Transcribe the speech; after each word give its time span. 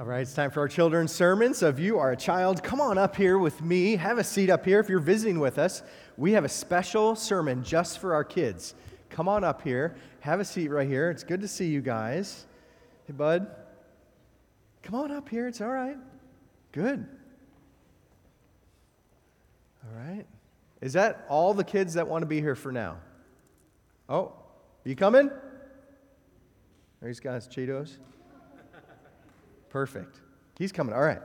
All 0.00 0.06
right, 0.06 0.22
it's 0.22 0.32
time 0.32 0.50
for 0.50 0.60
our 0.60 0.68
children's 0.68 1.12
sermon. 1.12 1.52
So 1.52 1.68
if 1.68 1.78
you 1.78 1.98
are 1.98 2.12
a 2.12 2.16
child, 2.16 2.62
come 2.62 2.80
on 2.80 2.96
up 2.96 3.14
here 3.14 3.36
with 3.36 3.60
me. 3.60 3.96
Have 3.96 4.16
a 4.16 4.24
seat 4.24 4.48
up 4.48 4.64
here. 4.64 4.80
If 4.80 4.88
you're 4.88 4.98
visiting 4.98 5.38
with 5.38 5.58
us, 5.58 5.82
we 6.16 6.32
have 6.32 6.42
a 6.42 6.48
special 6.48 7.14
sermon 7.14 7.62
just 7.62 7.98
for 7.98 8.14
our 8.14 8.24
kids. 8.24 8.74
Come 9.10 9.28
on 9.28 9.44
up 9.44 9.60
here. 9.60 9.94
Have 10.20 10.40
a 10.40 10.44
seat 10.46 10.68
right 10.68 10.88
here. 10.88 11.10
It's 11.10 11.22
good 11.22 11.42
to 11.42 11.48
see 11.48 11.66
you 11.66 11.82
guys. 11.82 12.46
Hey, 13.06 13.12
bud. 13.12 13.46
Come 14.82 14.94
on 14.94 15.10
up 15.10 15.28
here. 15.28 15.46
It's 15.46 15.60
all 15.60 15.68
right. 15.68 15.98
Good. 16.72 17.06
All 19.84 20.02
right. 20.02 20.24
Is 20.80 20.94
that 20.94 21.26
all 21.28 21.52
the 21.52 21.62
kids 21.62 21.92
that 21.92 22.08
want 22.08 22.22
to 22.22 22.26
be 22.26 22.40
here 22.40 22.54
for 22.54 22.72
now? 22.72 22.96
Oh, 24.08 24.32
you 24.82 24.96
coming? 24.96 25.28
Are 25.28 27.06
These 27.06 27.20
guys, 27.20 27.46
Cheetos. 27.46 27.98
Perfect. 29.70 30.20
He's 30.58 30.72
coming. 30.72 30.94
All 30.94 31.00
right. 31.00 31.20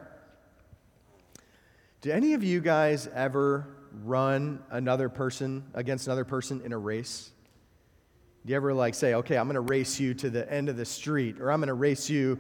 Do 2.02 2.12
any 2.12 2.34
of 2.34 2.44
you 2.44 2.62
guys 2.62 3.08
ever 3.08 3.68
run 4.04 4.64
another 4.70 5.10
person 5.10 5.64
against 5.74 6.08
another 6.08 6.24
person 6.26 6.62
in 6.64 6.72
a 6.72 6.78
race? 6.78 7.32
Do 8.46 8.52
you 8.52 8.56
ever 8.56 8.74
like 8.74 8.94
say, 8.94 9.16
okay, 9.16 9.38
I'm 9.38 9.48
going 9.48 9.56
to 9.56 9.62
race 9.62 10.00
you 10.00 10.14
to 10.14 10.30
the 10.30 10.52
end 10.52 10.70
of 10.70 10.78
the 10.78 10.86
street 10.86 11.42
or 11.42 11.52
I'm 11.52 11.60
going 11.60 11.68
to 11.68 11.74
race 11.74 12.10
you 12.10 12.40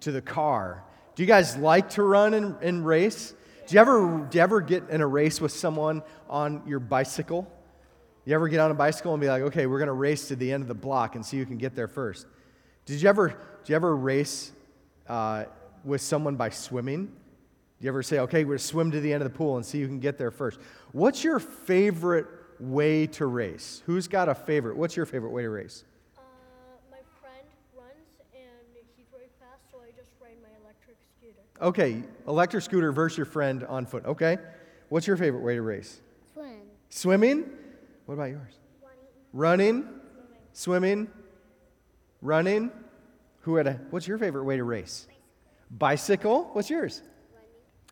to 0.00 0.12
the 0.12 0.22
car? 0.22 0.82
Do 1.14 1.22
you 1.22 1.26
guys 1.26 1.56
like 1.58 1.90
to 1.90 2.02
run 2.02 2.32
and, 2.32 2.56
and 2.62 2.86
race? 2.86 3.34
Do 3.66 3.74
you, 3.74 3.80
ever, 3.80 4.26
do 4.30 4.38
you 4.38 4.42
ever 4.42 4.62
get 4.62 4.88
in 4.88 5.02
a 5.02 5.06
race 5.06 5.40
with 5.40 5.52
someone 5.52 6.02
on 6.30 6.62
your 6.66 6.80
bicycle? 6.80 7.50
You 8.24 8.34
ever 8.34 8.48
get 8.48 8.60
on 8.60 8.70
a 8.70 8.74
bicycle 8.74 9.12
and 9.12 9.20
be 9.20 9.28
like, 9.28 9.42
okay, 9.42 9.66
we're 9.66 9.78
going 9.78 9.88
to 9.88 9.92
race 9.92 10.28
to 10.28 10.36
the 10.36 10.50
end 10.50 10.62
of 10.62 10.68
the 10.68 10.74
block 10.74 11.16
and 11.16 11.26
see 11.26 11.38
who 11.38 11.44
can 11.44 11.58
get 11.58 11.74
there 11.74 11.88
first? 11.88 12.26
Did 12.86 13.02
you 13.02 13.08
ever, 13.10 13.28
did 13.28 13.68
you 13.68 13.76
ever 13.76 13.94
race 13.94 14.52
uh, 15.12 15.44
with 15.84 16.00
someone 16.00 16.36
by 16.36 16.48
swimming? 16.48 17.04
Do 17.04 17.12
you 17.80 17.88
ever 17.88 18.02
say, 18.02 18.20
okay, 18.20 18.44
we're 18.44 18.52
going 18.52 18.58
to 18.58 18.64
swim 18.64 18.90
to 18.92 19.00
the 19.00 19.12
end 19.12 19.22
of 19.22 19.30
the 19.30 19.36
pool 19.36 19.56
and 19.56 19.66
see 19.66 19.82
who 19.82 19.86
can 19.86 20.00
get 20.00 20.16
there 20.16 20.30
first? 20.30 20.58
What's 20.92 21.22
your 21.22 21.38
favorite 21.38 22.26
way 22.58 23.06
to 23.08 23.26
race? 23.26 23.82
Who's 23.84 24.08
got 24.08 24.30
a 24.30 24.34
favorite? 24.34 24.76
What's 24.76 24.96
your 24.96 25.04
favorite 25.04 25.30
way 25.30 25.42
to 25.42 25.50
race? 25.50 25.84
Uh, 26.16 26.22
my 26.90 26.98
friend 27.20 27.46
runs 27.76 27.92
and 28.32 28.42
he's 28.96 29.06
very 29.10 29.28
fast, 29.38 29.60
so 29.70 29.80
I 29.80 29.90
just 29.94 30.12
ride 30.22 30.36
my 30.42 30.48
electric 30.64 30.96
scooter. 31.18 31.42
Okay, 31.60 32.02
electric 32.26 32.62
scooter 32.62 32.90
versus 32.90 33.18
your 33.18 33.26
friend 33.26 33.64
on 33.64 33.84
foot. 33.84 34.06
Okay. 34.06 34.38
What's 34.88 35.06
your 35.06 35.18
favorite 35.18 35.42
way 35.42 35.56
to 35.56 35.62
race? 35.62 36.00
Swim. 36.32 36.60
Swimming? 36.88 37.50
What 38.06 38.14
about 38.14 38.30
yours? 38.30 38.54
Running? 39.34 39.88
Swimming? 40.54 41.10
Running? 42.22 42.70
Who 43.42 43.56
had 43.56 43.66
a 43.66 43.80
what's 43.90 44.08
your 44.08 44.18
favorite 44.18 44.44
way 44.44 44.56
to 44.56 44.64
race? 44.64 45.06
Bicycle? 45.70 46.50
What's 46.52 46.70
yours? 46.70 47.02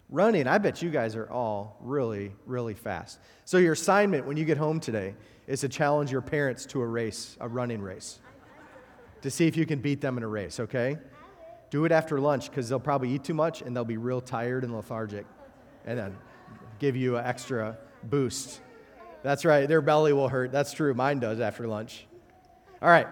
Running. 0.08 0.46
I 0.46 0.58
bet 0.58 0.82
you 0.82 0.90
guys 0.90 1.14
are 1.14 1.30
all 1.30 1.76
really, 1.80 2.32
really 2.46 2.74
fast. 2.74 3.18
So 3.44 3.58
your 3.58 3.74
assignment 3.74 4.26
when 4.26 4.36
you 4.36 4.44
get 4.44 4.58
home 4.58 4.80
today 4.80 5.14
is 5.46 5.60
to 5.60 5.68
challenge 5.68 6.10
your 6.10 6.20
parents 6.20 6.66
to 6.66 6.80
a 6.80 6.86
race, 6.86 7.36
a 7.40 7.48
running 7.48 7.80
race. 7.80 8.18
To 9.22 9.30
see 9.30 9.46
if 9.46 9.56
you 9.56 9.66
can 9.66 9.80
beat 9.80 10.00
them 10.00 10.16
in 10.16 10.22
a 10.22 10.28
race, 10.28 10.60
okay? 10.60 10.98
Do 11.70 11.84
it 11.84 11.92
after 11.92 12.18
lunch 12.18 12.48
because 12.50 12.68
they'll 12.68 12.80
probably 12.80 13.10
eat 13.10 13.22
too 13.22 13.34
much 13.34 13.62
and 13.62 13.74
they'll 13.74 13.84
be 13.84 13.98
real 13.98 14.20
tired 14.20 14.64
and 14.64 14.74
lethargic. 14.74 15.26
And 15.84 15.98
then 15.98 16.16
give 16.78 16.96
you 16.96 17.16
an 17.16 17.24
extra 17.24 17.76
boost. 18.04 18.60
That's 19.22 19.44
right, 19.44 19.68
their 19.68 19.82
belly 19.82 20.12
will 20.12 20.28
hurt. 20.28 20.50
That's 20.50 20.72
true. 20.72 20.94
Mine 20.94 21.20
does 21.20 21.40
after 21.40 21.68
lunch. 21.68 22.06
All 22.80 22.88
right. 22.88 23.06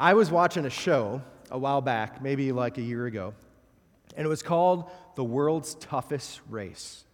I 0.00 0.14
was 0.14 0.30
watching 0.30 0.64
a 0.64 0.70
show 0.70 1.20
a 1.50 1.58
while 1.58 1.82
back, 1.82 2.22
maybe 2.22 2.52
like 2.52 2.78
a 2.78 2.80
year 2.80 3.04
ago, 3.04 3.34
and 4.16 4.24
it 4.24 4.28
was 4.30 4.42
called 4.42 4.90
The 5.14 5.22
World's 5.22 5.74
Toughest 5.74 6.40
Race. 6.48 7.04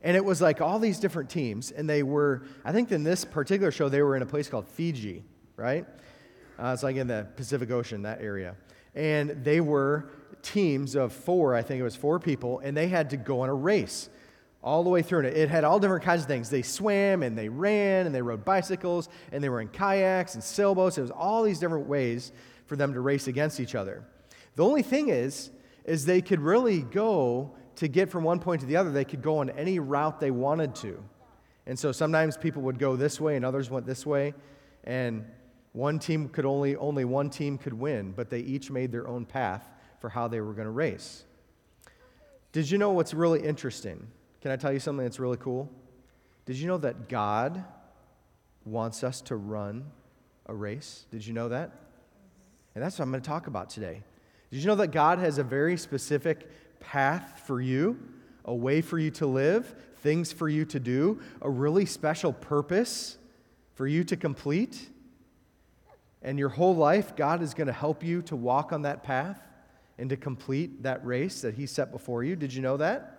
And 0.00 0.16
it 0.16 0.24
was 0.24 0.40
like 0.40 0.62
all 0.62 0.78
these 0.78 0.98
different 0.98 1.28
teams, 1.28 1.72
and 1.72 1.86
they 1.86 2.02
were, 2.02 2.44
I 2.64 2.72
think 2.72 2.90
in 2.90 3.04
this 3.04 3.26
particular 3.26 3.70
show, 3.70 3.90
they 3.90 4.00
were 4.00 4.16
in 4.16 4.22
a 4.22 4.26
place 4.26 4.48
called 4.48 4.66
Fiji, 4.66 5.24
right? 5.56 5.84
Uh, 6.58 6.70
it's 6.72 6.82
like 6.82 6.96
in 6.96 7.06
the 7.06 7.26
Pacific 7.36 7.70
Ocean, 7.70 8.00
that 8.04 8.22
area. 8.22 8.56
And 8.94 9.44
they 9.44 9.60
were 9.60 10.08
teams 10.40 10.96
of 10.96 11.12
four, 11.12 11.54
I 11.54 11.60
think 11.60 11.80
it 11.80 11.84
was 11.84 11.96
four 11.96 12.18
people, 12.18 12.60
and 12.60 12.74
they 12.74 12.88
had 12.88 13.10
to 13.10 13.18
go 13.18 13.42
on 13.42 13.50
a 13.50 13.54
race 13.54 14.08
all 14.66 14.82
the 14.82 14.90
way 14.90 15.00
through. 15.00 15.20
And 15.20 15.28
it 15.28 15.48
had 15.48 15.62
all 15.62 15.78
different 15.78 16.02
kinds 16.02 16.22
of 16.22 16.28
things. 16.28 16.50
They 16.50 16.62
swam 16.62 17.22
and 17.22 17.38
they 17.38 17.48
ran 17.48 18.04
and 18.04 18.14
they 18.14 18.20
rode 18.20 18.44
bicycles 18.44 19.08
and 19.30 19.42
they 19.42 19.48
were 19.48 19.60
in 19.60 19.68
kayaks 19.68 20.34
and 20.34 20.42
sailboats. 20.42 20.98
It 20.98 21.02
was 21.02 21.12
all 21.12 21.44
these 21.44 21.60
different 21.60 21.86
ways 21.86 22.32
for 22.66 22.74
them 22.74 22.92
to 22.92 23.00
race 23.00 23.28
against 23.28 23.60
each 23.60 23.76
other. 23.76 24.04
The 24.56 24.64
only 24.64 24.82
thing 24.82 25.08
is, 25.08 25.50
is 25.84 26.04
they 26.04 26.20
could 26.20 26.40
really 26.40 26.82
go 26.82 27.54
to 27.76 27.86
get 27.86 28.10
from 28.10 28.24
one 28.24 28.40
point 28.40 28.60
to 28.62 28.66
the 28.66 28.76
other, 28.76 28.90
they 28.90 29.04
could 29.04 29.22
go 29.22 29.38
on 29.38 29.50
any 29.50 29.78
route 29.78 30.18
they 30.18 30.32
wanted 30.32 30.74
to. 30.76 31.00
And 31.66 31.78
so 31.78 31.92
sometimes 31.92 32.36
people 32.36 32.62
would 32.62 32.78
go 32.78 32.96
this 32.96 33.20
way 33.20 33.36
and 33.36 33.44
others 33.44 33.70
went 33.70 33.86
this 33.86 34.04
way. 34.04 34.34
And 34.82 35.24
one 35.72 36.00
team 36.00 36.28
could 36.28 36.44
only, 36.44 36.74
only 36.74 37.04
one 37.04 37.30
team 37.30 37.56
could 37.56 37.74
win, 37.74 38.12
but 38.12 38.30
they 38.30 38.40
each 38.40 38.70
made 38.70 38.90
their 38.90 39.06
own 39.06 39.26
path 39.26 39.68
for 40.00 40.08
how 40.08 40.26
they 40.26 40.40
were 40.40 40.54
going 40.54 40.66
to 40.66 40.72
race. 40.72 41.24
Did 42.50 42.68
you 42.68 42.78
know 42.78 42.90
what's 42.90 43.14
really 43.14 43.42
interesting? 43.44 44.08
Can 44.46 44.52
I 44.52 44.56
tell 44.56 44.72
you 44.72 44.78
something 44.78 45.04
that's 45.04 45.18
really 45.18 45.38
cool? 45.38 45.68
Did 46.44 46.54
you 46.54 46.68
know 46.68 46.78
that 46.78 47.08
God 47.08 47.64
wants 48.64 49.02
us 49.02 49.20
to 49.22 49.34
run 49.34 49.90
a 50.46 50.54
race? 50.54 51.04
Did 51.10 51.26
you 51.26 51.32
know 51.32 51.48
that? 51.48 51.72
And 52.76 52.84
that's 52.84 52.96
what 52.96 53.06
I'm 53.06 53.10
going 53.10 53.24
to 53.24 53.28
talk 53.28 53.48
about 53.48 53.70
today. 53.70 54.04
Did 54.52 54.60
you 54.60 54.68
know 54.68 54.76
that 54.76 54.92
God 54.92 55.18
has 55.18 55.38
a 55.38 55.42
very 55.42 55.76
specific 55.76 56.48
path 56.78 57.42
for 57.44 57.60
you, 57.60 57.98
a 58.44 58.54
way 58.54 58.82
for 58.82 59.00
you 59.00 59.10
to 59.10 59.26
live, 59.26 59.74
things 59.96 60.30
for 60.30 60.48
you 60.48 60.64
to 60.66 60.78
do, 60.78 61.20
a 61.42 61.50
really 61.50 61.84
special 61.84 62.32
purpose 62.32 63.18
for 63.74 63.88
you 63.88 64.04
to 64.04 64.16
complete? 64.16 64.90
And 66.22 66.38
your 66.38 66.50
whole 66.50 66.76
life, 66.76 67.16
God 67.16 67.42
is 67.42 67.52
going 67.52 67.66
to 67.66 67.72
help 67.72 68.04
you 68.04 68.22
to 68.22 68.36
walk 68.36 68.72
on 68.72 68.82
that 68.82 69.02
path 69.02 69.42
and 69.98 70.08
to 70.10 70.16
complete 70.16 70.84
that 70.84 71.04
race 71.04 71.40
that 71.40 71.54
He 71.54 71.66
set 71.66 71.90
before 71.90 72.22
you. 72.22 72.36
Did 72.36 72.54
you 72.54 72.62
know 72.62 72.76
that? 72.76 73.15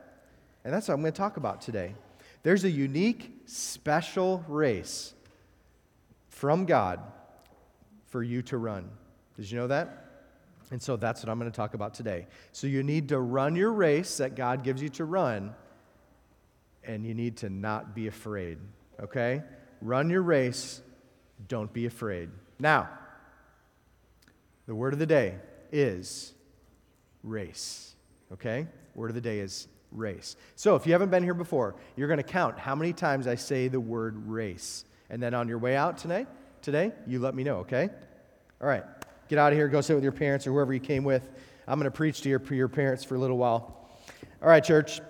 And 0.68 0.74
that's 0.74 0.90
what 0.90 0.96
I'm 0.96 1.00
going 1.00 1.14
to 1.14 1.18
talk 1.18 1.38
about 1.38 1.62
today. 1.62 1.96
There's 2.44 2.66
a 2.66 2.70
unique, 2.70 3.44
special 3.46 4.44
race 4.50 5.14
from 6.28 6.66
God 6.66 7.00
for 8.08 8.22
you 8.22 8.42
to 8.42 8.58
run. 8.58 8.90
Did 9.38 9.50
you 9.50 9.60
know 9.60 9.68
that? 9.68 10.26
And 10.70 10.82
so 10.82 10.98
that's 10.98 11.24
what 11.24 11.30
I'm 11.30 11.40
going 11.40 11.50
to 11.50 11.56
talk 11.56 11.74
about 11.74 11.94
today. 11.94 12.28
So 12.52 12.68
you 12.68 12.84
need 12.84 13.08
to 13.08 13.20
run 13.22 13.56
your 13.56 13.72
race 13.72 14.18
that 14.18 14.36
God 14.36 14.66
gives 14.66 14.82
you 14.82 14.90
to 14.90 15.06
run, 15.06 15.56
and 16.84 17.06
you 17.06 17.14
need 17.14 17.38
to 17.38 17.50
not 17.50 17.96
be 17.96 18.08
afraid. 18.08 18.58
Okay? 19.00 19.44
Run 19.82 20.10
your 20.10 20.22
race, 20.22 20.82
don't 21.48 21.72
be 21.72 21.86
afraid. 21.86 22.30
Now, 22.60 22.90
the 24.66 24.76
word 24.76 24.92
of 24.92 25.00
the 25.00 25.06
day 25.06 25.36
is 25.72 26.34
race. 27.24 27.96
Okay? 28.34 28.68
Word 28.96 29.12
of 29.12 29.16
the 29.16 29.22
day 29.22 29.40
is 29.40 29.70
race. 29.92 30.36
So 30.56 30.76
if 30.76 30.86
you 30.86 30.94
haven't 30.94 31.10
been 31.10 31.24
here 31.24 31.34
before, 31.34 31.76
you're 31.96 32.08
going 32.08 32.18
to 32.18 32.24
count 32.24 32.60
how 32.60 32.76
many 32.76 32.94
times 32.94 33.28
I 33.28 33.36
say 33.36 33.68
the 33.68 33.80
word 33.80 34.28
race. 34.28 34.86
And 35.10 35.22
then 35.22 35.34
on 35.34 35.48
your 35.48 35.58
way 35.58 35.76
out 35.76 35.98
tonight, 35.98 36.28
today, 36.62 36.92
you 37.06 37.20
let 37.20 37.36
me 37.36 37.44
know, 37.44 37.58
okay? 37.58 37.90
All 38.62 38.68
right. 38.68 38.84
Get 39.30 39.40
out 39.40 39.52
of 39.52 39.58
here, 39.58 39.68
go 39.68 39.82
sit 39.82 39.94
with 39.94 40.04
your 40.04 40.14
parents 40.14 40.48
or 40.48 40.52
whoever 40.52 40.74
you 40.74 40.80
came 40.80 41.04
with. 41.04 41.30
I'm 41.68 41.80
going 41.80 41.92
to 41.92 41.96
preach 41.96 42.22
to 42.22 42.30
your, 42.30 42.42
your 42.50 42.70
parents 42.70 43.04
for 43.04 43.16
a 43.16 43.20
little 43.20 43.38
while. 43.38 43.90
All 44.42 44.50
right, 44.50 44.64
church. 44.64 45.02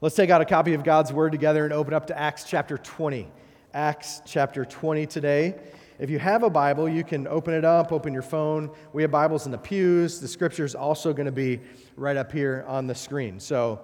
Let's 0.00 0.14
take 0.14 0.30
out 0.30 0.40
a 0.40 0.44
copy 0.44 0.74
of 0.74 0.84
God's 0.84 1.12
Word 1.12 1.32
together 1.32 1.64
and 1.64 1.72
open 1.72 1.92
up 1.92 2.06
to 2.06 2.18
Acts 2.18 2.44
chapter 2.44 2.78
20. 2.78 3.28
Acts 3.74 4.22
chapter 4.24 4.64
20 4.64 5.06
today. 5.06 5.58
If 5.98 6.10
you 6.10 6.20
have 6.20 6.44
a 6.44 6.50
Bible, 6.50 6.88
you 6.88 7.02
can 7.02 7.26
open 7.26 7.52
it 7.54 7.64
up, 7.64 7.90
open 7.90 8.12
your 8.12 8.22
phone. 8.22 8.70
We 8.92 9.02
have 9.02 9.10
Bibles 9.10 9.46
in 9.46 9.52
the 9.52 9.58
pews. 9.58 10.20
The 10.20 10.28
scripture 10.28 10.64
is 10.64 10.76
also 10.76 11.12
going 11.12 11.26
to 11.26 11.32
be 11.32 11.58
right 11.96 12.16
up 12.16 12.30
here 12.30 12.64
on 12.68 12.86
the 12.86 12.94
screen. 12.94 13.40
So 13.40 13.80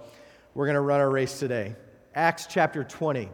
we're 0.54 0.66
going 0.66 0.76
to 0.76 0.80
run 0.80 1.00
our 1.00 1.10
race 1.10 1.40
today. 1.40 1.74
Acts 2.14 2.46
chapter 2.48 2.84
20. 2.84 3.28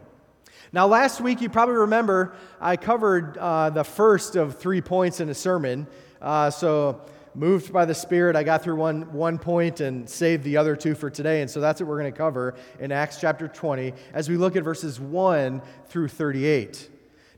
Now, 0.73 0.87
last 0.87 1.21
week, 1.21 1.41
you 1.41 1.49
probably 1.49 1.75
remember 1.75 2.33
I 2.59 2.75
covered 2.75 3.37
uh, 3.37 3.69
the 3.69 3.83
first 3.83 4.35
of 4.35 4.57
three 4.57 4.81
points 4.81 5.19
in 5.19 5.29
a 5.29 5.35
sermon. 5.35 5.85
Uh, 6.19 6.49
so, 6.49 7.01
moved 7.35 7.71
by 7.71 7.85
the 7.85 7.93
Spirit, 7.93 8.35
I 8.35 8.41
got 8.41 8.63
through 8.63 8.77
one, 8.77 9.13
one 9.13 9.37
point 9.37 9.79
and 9.79 10.09
saved 10.09 10.43
the 10.43 10.57
other 10.57 10.75
two 10.75 10.95
for 10.95 11.11
today. 11.11 11.41
And 11.41 11.49
so 11.49 11.61
that's 11.61 11.79
what 11.79 11.87
we're 11.87 11.99
going 11.99 12.11
to 12.11 12.17
cover 12.17 12.55
in 12.79 12.91
Acts 12.91 13.21
chapter 13.21 13.47
20 13.47 13.93
as 14.13 14.27
we 14.27 14.37
look 14.37 14.55
at 14.55 14.63
verses 14.63 14.99
1 14.99 15.61
through 15.85 16.07
38. 16.09 16.89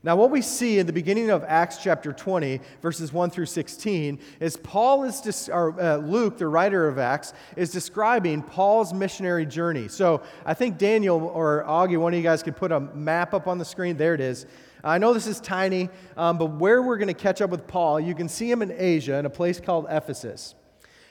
Now, 0.04 0.16
what 0.16 0.30
we 0.30 0.42
see 0.42 0.78
in 0.78 0.86
the 0.86 0.92
beginning 0.92 1.30
of 1.30 1.44
Acts 1.44 1.78
chapter 1.78 2.12
20, 2.12 2.60
verses 2.82 3.10
1 3.10 3.30
through 3.30 3.46
16, 3.46 4.18
is 4.38 4.54
Paul 4.58 5.04
is, 5.04 5.48
or 5.48 5.80
uh, 5.80 5.96
Luke, 5.96 6.36
the 6.36 6.46
writer 6.46 6.86
of 6.86 6.98
Acts, 6.98 7.32
is 7.56 7.72
describing 7.72 8.42
Paul's 8.42 8.92
missionary 8.92 9.46
journey. 9.46 9.88
So 9.88 10.20
I 10.44 10.52
think 10.52 10.76
Daniel 10.76 11.24
or 11.24 11.64
Augie, 11.66 11.98
one 11.98 12.12
of 12.12 12.18
you 12.18 12.22
guys 12.22 12.42
could 12.42 12.54
put 12.54 12.70
a 12.70 12.80
map 12.80 13.32
up 13.32 13.48
on 13.48 13.56
the 13.56 13.64
screen. 13.64 13.96
There 13.96 14.12
it 14.12 14.20
is. 14.20 14.44
I 14.84 14.98
know 14.98 15.14
this 15.14 15.26
is 15.26 15.40
tiny, 15.40 15.88
um, 16.18 16.36
but 16.36 16.50
where 16.50 16.82
we're 16.82 16.98
going 16.98 17.08
to 17.08 17.14
catch 17.14 17.40
up 17.40 17.48
with 17.48 17.66
Paul, 17.66 17.98
you 17.98 18.14
can 18.14 18.28
see 18.28 18.50
him 18.50 18.60
in 18.60 18.74
Asia 18.76 19.14
in 19.18 19.24
a 19.24 19.30
place 19.30 19.58
called 19.58 19.86
Ephesus. 19.88 20.54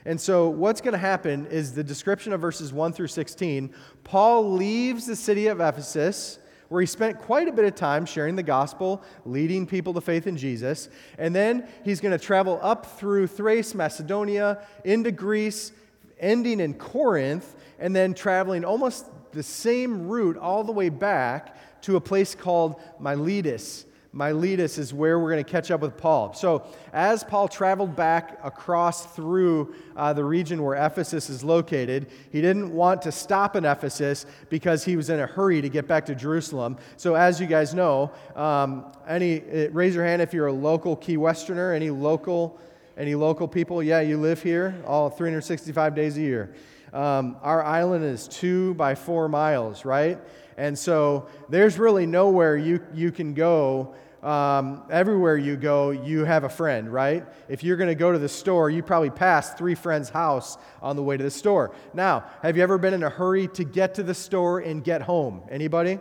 And 0.06 0.22
so, 0.22 0.50
what's 0.50 0.82
going 0.82 0.92
to 0.92 1.00
happen 1.00 1.48
is 1.48 1.74
the 1.74 1.84
description 1.84 2.32
of 2.32 2.42
verses 2.42 2.72
1 2.72 2.94
through 2.94 3.08
16. 3.08 3.74
Paul 4.04 4.52
leaves 4.52 5.08
the 5.08 5.16
city 5.16 5.48
of 5.48 5.62
Ephesus, 5.62 6.38
where 6.74 6.82
he 6.82 6.88
spent 6.88 7.20
quite 7.20 7.48
a 7.48 7.52
bit 7.52 7.66
of 7.66 7.76
time 7.76 8.04
sharing 8.04 8.36
the 8.36 8.42
gospel, 8.42 9.04
leading 9.28 9.68
people 9.68 9.94
to 9.94 10.02
faith 10.02 10.26
in 10.26 10.36
Jesus. 10.36 10.90
And 11.20 11.36
then 11.36 11.68
he's 11.86 12.02
going 12.02 12.18
to 12.18 12.26
travel 12.26 12.58
up 12.64 12.98
through 12.98 13.28
Thrace, 13.28 13.76
Macedonia, 13.76 14.58
into 14.84 15.12
Greece, 15.12 15.72
ending 16.20 16.60
in 16.60 16.74
Corinth, 16.74 17.56
and 17.78 17.96
then 17.96 18.16
traveling 18.16 18.66
almost 18.66 19.06
the 19.34 19.44
same 19.44 20.08
route 20.08 20.36
all 20.36 20.64
the 20.64 20.72
way 20.72 20.90
back 20.90 21.56
to 21.84 21.96
a 21.96 22.02
place 22.02 22.34
called 22.34 22.82
Miletus 23.00 23.86
Miletus 24.14 24.78
is 24.78 24.94
where 24.94 25.20
we're 25.20 25.32
going 25.32 25.44
to 25.44 25.52
catch 25.52 25.72
up 25.72 25.82
with 25.82 25.98
Paul. 25.98 26.34
So, 26.34 26.64
as 26.94 27.24
Paul 27.24 27.48
traveled 27.48 27.96
back 27.96 28.40
across 28.44 29.08
through 29.08 29.74
uh, 29.96 30.14
the 30.14 30.24
region 30.24 30.62
where 30.62 30.76
Ephesus 30.76 31.32
is 31.32 31.44
located, 31.44 32.08
he 32.32 32.40
didn't 32.40 32.72
want 32.72 33.02
to 33.02 33.12
stop 33.12 33.56
in 33.56 33.66
Ephesus 33.66 34.28
because 34.50 34.86
he 34.86 34.96
was 34.96 35.10
in 35.10 35.20
a 35.20 35.26
hurry 35.26 35.62
to 35.62 35.70
get 35.70 35.88
back 35.88 36.06
to 36.06 36.16
Jerusalem. 36.16 36.78
So, 36.96 37.16
as 37.16 37.42
you 37.42 37.48
guys 37.48 37.74
know, 37.74 38.12
um, 38.36 38.86
any 39.08 39.42
uh, 39.42 39.72
raise 39.72 39.96
your 39.96 40.06
hand 40.06 40.22
if 40.22 40.32
you're 40.32 40.48
a 40.48 40.54
local 40.54 40.96
Key 40.96 41.18
Westerner. 41.18 41.74
Any 41.74 41.90
local, 41.90 42.60
any 42.96 43.16
local 43.16 43.48
people? 43.48 43.82
Yeah, 43.82 44.02
you 44.02 44.18
live 44.18 44.44
here 44.44 44.76
all 44.86 45.10
365 45.10 45.96
days 45.96 46.18
a 46.18 46.22
year. 46.22 46.54
Um, 46.94 47.38
our 47.42 47.64
island 47.64 48.06
is 48.06 48.28
two 48.28 48.76
by 48.76 48.94
four 48.94 49.28
miles, 49.28 49.84
right? 49.84 50.20
And 50.58 50.78
so 50.78 51.28
there's 51.50 51.80
really 51.80 52.06
nowhere 52.06 52.58
you, 52.58 52.86
you 52.94 53.12
can 53.12 53.34
go 53.34 53.96
um, 54.24 54.84
everywhere 54.90 55.36
you 55.36 55.58
go, 55.58 55.92
you 55.92 56.24
have 56.24 56.46
a 56.46 56.50
friend, 56.50 56.92
right? 56.92 57.26
If 57.50 57.62
you're 57.62 57.76
going 57.76 57.90
to 57.90 57.96
go 57.96 58.14
to 58.14 58.18
the 58.18 58.30
store, 58.30 58.70
you 58.70 58.82
probably 58.82 59.10
pass 59.10 59.54
three 59.54 59.76
friends' 59.76 60.10
house 60.10 60.58
on 60.82 60.96
the 60.96 61.04
way 61.04 61.18
to 61.18 61.24
the 61.24 61.32
store. 61.32 61.76
Now, 61.94 62.24
have 62.42 62.56
you 62.56 62.64
ever 62.64 62.78
been 62.78 62.94
in 62.94 63.04
a 63.04 63.10
hurry 63.10 63.50
to 63.50 63.66
get 63.66 63.96
to 63.96 64.04
the 64.04 64.14
store 64.14 64.60
and 64.60 64.82
get 64.82 65.02
home? 65.02 65.42
Anybody? 65.50 66.00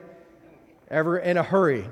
Ever 0.89 1.19
in 1.19 1.37
a 1.37 1.43
hurry? 1.43 1.85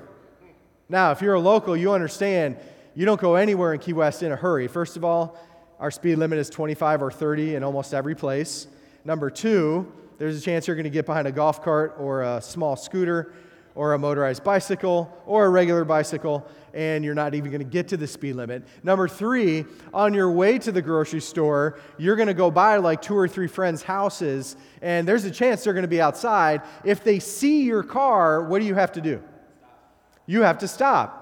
Now, 0.89 1.11
if 1.11 1.21
you're 1.21 1.35
a 1.35 1.41
local, 1.41 1.77
you 1.77 1.93
understand 1.93 2.57
you 2.95 3.07
don't 3.07 3.21
go 3.21 3.35
anywhere 3.35 3.75
in 3.75 3.81
Key 3.81 3.93
West 3.93 4.23
in 4.23 4.31
a 4.31 4.37
hurry. 4.37 4.69
First 4.69 4.97
of 4.97 5.05
all, 5.05 5.37
our 5.81 5.91
speed 5.91 6.17
limit 6.17 6.39
is 6.39 6.49
25 6.49 7.03
or 7.03 7.11
30 7.11 7.57
in 7.57 7.65
almost 7.65 7.93
every 7.93 8.15
place. 8.15 8.69
Number 9.05 9.31
two, 9.31 9.91
there's 10.20 10.37
a 10.37 10.40
chance 10.43 10.67
you're 10.67 10.76
going 10.76 10.84
to 10.84 10.90
get 10.90 11.06
behind 11.06 11.26
a 11.26 11.32
golf 11.32 11.62
cart 11.62 11.94
or 11.99 12.20
a 12.20 12.43
small 12.43 12.76
scooter 12.76 13.32
or 13.75 13.94
a 13.94 13.99
motorized 13.99 14.44
bicycle 14.44 15.11
or 15.25 15.46
a 15.46 15.49
regular 15.49 15.82
bicycle, 15.82 16.46
and 16.75 17.02
you're 17.02 17.14
not 17.14 17.34
even 17.34 17.50
going 17.50 17.64
to 17.64 17.64
get 17.64 17.88
to 17.88 17.96
the 17.96 18.06
speed 18.06 18.34
limit. 18.34 18.62
Number 18.82 19.08
three, 19.08 19.64
on 19.94 20.12
your 20.12 20.31
way 20.31 20.58
to 20.58 20.70
the 20.72 20.82
grocery 20.82 21.22
store, 21.22 21.81
you're 21.96 22.17
going 22.17 22.28
to 22.28 22.34
go 22.34 22.50
by 22.50 22.76
like 22.76 23.00
two 23.00 23.17
or 23.17 23.28
three 23.28 23.46
friends' 23.46 23.82
houses, 23.82 24.56
and 24.82 25.08
there's 25.08 25.25
a 25.25 25.31
chance 25.31 25.64
they're 25.64 25.72
going 25.72 25.84
to 25.84 25.88
be 25.88 26.02
outside. 26.02 26.61
If 26.84 27.02
they 27.02 27.19
see 27.19 27.62
your 27.62 27.82
car, 27.82 28.44
what 28.44 28.58
do 28.58 28.66
you 28.66 28.75
have 28.75 28.93
to 28.93 29.00
do? 29.00 29.23
You 30.26 30.43
have 30.43 30.58
to 30.58 30.69
stop. 30.69 31.16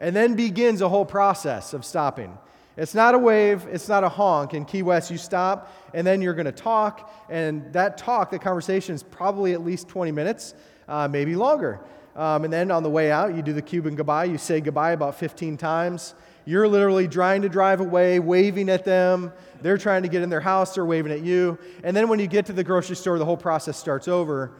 And 0.00 0.16
then 0.16 0.36
begins 0.36 0.80
a 0.80 0.88
whole 0.88 1.04
process 1.04 1.74
of 1.74 1.84
stopping. 1.84 2.38
It's 2.76 2.94
not 2.94 3.14
a 3.14 3.18
wave, 3.18 3.66
it's 3.70 3.88
not 3.88 4.04
a 4.04 4.08
honk. 4.08 4.52
In 4.52 4.64
Key 4.64 4.82
West, 4.82 5.10
you 5.10 5.16
stop 5.16 5.72
and 5.94 6.06
then 6.06 6.20
you're 6.20 6.34
going 6.34 6.46
to 6.46 6.52
talk, 6.52 7.10
and 7.30 7.72
that 7.72 7.96
talk, 7.96 8.30
the 8.30 8.38
conversation 8.38 8.94
is 8.94 9.02
probably 9.02 9.54
at 9.54 9.64
least 9.64 9.88
20 9.88 10.12
minutes 10.12 10.54
uh, 10.88 11.08
maybe 11.08 11.34
longer. 11.34 11.80
Um, 12.14 12.44
and 12.44 12.52
then 12.52 12.70
on 12.70 12.82
the 12.82 12.90
way 12.90 13.10
out, 13.10 13.34
you 13.34 13.42
do 13.42 13.52
the 13.52 13.62
Cuban 13.62 13.94
goodbye. 13.94 14.24
You 14.24 14.38
say 14.38 14.60
goodbye 14.60 14.92
about 14.92 15.18
15 15.18 15.56
times. 15.56 16.14
You're 16.44 16.68
literally 16.68 17.08
trying 17.08 17.42
to 17.42 17.48
drive 17.48 17.80
away, 17.80 18.20
waving 18.20 18.68
at 18.68 18.84
them. 18.84 19.32
They're 19.62 19.78
trying 19.78 20.02
to 20.02 20.08
get 20.08 20.22
in 20.22 20.30
their 20.30 20.40
house, 20.40 20.74
they're 20.74 20.84
waving 20.84 21.12
at 21.12 21.22
you. 21.22 21.58
And 21.82 21.96
then 21.96 22.08
when 22.08 22.18
you 22.18 22.26
get 22.26 22.46
to 22.46 22.52
the 22.52 22.64
grocery 22.64 22.96
store, 22.96 23.18
the 23.18 23.24
whole 23.24 23.36
process 23.36 23.76
starts 23.76 24.06
over. 24.06 24.52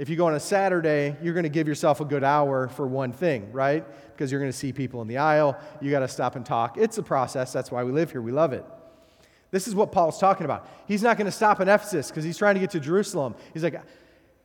If 0.00 0.08
you 0.08 0.16
go 0.16 0.28
on 0.28 0.34
a 0.34 0.40
Saturday, 0.40 1.14
you're 1.22 1.34
going 1.34 1.42
to 1.42 1.50
give 1.50 1.68
yourself 1.68 2.00
a 2.00 2.06
good 2.06 2.24
hour 2.24 2.68
for 2.68 2.86
one 2.86 3.12
thing, 3.12 3.52
right? 3.52 3.84
Because 4.14 4.32
you're 4.32 4.40
going 4.40 4.50
to 4.50 4.56
see 4.56 4.72
people 4.72 5.02
in 5.02 5.08
the 5.08 5.18
aisle. 5.18 5.60
You 5.82 5.90
got 5.90 6.00
to 6.00 6.08
stop 6.08 6.36
and 6.36 6.46
talk. 6.46 6.78
It's 6.78 6.96
a 6.96 7.02
process. 7.02 7.52
That's 7.52 7.70
why 7.70 7.84
we 7.84 7.92
live 7.92 8.10
here. 8.10 8.22
We 8.22 8.32
love 8.32 8.54
it. 8.54 8.64
This 9.50 9.68
is 9.68 9.74
what 9.74 9.92
Paul's 9.92 10.18
talking 10.18 10.46
about. 10.46 10.66
He's 10.88 11.02
not 11.02 11.18
going 11.18 11.26
to 11.26 11.30
stop 11.30 11.60
in 11.60 11.68
Ephesus 11.68 12.08
because 12.08 12.24
he's 12.24 12.38
trying 12.38 12.54
to 12.54 12.60
get 12.60 12.70
to 12.70 12.80
Jerusalem. 12.80 13.34
He's 13.52 13.62
like, 13.62 13.78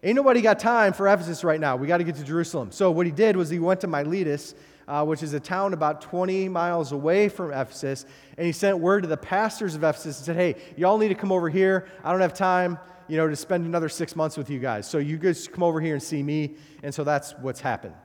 Ain't 0.03 0.17
nobody 0.17 0.41
got 0.41 0.59
time 0.59 0.91
for 0.91 1.07
Ephesus 1.07 1.41
right 1.45 1.59
now. 1.59 1.77
We 1.77 1.87
got 1.87 1.99
to 1.99 2.03
get 2.03 2.15
to 2.15 2.23
Jerusalem. 2.25 2.73
So, 2.73 2.91
what 2.91 3.05
he 3.05 3.11
did 3.13 3.37
was 3.37 3.49
he 3.49 3.59
went 3.59 3.79
to 3.79 3.87
Miletus, 3.87 4.55
uh, 4.89 5.05
which 5.05 5.23
is 5.23 5.33
a 5.33 5.39
town 5.39 5.73
about 5.73 6.01
20 6.01 6.49
miles 6.49 6.91
away 6.91 7.29
from 7.29 7.53
Ephesus, 7.53 8.05
and 8.37 8.45
he 8.45 8.51
sent 8.51 8.77
word 8.79 9.03
to 9.03 9.07
the 9.07 9.15
pastors 9.15 9.73
of 9.73 9.85
Ephesus 9.85 10.17
and 10.17 10.25
said, 10.25 10.35
Hey, 10.35 10.61
y'all 10.75 10.97
need 10.97 11.07
to 11.07 11.15
come 11.15 11.31
over 11.31 11.49
here. 11.49 11.87
I 12.03 12.11
don't 12.11 12.19
have 12.19 12.33
time, 12.33 12.77
you 13.07 13.17
know, 13.17 13.27
to 13.27 13.35
spend 13.35 13.65
another 13.65 13.89
six 13.89 14.15
months 14.15 14.37
with 14.37 14.49
you 14.49 14.59
guys. 14.59 14.89
So, 14.89 14.97
you 14.97 15.17
guys 15.17 15.47
come 15.47 15.63
over 15.63 15.81
here 15.81 15.93
and 15.93 16.03
see 16.03 16.23
me. 16.23 16.55
And 16.83 16.93
so, 16.93 17.03
that's 17.03 17.33
what's 17.41 17.61
happened. 17.61 17.95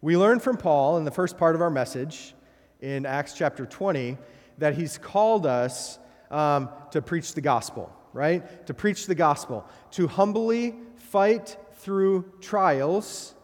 We 0.00 0.16
learned 0.16 0.42
from 0.42 0.56
Paul 0.56 0.98
in 0.98 1.04
the 1.04 1.10
first 1.10 1.38
part 1.38 1.54
of 1.54 1.60
our 1.60 1.70
message 1.70 2.34
in 2.80 3.06
Acts 3.06 3.34
chapter 3.34 3.66
20 3.66 4.18
that 4.58 4.74
he's 4.74 4.98
called 4.98 5.46
us 5.46 5.98
um, 6.30 6.68
to 6.90 7.00
preach 7.00 7.34
the 7.34 7.40
gospel 7.40 7.94
right? 8.12 8.66
To 8.66 8.74
preach 8.74 9.06
the 9.06 9.14
gospel, 9.14 9.66
to 9.92 10.06
humbly 10.06 10.74
fight 10.96 11.56
through 11.74 12.30
trials, 12.40 13.34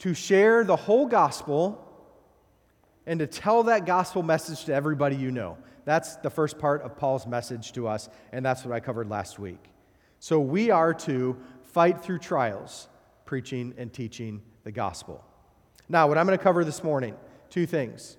to 0.00 0.14
share 0.14 0.64
the 0.64 0.76
whole 0.76 1.06
gospel, 1.06 1.80
and 3.06 3.20
to 3.20 3.26
tell 3.26 3.64
that 3.64 3.86
gospel 3.86 4.22
message 4.22 4.64
to 4.64 4.74
everybody 4.74 5.16
you 5.16 5.30
know. 5.30 5.58
That's 5.84 6.16
the 6.16 6.30
first 6.30 6.58
part 6.58 6.82
of 6.82 6.96
Paul's 6.96 7.26
message 7.26 7.72
to 7.72 7.88
us, 7.88 8.08
and 8.32 8.44
that's 8.44 8.64
what 8.64 8.74
I 8.74 8.80
covered 8.80 9.08
last 9.08 9.38
week. 9.38 9.62
So 10.18 10.40
we 10.40 10.70
are 10.70 10.94
to 10.94 11.36
fight 11.62 12.02
through 12.02 12.20
trials, 12.20 12.88
preaching 13.26 13.74
and 13.76 13.92
teaching 13.92 14.42
the 14.64 14.72
gospel. 14.72 15.24
Now, 15.88 16.08
what 16.08 16.16
I'm 16.16 16.26
going 16.26 16.38
to 16.38 16.42
cover 16.42 16.64
this 16.64 16.82
morning, 16.82 17.14
two 17.50 17.66
things. 17.66 18.16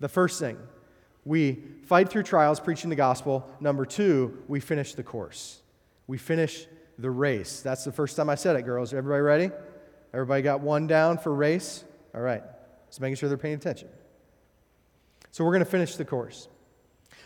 The 0.00 0.08
first 0.08 0.38
thing, 0.38 0.58
we 1.24 1.62
fight 1.84 2.08
through 2.08 2.24
trials 2.24 2.60
preaching 2.60 2.90
the 2.90 2.96
gospel. 2.96 3.48
Number 3.60 3.84
two, 3.86 4.42
we 4.48 4.60
finish 4.60 4.94
the 4.94 5.02
course. 5.02 5.62
We 6.06 6.18
finish 6.18 6.66
the 6.98 7.10
race. 7.10 7.60
That's 7.60 7.84
the 7.84 7.92
first 7.92 8.16
time 8.16 8.28
I 8.28 8.34
said 8.34 8.56
it, 8.56 8.62
girls. 8.62 8.92
Everybody 8.92 9.22
ready? 9.22 9.50
Everybody 10.12 10.42
got 10.42 10.60
one 10.60 10.86
down 10.86 11.18
for 11.18 11.34
race? 11.34 11.84
All 12.14 12.20
right. 12.20 12.42
Just 12.88 13.00
making 13.00 13.16
sure 13.16 13.28
they're 13.28 13.38
paying 13.38 13.54
attention. 13.54 13.88
So 15.30 15.44
we're 15.44 15.52
going 15.52 15.64
to 15.64 15.70
finish 15.70 15.96
the 15.96 16.04
course. 16.04 16.48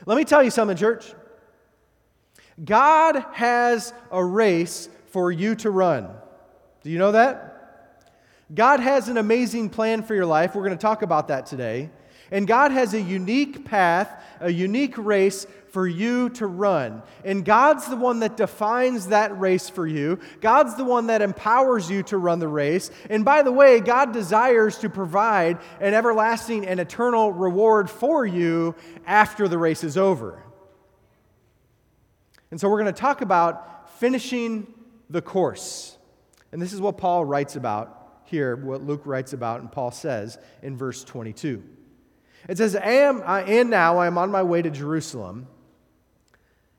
Let 0.06 0.16
me 0.16 0.24
tell 0.24 0.42
you 0.42 0.50
something, 0.50 0.76
church. 0.76 1.12
God 2.62 3.24
has 3.32 3.92
a 4.10 4.24
race 4.24 4.88
for 5.08 5.32
you 5.32 5.54
to 5.56 5.70
run. 5.70 6.08
Do 6.82 6.90
you 6.90 6.98
know 6.98 7.12
that? 7.12 7.50
God 8.54 8.80
has 8.80 9.08
an 9.08 9.16
amazing 9.16 9.70
plan 9.70 10.02
for 10.02 10.14
your 10.14 10.26
life. 10.26 10.54
We're 10.54 10.64
going 10.64 10.76
to 10.76 10.82
talk 10.82 11.02
about 11.02 11.28
that 11.28 11.46
today. 11.46 11.90
And 12.30 12.46
God 12.46 12.72
has 12.72 12.94
a 12.94 13.00
unique 13.00 13.64
path, 13.64 14.22
a 14.40 14.50
unique 14.50 14.96
race 14.98 15.46
for 15.74 15.88
you 15.88 16.28
to 16.30 16.46
run. 16.46 17.02
And 17.24 17.44
God's 17.44 17.88
the 17.88 17.96
one 17.96 18.20
that 18.20 18.36
defines 18.36 19.08
that 19.08 19.36
race 19.40 19.68
for 19.68 19.88
you. 19.88 20.20
God's 20.40 20.76
the 20.76 20.84
one 20.84 21.08
that 21.08 21.20
empowers 21.20 21.90
you 21.90 22.04
to 22.04 22.16
run 22.16 22.38
the 22.38 22.46
race. 22.46 22.92
And 23.10 23.24
by 23.24 23.42
the 23.42 23.50
way, 23.50 23.80
God 23.80 24.12
desires 24.12 24.78
to 24.78 24.88
provide 24.88 25.58
an 25.80 25.92
everlasting 25.92 26.64
and 26.64 26.78
eternal 26.78 27.32
reward 27.32 27.90
for 27.90 28.24
you 28.24 28.76
after 29.04 29.48
the 29.48 29.58
race 29.58 29.82
is 29.82 29.98
over. 29.98 30.40
And 32.52 32.60
so 32.60 32.68
we're 32.68 32.80
going 32.80 32.94
to 32.94 33.00
talk 33.00 33.20
about 33.20 33.98
finishing 33.98 34.72
the 35.10 35.20
course. 35.20 35.98
And 36.52 36.62
this 36.62 36.72
is 36.72 36.80
what 36.80 36.98
Paul 36.98 37.24
writes 37.24 37.56
about 37.56 38.20
here, 38.26 38.54
what 38.54 38.84
Luke 38.84 39.02
writes 39.06 39.32
about, 39.32 39.60
and 39.60 39.72
Paul 39.72 39.90
says 39.90 40.38
in 40.62 40.76
verse 40.76 41.02
22. 41.02 41.64
It 42.48 42.58
says, 42.58 42.76
am, 42.76 43.22
I, 43.26 43.42
And 43.42 43.70
now 43.70 43.98
I 43.98 44.06
am 44.06 44.18
on 44.18 44.30
my 44.30 44.44
way 44.44 44.62
to 44.62 44.70
Jerusalem, 44.70 45.48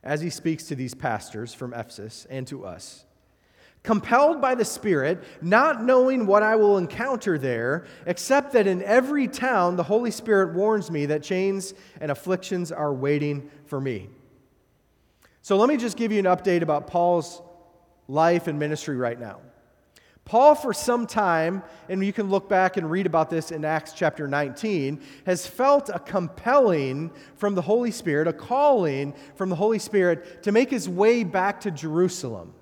as 0.05 0.21
he 0.21 0.29
speaks 0.29 0.65
to 0.65 0.75
these 0.75 0.93
pastors 0.93 1.53
from 1.53 1.73
Ephesus 1.73 2.25
and 2.29 2.47
to 2.47 2.65
us. 2.65 3.05
Compelled 3.83 4.41
by 4.41 4.55
the 4.55 4.65
Spirit, 4.65 5.23
not 5.41 5.83
knowing 5.83 6.25
what 6.25 6.41
I 6.43 6.55
will 6.55 6.77
encounter 6.77 7.37
there, 7.37 7.85
except 8.05 8.53
that 8.53 8.65
in 8.65 8.81
every 8.81 9.27
town 9.27 9.75
the 9.75 9.83
Holy 9.83 10.11
Spirit 10.11 10.55
warns 10.55 10.89
me 10.89 11.07
that 11.07 11.21
chains 11.21 11.73
and 11.99 12.09
afflictions 12.09 12.71
are 12.71 12.93
waiting 12.93 13.49
for 13.65 13.81
me. 13.81 14.09
So 15.41 15.57
let 15.57 15.69
me 15.69 15.77
just 15.77 15.97
give 15.97 16.11
you 16.11 16.19
an 16.19 16.25
update 16.25 16.61
about 16.61 16.87
Paul's 16.87 17.41
life 18.07 18.47
and 18.47 18.57
ministry 18.57 18.95
right 18.95 19.19
now. 19.19 19.39
Paul, 20.25 20.55
for 20.55 20.73
some 20.73 21.05
time, 21.05 21.61
and 21.87 22.03
you 22.03 22.11
can 22.11 22.29
look 22.31 22.49
back 22.49 22.77
and 22.77 22.89
read 22.89 23.05
about 23.05 23.29
this 23.29 23.51
in 23.51 23.63
Acts 23.63 23.93
chapter 23.93 24.27
19, 24.27 24.99
has 25.27 25.45
felt 25.45 25.89
a 25.89 25.99
compelling 25.99 27.11
from 27.35 27.53
the 27.53 27.61
Holy 27.61 27.91
Spirit, 27.91 28.27
a 28.27 28.33
calling 28.33 29.13
from 29.35 29.49
the 29.49 29.55
Holy 29.55 29.77
Spirit 29.77 30.41
to 30.43 30.51
make 30.51 30.71
his 30.71 30.89
way 30.89 31.23
back 31.23 31.61
to 31.61 31.69
Jerusalem. 31.69 32.55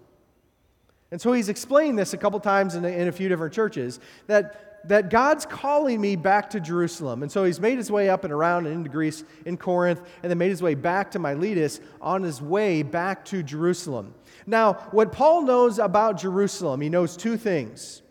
And 1.10 1.22
so 1.22 1.32
he's 1.32 1.48
explained 1.48 1.98
this 1.98 2.13
a 2.13 2.17
couple 2.17 2.39
times 2.41 2.75
in 2.75 2.84
a, 2.84 2.89
in 2.89 3.08
a 3.08 3.13
few 3.13 3.29
different 3.29 3.53
churches 3.53 4.01
that 4.27 4.72
that 4.85 5.09
God's 5.09 5.45
calling 5.45 6.01
me 6.01 6.15
back 6.15 6.49
to 6.51 6.59
Jerusalem. 6.59 7.23
And 7.23 7.31
so 7.31 7.43
he's 7.43 7.59
made 7.59 7.77
his 7.77 7.91
way 7.91 8.09
up 8.09 8.23
and 8.23 8.33
around 8.33 8.65
and 8.65 8.75
into 8.75 8.89
Greece, 8.89 9.23
in 9.45 9.57
Corinth, 9.57 10.01
and 10.21 10.29
then 10.29 10.37
made 10.37 10.49
his 10.49 10.61
way 10.61 10.75
back 10.75 11.11
to 11.11 11.19
Miletus 11.19 11.79
on 12.01 12.23
his 12.23 12.41
way 12.41 12.83
back 12.83 13.25
to 13.25 13.43
Jerusalem. 13.43 14.13
Now, 14.45 14.73
what 14.91 15.11
Paul 15.11 15.43
knows 15.43 15.79
about 15.79 16.19
Jerusalem, 16.19 16.81
he 16.81 16.89
knows 16.89 17.15
two 17.15 17.37
things. 17.37 18.01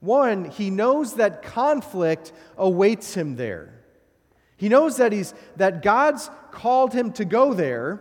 One, 0.00 0.44
he 0.46 0.70
knows 0.70 1.14
that 1.14 1.42
conflict 1.42 2.32
awaits 2.56 3.14
him 3.14 3.36
there. 3.36 3.74
He 4.56 4.68
knows 4.68 4.96
that, 4.96 5.12
he's, 5.12 5.34
that 5.56 5.82
God's 5.82 6.30
called 6.50 6.92
him 6.92 7.12
to 7.12 7.24
go 7.24 7.54
there, 7.54 8.00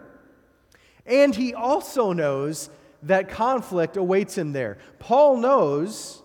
and 1.05 1.33
he 1.33 1.53
also 1.53 2.13
knows 2.13 2.69
that 3.03 3.29
conflict 3.29 3.97
awaits 3.97 4.37
him 4.37 4.53
there. 4.53 4.79
Paul 4.99 5.37
knows, 5.37 6.23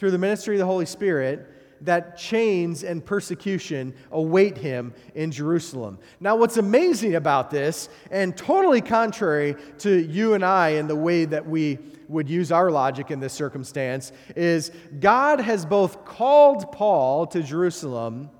through 0.00 0.10
the 0.10 0.18
ministry 0.18 0.54
of 0.54 0.58
the 0.58 0.64
Holy 0.64 0.86
Spirit, 0.86 1.46
that 1.82 2.16
chains 2.16 2.84
and 2.84 3.04
persecution 3.04 3.92
await 4.12 4.56
him 4.56 4.94
in 5.14 5.30
Jerusalem. 5.30 5.98
Now, 6.20 6.36
what's 6.36 6.56
amazing 6.56 7.16
about 7.16 7.50
this, 7.50 7.90
and 8.10 8.34
totally 8.34 8.80
contrary 8.80 9.56
to 9.80 9.94
you 9.94 10.32
and 10.32 10.42
I 10.42 10.70
in 10.70 10.88
the 10.88 10.96
way 10.96 11.26
that 11.26 11.46
we 11.46 11.78
would 12.08 12.30
use 12.30 12.50
our 12.50 12.70
logic 12.70 13.10
in 13.10 13.20
this 13.20 13.34
circumstance, 13.34 14.12
is 14.36 14.72
God 15.00 15.38
has 15.38 15.66
both 15.66 16.06
called 16.06 16.72
Paul 16.72 17.26
to 17.26 17.42
Jerusalem 17.42 18.30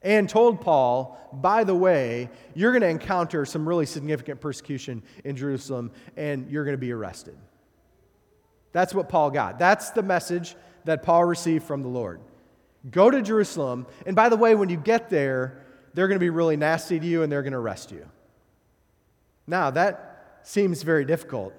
and 0.00 0.28
told 0.28 0.60
Paul, 0.60 1.18
by 1.32 1.64
the 1.64 1.74
way, 1.74 2.30
you're 2.54 2.70
going 2.70 2.82
to 2.82 2.88
encounter 2.88 3.44
some 3.44 3.68
really 3.68 3.86
significant 3.86 4.40
persecution 4.40 5.02
in 5.24 5.34
Jerusalem 5.34 5.90
and 6.16 6.48
you're 6.48 6.64
going 6.64 6.76
to 6.76 6.80
be 6.80 6.92
arrested. 6.92 7.36
That's 8.72 8.94
what 8.94 9.08
Paul 9.08 9.30
got. 9.30 9.58
That's 9.58 9.90
the 9.90 10.02
message 10.02 10.56
that 10.84 11.02
Paul 11.02 11.24
received 11.24 11.64
from 11.64 11.82
the 11.82 11.88
Lord. 11.88 12.20
Go 12.90 13.10
to 13.10 13.22
Jerusalem, 13.22 13.86
and 14.06 14.16
by 14.16 14.28
the 14.28 14.36
way, 14.36 14.54
when 14.54 14.68
you 14.68 14.76
get 14.76 15.08
there, 15.08 15.64
they're 15.94 16.08
going 16.08 16.18
to 16.18 16.24
be 16.24 16.30
really 16.30 16.56
nasty 16.56 16.98
to 16.98 17.06
you 17.06 17.22
and 17.22 17.30
they're 17.30 17.42
going 17.42 17.52
to 17.52 17.58
arrest 17.58 17.92
you. 17.92 18.06
Now, 19.46 19.70
that 19.70 20.40
seems 20.42 20.82
very 20.82 21.04
difficult. 21.04 21.52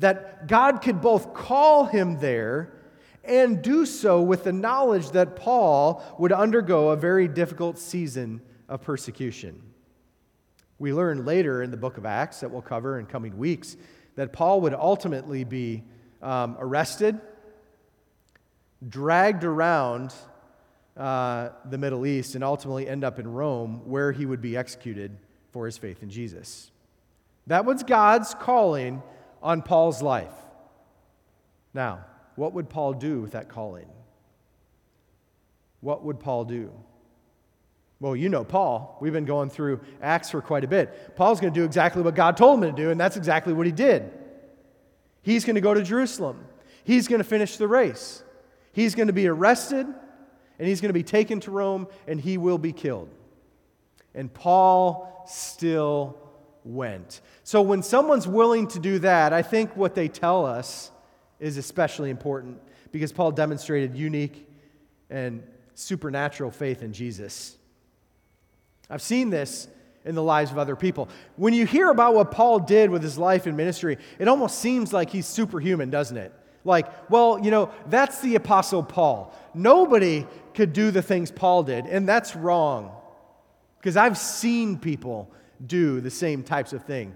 That 0.00 0.48
God 0.48 0.82
could 0.82 1.00
both 1.00 1.34
call 1.34 1.84
him 1.84 2.18
there 2.18 2.72
and 3.22 3.62
do 3.62 3.86
so 3.86 4.20
with 4.20 4.44
the 4.44 4.52
knowledge 4.52 5.10
that 5.10 5.36
Paul 5.36 6.02
would 6.18 6.32
undergo 6.32 6.90
a 6.90 6.96
very 6.96 7.28
difficult 7.28 7.78
season 7.78 8.42
of 8.68 8.82
persecution. 8.82 9.62
We 10.78 10.92
learn 10.92 11.24
later 11.24 11.62
in 11.62 11.70
the 11.70 11.76
book 11.76 11.96
of 11.96 12.04
Acts 12.04 12.40
that 12.40 12.50
we'll 12.50 12.60
cover 12.62 12.98
in 12.98 13.06
coming 13.06 13.38
weeks 13.38 13.76
that 14.16 14.32
Paul 14.32 14.60
would 14.62 14.74
ultimately 14.74 15.44
be 15.44 15.84
um, 16.24 16.56
arrested, 16.58 17.20
dragged 18.86 19.44
around 19.44 20.12
uh, 20.96 21.50
the 21.66 21.78
Middle 21.78 22.06
East, 22.06 22.34
and 22.34 22.42
ultimately 22.42 22.88
end 22.88 23.04
up 23.04 23.18
in 23.18 23.32
Rome, 23.32 23.82
where 23.84 24.10
he 24.10 24.26
would 24.26 24.40
be 24.40 24.56
executed 24.56 25.16
for 25.50 25.66
his 25.66 25.76
faith 25.76 26.02
in 26.02 26.10
Jesus. 26.10 26.70
That 27.46 27.64
was 27.64 27.82
God's 27.82 28.34
calling 28.34 29.02
on 29.42 29.62
Paul's 29.62 30.02
life. 30.02 30.32
Now, 31.74 32.04
what 32.36 32.54
would 32.54 32.70
Paul 32.70 32.94
do 32.94 33.20
with 33.20 33.32
that 33.32 33.48
calling? 33.48 33.86
What 35.80 36.04
would 36.04 36.18
Paul 36.18 36.46
do? 36.46 36.72
Well, 38.00 38.16
you 38.16 38.28
know 38.28 38.44
Paul. 38.44 38.96
We've 39.00 39.12
been 39.12 39.24
going 39.24 39.50
through 39.50 39.80
Acts 40.00 40.30
for 40.30 40.40
quite 40.40 40.64
a 40.64 40.68
bit. 40.68 41.14
Paul's 41.16 41.40
going 41.40 41.52
to 41.52 41.60
do 41.60 41.64
exactly 41.64 42.02
what 42.02 42.14
God 42.14 42.36
told 42.36 42.62
him 42.62 42.74
to 42.74 42.82
do, 42.82 42.90
and 42.90 42.98
that's 42.98 43.16
exactly 43.16 43.52
what 43.52 43.66
he 43.66 43.72
did. 43.72 44.10
He's 45.24 45.44
going 45.44 45.54
to 45.56 45.60
go 45.60 45.74
to 45.74 45.82
Jerusalem. 45.82 46.44
He's 46.84 47.08
going 47.08 47.18
to 47.18 47.24
finish 47.24 47.56
the 47.56 47.66
race. 47.66 48.22
He's 48.72 48.94
going 48.94 49.06
to 49.06 49.14
be 49.14 49.26
arrested, 49.26 49.86
and 49.86 50.68
he's 50.68 50.80
going 50.80 50.90
to 50.90 50.94
be 50.94 51.02
taken 51.02 51.40
to 51.40 51.50
Rome, 51.50 51.88
and 52.06 52.20
he 52.20 52.36
will 52.36 52.58
be 52.58 52.72
killed. 52.72 53.08
And 54.14 54.32
Paul 54.32 55.24
still 55.26 56.18
went. 56.62 57.22
So 57.42 57.62
when 57.62 57.82
someone's 57.82 58.28
willing 58.28 58.68
to 58.68 58.78
do 58.78 58.98
that, 59.00 59.32
I 59.32 59.40
think 59.40 59.74
what 59.76 59.94
they 59.94 60.08
tell 60.08 60.44
us 60.44 60.90
is 61.40 61.56
especially 61.56 62.10
important 62.10 62.60
because 62.92 63.10
Paul 63.10 63.32
demonstrated 63.32 63.96
unique 63.96 64.48
and 65.08 65.42
supernatural 65.74 66.50
faith 66.50 66.82
in 66.82 66.92
Jesus. 66.92 67.56
I've 68.90 69.02
seen 69.02 69.30
this 69.30 69.68
in 70.04 70.14
the 70.14 70.22
lives 70.22 70.50
of 70.50 70.58
other 70.58 70.76
people. 70.76 71.08
When 71.36 71.54
you 71.54 71.66
hear 71.66 71.90
about 71.90 72.14
what 72.14 72.30
Paul 72.30 72.60
did 72.60 72.90
with 72.90 73.02
his 73.02 73.18
life 73.18 73.46
and 73.46 73.56
ministry, 73.56 73.98
it 74.18 74.28
almost 74.28 74.58
seems 74.58 74.92
like 74.92 75.10
he's 75.10 75.26
superhuman, 75.26 75.90
doesn't 75.90 76.16
it? 76.16 76.32
Like, 76.64 77.10
well, 77.10 77.38
you 77.42 77.50
know, 77.50 77.70
that's 77.88 78.20
the 78.20 78.36
Apostle 78.36 78.82
Paul. 78.82 79.34
Nobody 79.54 80.26
could 80.54 80.72
do 80.72 80.90
the 80.90 81.02
things 81.02 81.30
Paul 81.30 81.62
did, 81.62 81.86
and 81.86 82.08
that's 82.08 82.34
wrong. 82.34 82.92
Because 83.78 83.96
I've 83.96 84.16
seen 84.16 84.78
people 84.78 85.30
do 85.66 86.00
the 86.00 86.10
same 86.10 86.42
types 86.42 86.72
of 86.72 86.84
thing 86.84 87.14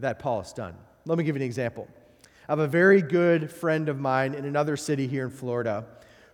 that 0.00 0.18
Paul 0.18 0.42
has 0.42 0.52
done. 0.52 0.74
Let 1.06 1.16
me 1.16 1.24
give 1.24 1.36
you 1.36 1.42
an 1.42 1.46
example. 1.46 1.88
I 2.48 2.52
have 2.52 2.58
a 2.58 2.66
very 2.66 3.02
good 3.02 3.50
friend 3.50 3.88
of 3.88 3.98
mine 4.00 4.34
in 4.34 4.44
another 4.44 4.76
city 4.76 5.06
here 5.06 5.24
in 5.24 5.30
Florida 5.30 5.84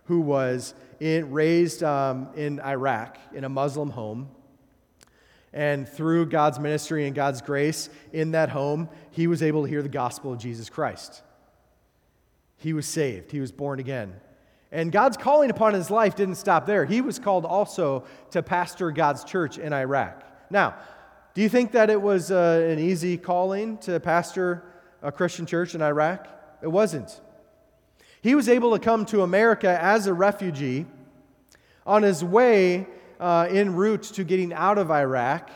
who 0.05 0.21
was 0.21 0.73
in, 0.99 1.31
raised 1.31 1.83
um, 1.83 2.29
in 2.35 2.59
Iraq 2.61 3.17
in 3.33 3.43
a 3.43 3.49
Muslim 3.49 3.89
home. 3.89 4.29
And 5.55 5.87
through 5.87 6.25
God's 6.25 6.59
ministry 6.59 7.07
and 7.07 7.15
God's 7.15 7.41
grace 7.41 7.89
in 8.11 8.31
that 8.31 8.49
home, 8.49 8.89
he 9.11 9.25
was 9.25 9.41
able 9.41 9.63
to 9.63 9.69
hear 9.69 9.81
the 9.81 9.89
gospel 9.89 10.33
of 10.33 10.37
Jesus 10.37 10.69
Christ. 10.69 11.23
He 12.57 12.73
was 12.73 12.85
saved, 12.85 13.31
he 13.31 13.39
was 13.39 13.51
born 13.51 13.79
again. 13.79 14.13
And 14.71 14.91
God's 14.91 15.15
calling 15.15 15.49
upon 15.49 15.73
his 15.73 15.89
life 15.89 16.15
didn't 16.15 16.35
stop 16.35 16.65
there. 16.65 16.83
He 16.83 16.99
was 16.99 17.17
called 17.17 17.45
also 17.45 18.03
to 18.31 18.43
pastor 18.43 18.91
God's 18.91 19.23
church 19.23 19.57
in 19.57 19.71
Iraq. 19.71 20.23
Now, 20.49 20.75
do 21.33 21.41
you 21.41 21.47
think 21.47 21.71
that 21.71 21.89
it 21.89 22.01
was 22.01 22.31
uh, 22.31 22.67
an 22.69 22.79
easy 22.79 23.17
calling 23.17 23.77
to 23.79 23.97
pastor 24.01 24.63
a 25.01 25.11
Christian 25.11 25.45
church 25.45 25.73
in 25.75 25.81
Iraq? 25.81 26.27
It 26.61 26.67
wasn't. 26.67 27.21
He 28.21 28.35
was 28.35 28.49
able 28.49 28.73
to 28.73 28.79
come 28.79 29.05
to 29.05 29.21
America 29.21 29.81
as 29.81 30.07
a 30.07 30.13
refugee 30.13 30.85
on 31.85 32.03
his 32.03 32.23
way 32.23 32.87
uh, 33.19 33.47
en 33.49 33.75
route 33.75 34.03
to 34.03 34.23
getting 34.23 34.53
out 34.53 34.77
of 34.77 34.91
Iraq. 34.91 35.49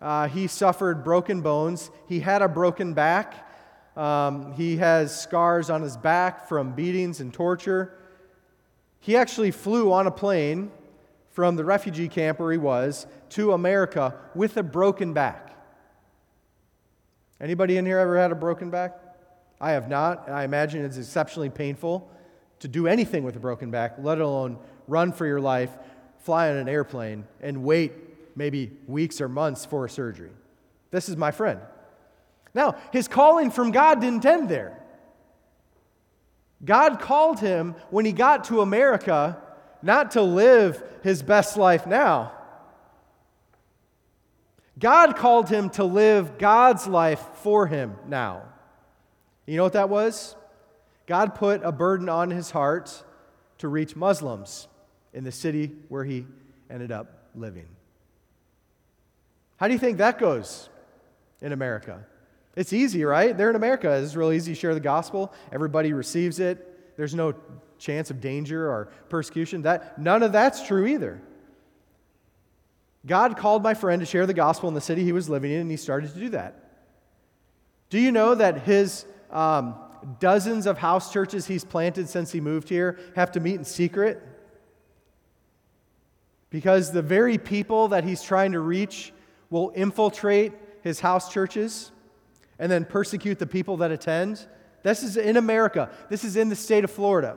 Uh, 0.00 0.28
he 0.28 0.46
suffered 0.46 1.04
broken 1.04 1.40
bones. 1.40 1.90
He 2.08 2.20
had 2.20 2.42
a 2.42 2.48
broken 2.48 2.94
back. 2.94 3.46
Um, 3.96 4.52
he 4.52 4.76
has 4.76 5.20
scars 5.20 5.70
on 5.70 5.82
his 5.82 5.96
back 5.96 6.48
from 6.48 6.72
beatings 6.72 7.20
and 7.20 7.34
torture. 7.34 7.98
He 9.00 9.16
actually 9.16 9.50
flew 9.50 9.92
on 9.92 10.06
a 10.06 10.10
plane 10.10 10.70
from 11.30 11.56
the 11.56 11.64
refugee 11.64 12.08
camp 12.08 12.38
where 12.38 12.52
he 12.52 12.58
was 12.58 13.06
to 13.30 13.52
America 13.52 14.14
with 14.34 14.56
a 14.56 14.62
broken 14.62 15.12
back. 15.12 15.56
Anybody 17.40 17.76
in 17.76 17.86
here 17.86 17.98
ever 17.98 18.18
had 18.18 18.32
a 18.32 18.34
broken 18.34 18.70
back? 18.70 18.98
I 19.60 19.72
have 19.72 19.88
not, 19.88 20.26
and 20.26 20.36
I 20.36 20.44
imagine 20.44 20.84
it's 20.84 20.96
exceptionally 20.96 21.50
painful 21.50 22.08
to 22.60 22.68
do 22.68 22.86
anything 22.86 23.22
with 23.24 23.36
a 23.36 23.40
broken 23.40 23.70
back, 23.70 23.94
let 23.98 24.20
alone 24.20 24.58
run 24.86 25.12
for 25.12 25.26
your 25.26 25.40
life, 25.40 25.70
fly 26.20 26.50
on 26.50 26.56
an 26.56 26.68
airplane, 26.68 27.26
and 27.40 27.64
wait 27.64 27.92
maybe 28.36 28.70
weeks 28.86 29.20
or 29.20 29.28
months 29.28 29.64
for 29.64 29.84
a 29.84 29.90
surgery. 29.90 30.30
This 30.90 31.08
is 31.08 31.16
my 31.16 31.30
friend. 31.30 31.60
Now, 32.54 32.76
his 32.92 33.08
calling 33.08 33.50
from 33.50 33.72
God 33.72 34.00
didn't 34.00 34.24
end 34.24 34.48
there. 34.48 34.82
God 36.64 37.00
called 37.00 37.40
him 37.40 37.74
when 37.90 38.04
he 38.04 38.12
got 38.12 38.44
to 38.44 38.60
America 38.60 39.40
not 39.82 40.12
to 40.12 40.22
live 40.22 40.82
his 41.02 41.22
best 41.22 41.56
life 41.56 41.86
now, 41.86 42.32
God 44.78 45.16
called 45.16 45.48
him 45.48 45.70
to 45.70 45.84
live 45.84 46.38
God's 46.38 46.86
life 46.86 47.24
for 47.34 47.66
him 47.66 47.96
now. 48.06 48.42
You 49.46 49.56
know 49.56 49.64
what 49.64 49.72
that 49.72 49.88
was? 49.88 50.36
God 51.06 51.34
put 51.34 51.62
a 51.64 51.72
burden 51.72 52.08
on 52.08 52.30
his 52.30 52.50
heart 52.50 53.02
to 53.58 53.68
reach 53.68 53.96
Muslims 53.96 54.68
in 55.12 55.24
the 55.24 55.32
city 55.32 55.72
where 55.88 56.04
he 56.04 56.26
ended 56.70 56.92
up 56.92 57.30
living. 57.34 57.66
How 59.56 59.66
do 59.66 59.72
you 59.72 59.78
think 59.78 59.98
that 59.98 60.18
goes 60.18 60.68
in 61.40 61.52
America? 61.52 62.04
It's 62.54 62.72
easy, 62.72 63.04
right? 63.04 63.36
They're 63.36 63.50
in 63.50 63.56
America. 63.56 63.90
It's 63.90 64.16
real 64.16 64.32
easy 64.32 64.54
to 64.54 64.60
share 64.60 64.74
the 64.74 64.80
gospel. 64.80 65.32
Everybody 65.52 65.92
receives 65.92 66.40
it. 66.40 66.96
There's 66.96 67.14
no 67.14 67.34
chance 67.78 68.10
of 68.10 68.20
danger 68.20 68.68
or 68.68 68.88
persecution. 69.08 69.62
That 69.62 70.00
none 70.00 70.22
of 70.22 70.32
that's 70.32 70.66
true 70.66 70.86
either. 70.86 71.20
God 73.06 73.36
called 73.36 73.62
my 73.62 73.74
friend 73.74 74.00
to 74.00 74.06
share 74.06 74.26
the 74.26 74.34
gospel 74.34 74.68
in 74.68 74.74
the 74.74 74.80
city 74.80 75.04
he 75.04 75.12
was 75.12 75.28
living 75.28 75.52
in, 75.52 75.60
and 75.60 75.70
he 75.70 75.76
started 75.76 76.12
to 76.12 76.18
do 76.18 76.28
that. 76.30 76.68
Do 77.90 77.98
you 77.98 78.12
know 78.12 78.34
that 78.34 78.62
his 78.62 79.06
um, 79.30 79.76
dozens 80.20 80.66
of 80.66 80.78
house 80.78 81.12
churches 81.12 81.46
he's 81.46 81.64
planted 81.64 82.08
since 82.08 82.32
he 82.32 82.40
moved 82.40 82.68
here 82.68 82.98
have 83.16 83.32
to 83.32 83.40
meet 83.40 83.54
in 83.54 83.64
secret? 83.64 84.22
Because 86.50 86.92
the 86.92 87.02
very 87.02 87.38
people 87.38 87.88
that 87.88 88.04
he's 88.04 88.22
trying 88.22 88.52
to 88.52 88.60
reach 88.60 89.12
will 89.50 89.70
infiltrate 89.74 90.52
his 90.82 91.00
house 91.00 91.32
churches 91.32 91.90
and 92.58 92.70
then 92.70 92.84
persecute 92.84 93.38
the 93.38 93.46
people 93.46 93.76
that 93.78 93.90
attend. 93.90 94.46
This 94.82 95.02
is 95.02 95.16
in 95.16 95.36
America, 95.36 95.90
this 96.08 96.24
is 96.24 96.36
in 96.36 96.48
the 96.48 96.56
state 96.56 96.84
of 96.84 96.90
Florida. 96.90 97.36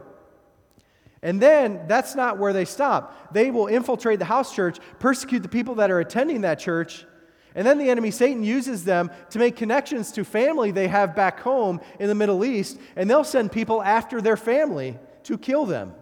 And 1.23 1.39
then 1.39 1.81
that's 1.87 2.15
not 2.15 2.39
where 2.39 2.51
they 2.51 2.65
stop. 2.65 3.33
They 3.33 3.51
will 3.51 3.67
infiltrate 3.67 4.17
the 4.17 4.25
house 4.25 4.55
church, 4.55 4.79
persecute 4.97 5.41
the 5.41 5.49
people 5.49 5.75
that 5.75 5.91
are 5.91 5.99
attending 5.99 6.41
that 6.41 6.57
church, 6.57 7.05
and 7.53 7.67
then 7.67 7.77
the 7.77 7.89
enemy, 7.89 8.11
Satan, 8.11 8.43
uses 8.43 8.85
them 8.85 9.11
to 9.31 9.39
make 9.39 9.55
connections 9.55 10.11
to 10.13 10.23
family 10.23 10.71
they 10.71 10.87
have 10.87 11.15
back 11.15 11.41
home 11.41 11.81
in 11.99 12.07
the 12.07 12.15
Middle 12.15 12.45
East, 12.45 12.79
and 12.95 13.09
they'll 13.09 13.23
send 13.23 13.51
people 13.51 13.83
after 13.83 14.21
their 14.21 14.37
family 14.37 14.97
to 15.23 15.37
kill 15.37 15.65
them. 15.65 15.93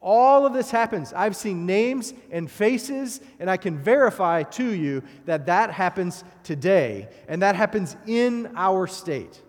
All 0.00 0.46
of 0.46 0.52
this 0.52 0.70
happens. 0.70 1.12
I've 1.12 1.34
seen 1.34 1.66
names 1.66 2.14
and 2.30 2.50
faces, 2.50 3.20
and 3.40 3.50
I 3.50 3.56
can 3.56 3.78
verify 3.78 4.44
to 4.44 4.64
you 4.64 5.02
that 5.26 5.46
that 5.46 5.70
happens 5.72 6.22
today, 6.44 7.08
and 7.26 7.42
that 7.42 7.56
happens 7.56 7.96
in 8.06 8.52
our 8.54 8.86
state. 8.86 9.42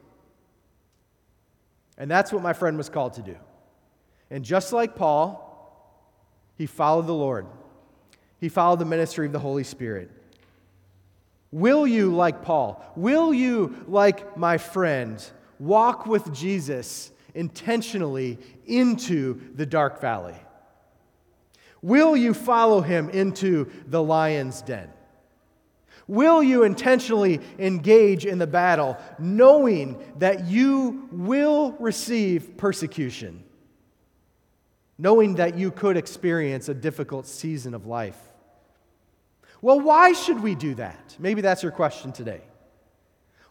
And 1.97 2.09
that's 2.09 2.31
what 2.31 2.41
my 2.41 2.53
friend 2.53 2.77
was 2.77 2.89
called 2.89 3.13
to 3.13 3.21
do. 3.21 3.35
And 4.31 4.43
just 4.43 4.73
like 4.73 4.95
Paul, 4.95 5.45
he 6.57 6.65
followed 6.65 7.07
the 7.07 7.13
Lord, 7.13 7.45
he 8.39 8.49
followed 8.49 8.79
the 8.79 8.85
ministry 8.85 9.27
of 9.27 9.33
the 9.33 9.39
Holy 9.39 9.63
Spirit. 9.63 10.09
Will 11.51 11.87
you, 11.87 12.15
like 12.15 12.43
Paul, 12.43 12.83
will 12.95 13.33
you, 13.33 13.83
like 13.87 14.37
my 14.37 14.57
friend, 14.57 15.23
walk 15.57 16.05
with 16.05 16.31
Jesus 16.31 17.11
intentionally 17.39 18.37
into 18.65 19.39
the 19.55 19.65
dark 19.65 20.01
valley? 20.01 20.35
Will 21.81 22.17
you 22.17 22.33
follow 22.33 22.81
him 22.81 23.09
into 23.09 23.71
the 23.87 24.03
lion's 24.03 24.61
den? 24.61 24.89
Will 26.05 26.43
you 26.43 26.63
intentionally 26.63 27.39
engage 27.57 28.25
in 28.25 28.39
the 28.39 28.47
battle 28.47 28.97
knowing 29.19 30.03
that 30.17 30.47
you 30.47 31.07
will 31.13 31.71
receive 31.79 32.57
persecution? 32.57 33.45
Knowing 34.97 35.35
that 35.35 35.57
you 35.57 35.71
could 35.71 35.95
experience 35.95 36.67
a 36.67 36.73
difficult 36.73 37.25
season 37.25 37.73
of 37.73 37.85
life? 37.85 38.19
Well, 39.61 39.79
why 39.79 40.11
should 40.11 40.43
we 40.43 40.55
do 40.55 40.75
that? 40.75 41.15
Maybe 41.19 41.39
that's 41.39 41.63
your 41.63 41.71
question 41.71 42.11
today. 42.11 42.41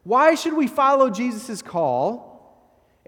Why 0.02 0.34
should 0.34 0.52
we 0.52 0.66
follow 0.66 1.08
Jesus' 1.08 1.62
call 1.62 2.27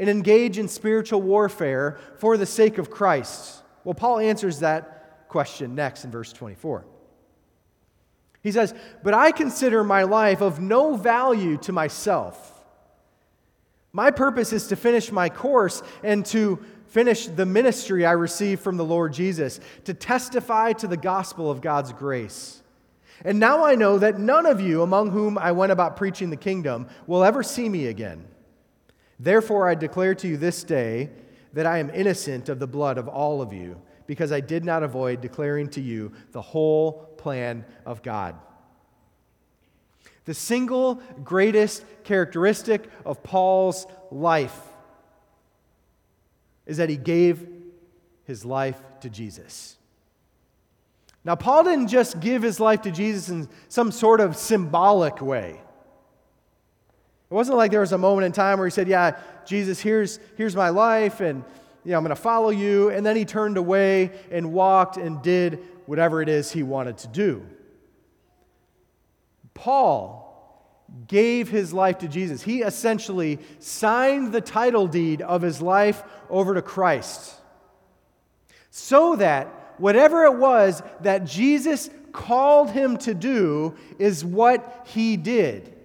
and 0.01 0.09
engage 0.09 0.59
in 0.59 0.67
spiritual 0.67 1.21
warfare 1.21 1.99
for 2.17 2.39
the 2.39 2.47
sake 2.47 2.79
of 2.79 2.91
Christ? 2.91 3.63
Well, 3.85 3.95
Paul 3.95 4.19
answers 4.19 4.61
that 4.61 5.29
question 5.29 5.75
next 5.75 6.07
in 6.07 6.11
verse 6.11 6.33
24. 6.33 6.87
He 8.43 8.51
says, 8.51 8.75
But 9.05 9.13
I 9.13 9.31
consider 9.31 9.85
my 9.85 10.05
life 10.05 10.41
of 10.41 10.59
no 10.59 10.97
value 10.97 11.59
to 11.59 11.73
myself. 11.73 12.65
My 13.93 14.11
purpose 14.11 14.55
is 14.55 14.69
to 14.69 14.77
finish 14.77 15.13
my 15.13 15.29
course 15.29 15.83
and 16.03 16.25
to 16.27 16.59
finish 16.87 17.27
the 17.27 17.45
ministry 17.45 18.07
I 18.07 18.13
received 18.13 18.63
from 18.63 18.79
the 18.79 18.85
Lord 18.85 19.13
Jesus, 19.13 19.61
to 19.85 19.93
testify 19.93 20.73
to 20.75 20.87
the 20.87 20.97
gospel 20.97 21.51
of 21.51 21.61
God's 21.61 21.93
grace. 21.93 22.63
And 23.23 23.39
now 23.39 23.65
I 23.67 23.75
know 23.75 23.99
that 23.99 24.19
none 24.19 24.47
of 24.47 24.63
you 24.63 24.83
among 24.83 25.11
whom 25.11 25.37
I 25.37 25.53
went 25.53 25.73
about 25.73 25.99
preaching 25.99 26.31
the 26.31 26.37
kingdom 26.37 26.89
will 27.07 27.23
ever 27.23 27.43
see 27.43 27.69
me 27.69 27.87
again. 27.87 28.27
Therefore, 29.23 29.69
I 29.69 29.75
declare 29.75 30.15
to 30.15 30.27
you 30.27 30.39
this 30.39 30.65
day 30.65 31.11
that 31.53 31.67
I 31.67 31.79
am 31.79 31.91
innocent 31.91 32.49
of 32.49 32.59
the 32.59 32.67
blood 32.67 32.97
of 32.97 33.07
all 33.07 33.43
of 33.43 33.53
you, 33.53 33.81
because 34.07 34.33
I 34.33 34.41
did 34.41 34.65
not 34.65 34.83
avoid 34.83 35.21
declaring 35.21 35.69
to 35.71 35.81
you 35.81 36.13
the 36.33 36.41
whole 36.41 37.15
plan 37.19 37.67
of 37.85 38.03
God. 38.03 38.35
The 40.25 40.33
single 40.33 41.03
greatest 41.23 41.85
characteristic 42.03 42.89
of 43.05 43.23
Paul's 43.23 43.87
life 44.11 44.59
is 46.65 46.79
that 46.79 46.89
he 46.89 46.97
gave 46.97 47.47
his 48.25 48.45
life 48.45 48.81
to 49.01 49.11
Jesus. 49.11 49.77
Now, 51.25 51.35
Paul 51.35 51.65
didn't 51.65 51.89
just 51.89 52.21
give 52.21 52.43
his 52.43 52.59
life 52.59 52.81
to 52.83 52.91
Jesus 52.91 53.29
in 53.29 53.49
some 53.69 53.93
sort 53.93 54.21
of 54.21 54.37
symbolic 54.37 55.21
way. 55.21 55.61
It 57.31 57.35
wasn't 57.35 57.59
like 57.59 57.71
there 57.71 57.81
was 57.81 57.93
a 57.93 57.99
moment 57.99 58.27
in 58.27 58.33
time 58.33 58.59
where 58.59 58.67
he 58.67 58.73
said, 58.73 58.89
Yeah, 58.89 59.17
Jesus, 59.47 59.81
here's, 59.81 60.19
here's 60.37 60.57
my 60.57 60.71
life, 60.71 61.21
and 61.21 61.45
you 61.85 61.93
know, 61.93 61.99
I'm 61.99 62.05
going 62.05 62.15
to 62.15 62.21
follow 62.21 62.51
you. 62.51 62.91
And 62.91 63.07
then 63.07 63.17
he 63.17 63.25
turned 63.25 63.57
away 63.57 64.11
and 64.31 64.53
walked 64.53 64.97
and 64.97 65.23
did 65.23 65.61
whatever 65.87 66.21
it 66.21 66.29
is 66.29 66.53
he 66.53 66.63
wanted 66.63 66.99
to 66.99 67.09
do. 67.09 67.47
Paul 69.55 70.27
gave 71.07 71.49
his 71.49 71.73
life 71.73 71.99
to 71.99 72.09
Jesus. 72.09 72.43
He 72.43 72.63
essentially 72.63 73.39
signed 73.61 74.33
the 74.33 74.41
title 74.41 74.87
deed 74.87 75.23
of 75.23 75.43
his 75.43 75.63
life 75.63 76.03
over 76.29 76.55
to 76.55 76.63
Christ 76.63 77.35
so 78.71 79.17
that 79.17 79.75
whatever 79.79 80.25
it 80.25 80.37
was 80.37 80.83
that 81.01 81.25
Jesus 81.25 81.91
called 82.13 82.71
him 82.71 82.97
to 82.99 83.15
do 83.15 83.77
is 83.99 84.25
what 84.25 84.87
he 84.89 85.17
did. 85.17 85.77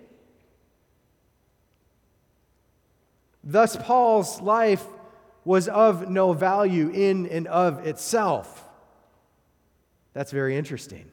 Thus, 3.46 3.78
Paul's 3.78 4.42
life 4.42 4.84
was 5.46 5.68
of 5.68 6.10
no 6.10 6.34
value 6.34 6.90
in 6.90 7.28
and 7.28 7.48
of 7.48 7.86
itself. 7.86 8.68
That's 10.14 10.32
very 10.32 10.58
interesting. 10.58 11.12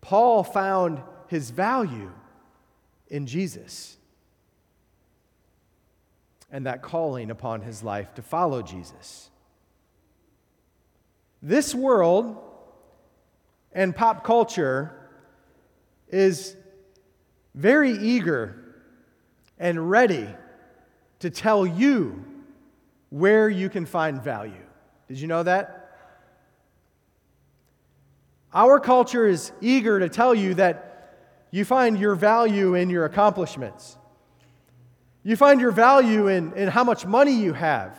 Paul 0.00 0.42
found 0.42 1.02
his 1.28 1.50
value 1.50 2.10
in 3.08 3.26
Jesus 3.26 3.98
and 6.50 6.64
that 6.64 6.80
calling 6.80 7.30
upon 7.30 7.60
his 7.60 7.82
life 7.82 8.14
to 8.14 8.22
follow 8.22 8.62
Jesus. 8.62 9.28
This 11.42 11.74
world 11.74 12.38
and 13.72 13.94
pop 13.94 14.24
culture 14.24 14.94
is 16.08 16.56
very 17.54 17.92
eager 17.92 18.74
and 19.58 19.90
ready 19.90 20.28
to 21.20 21.30
tell 21.30 21.66
you 21.66 22.24
where 23.10 23.48
you 23.48 23.68
can 23.68 23.86
find 23.86 24.22
value. 24.22 24.52
Did 25.08 25.20
you 25.20 25.28
know 25.28 25.42
that? 25.42 25.82
Our 28.52 28.80
culture 28.80 29.26
is 29.26 29.52
eager 29.60 30.00
to 30.00 30.08
tell 30.08 30.34
you 30.34 30.54
that 30.54 31.14
you 31.50 31.64
find 31.64 31.98
your 31.98 32.14
value 32.14 32.74
in 32.74 32.90
your 32.90 33.04
accomplishments. 33.04 33.96
You 35.22 35.36
find 35.36 35.60
your 35.60 35.72
value 35.72 36.28
in, 36.28 36.52
in 36.54 36.68
how 36.68 36.84
much 36.84 37.04
money 37.04 37.32
you 37.32 37.52
have. 37.52 37.98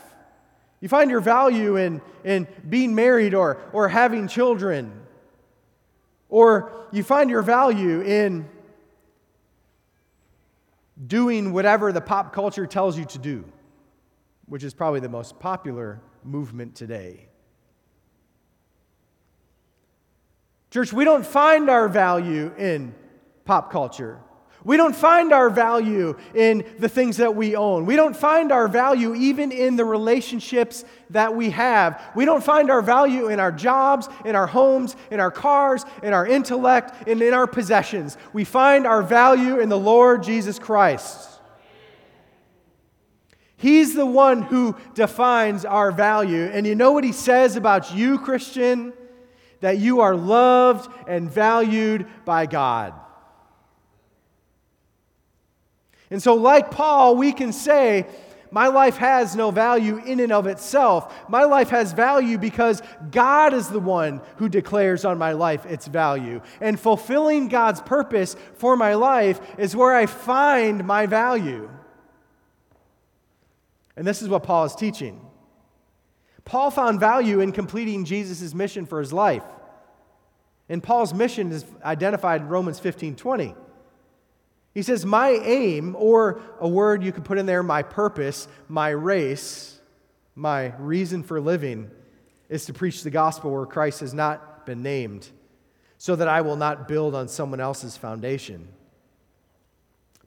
You 0.79 0.87
find 0.87 1.09
your 1.09 1.19
value 1.21 1.75
in, 1.75 2.01
in 2.23 2.47
being 2.69 2.93
married 2.95 3.33
or, 3.33 3.57
or 3.73 3.87
having 3.87 4.27
children. 4.27 4.91
Or 6.29 6.87
you 6.91 7.03
find 7.03 7.29
your 7.29 7.41
value 7.41 8.01
in 8.01 8.47
doing 11.05 11.53
whatever 11.53 11.91
the 11.91 12.01
pop 12.01 12.33
culture 12.33 12.65
tells 12.65 12.97
you 12.97 13.05
to 13.05 13.19
do, 13.19 13.45
which 14.47 14.63
is 14.63 14.73
probably 14.73 14.99
the 14.99 15.09
most 15.09 15.39
popular 15.39 16.01
movement 16.23 16.75
today. 16.75 17.27
Church, 20.71 20.91
we 20.91 21.05
don't 21.05 21.25
find 21.25 21.69
our 21.69 21.87
value 21.87 22.53
in 22.57 22.93
pop 23.45 23.71
culture. 23.71 24.19
We 24.67 24.75
don't 24.75 24.95
find 24.95 25.31
our 25.31 25.49
value 25.49 26.17
in 26.35 26.65
the 26.77 26.89
things 26.89 27.15
that 27.17 27.33
we 27.33 27.55
own. 27.55 27.85
We 27.85 27.95
don't 27.95 28.17
find 28.17 28.51
our 28.51 28.67
value 28.67 29.15
even 29.15 29.53
in 29.53 29.77
the 29.77 29.85
relationships 29.85 30.83
that 31.11 31.33
we 31.33 31.51
have. 31.51 32.11
We 32.17 32.25
don't 32.25 32.43
find 32.43 32.69
our 32.69 32.81
value 32.81 33.29
in 33.29 33.39
our 33.39 33.53
jobs, 33.53 34.09
in 34.25 34.35
our 34.35 34.45
homes, 34.45 34.97
in 35.09 35.21
our 35.21 35.31
cars, 35.31 35.85
in 36.03 36.11
our 36.11 36.27
intellect, 36.27 37.07
and 37.07 37.21
in 37.21 37.33
our 37.33 37.47
possessions. 37.47 38.17
We 38.33 38.43
find 38.43 38.85
our 38.85 39.01
value 39.01 39.59
in 39.59 39.69
the 39.69 39.79
Lord 39.79 40.21
Jesus 40.21 40.59
Christ. 40.59 41.39
He's 43.55 43.95
the 43.95 44.05
one 44.05 44.41
who 44.41 44.75
defines 44.95 45.63
our 45.63 45.93
value. 45.93 46.43
And 46.43 46.67
you 46.67 46.75
know 46.75 46.91
what 46.91 47.05
he 47.05 47.13
says 47.13 47.55
about 47.55 47.95
you, 47.95 48.19
Christian? 48.19 48.91
That 49.61 49.77
you 49.77 50.01
are 50.01 50.17
loved 50.17 50.91
and 51.07 51.31
valued 51.31 52.05
by 52.25 52.47
God. 52.47 52.93
And 56.09 56.21
so, 56.21 56.35
like 56.35 56.71
Paul, 56.71 57.15
we 57.17 57.33
can 57.33 57.51
say, 57.51 58.05
my 58.51 58.67
life 58.67 58.97
has 58.97 59.35
no 59.35 59.51
value 59.51 59.97
in 59.97 60.19
and 60.19 60.31
of 60.31 60.47
itself. 60.47 61.29
My 61.29 61.43
life 61.43 61.69
has 61.69 61.91
value 61.91 62.37
because 62.37 62.81
God 63.11 63.53
is 63.53 63.67
the 63.67 63.79
one 63.79 64.21
who 64.37 64.47
declares 64.47 65.03
on 65.03 65.17
my 65.17 65.33
life 65.33 65.65
its 65.65 65.87
value. 65.87 66.41
And 66.61 66.79
fulfilling 66.79 67.49
God's 67.49 67.81
purpose 67.81 68.35
for 68.55 68.77
my 68.77 68.93
life 68.93 69.41
is 69.57 69.75
where 69.75 69.93
I 69.93 70.05
find 70.05 70.85
my 70.85 71.05
value. 71.07 71.69
And 73.97 74.07
this 74.07 74.21
is 74.21 74.29
what 74.29 74.43
Paul 74.43 74.65
is 74.65 74.75
teaching. 74.75 75.21
Paul 76.45 76.71
found 76.71 76.99
value 76.99 77.41
in 77.41 77.51
completing 77.51 78.05
Jesus' 78.05 78.53
mission 78.53 78.85
for 78.85 78.99
his 78.99 79.11
life. 79.11 79.43
And 80.69 80.81
Paul's 80.81 81.13
mission 81.13 81.51
is 81.51 81.65
identified 81.83 82.41
in 82.41 82.47
Romans 82.47 82.79
15 82.79 83.15
20. 83.15 83.55
He 84.77 84.83
says, 84.83 85.07
My 85.07 85.29
aim, 85.31 85.95
or 85.97 86.39
a 86.59 86.67
word 86.67 87.01
you 87.01 87.11
could 87.11 87.25
put 87.25 87.39
in 87.39 87.47
there, 87.47 87.63
my 87.63 87.81
purpose, 87.81 88.47
my 88.69 88.89
race, 88.89 89.81
My 90.35 90.75
reason 90.77 91.23
for 91.23 91.41
living 91.41 91.89
is 92.47 92.67
to 92.67 92.73
preach 92.73 93.01
the 93.01 93.09
gospel 93.09 93.49
where 93.49 93.65
Christ 93.65 94.01
has 94.01 94.13
not 94.13 94.67
been 94.67 94.83
named, 94.83 95.29
so 95.97 96.15
that 96.15 96.27
I 96.27 96.41
will 96.41 96.57
not 96.57 96.87
build 96.87 97.15
on 97.15 97.27
someone 97.27 97.59
else's 97.59 97.97
foundation. 97.97 98.67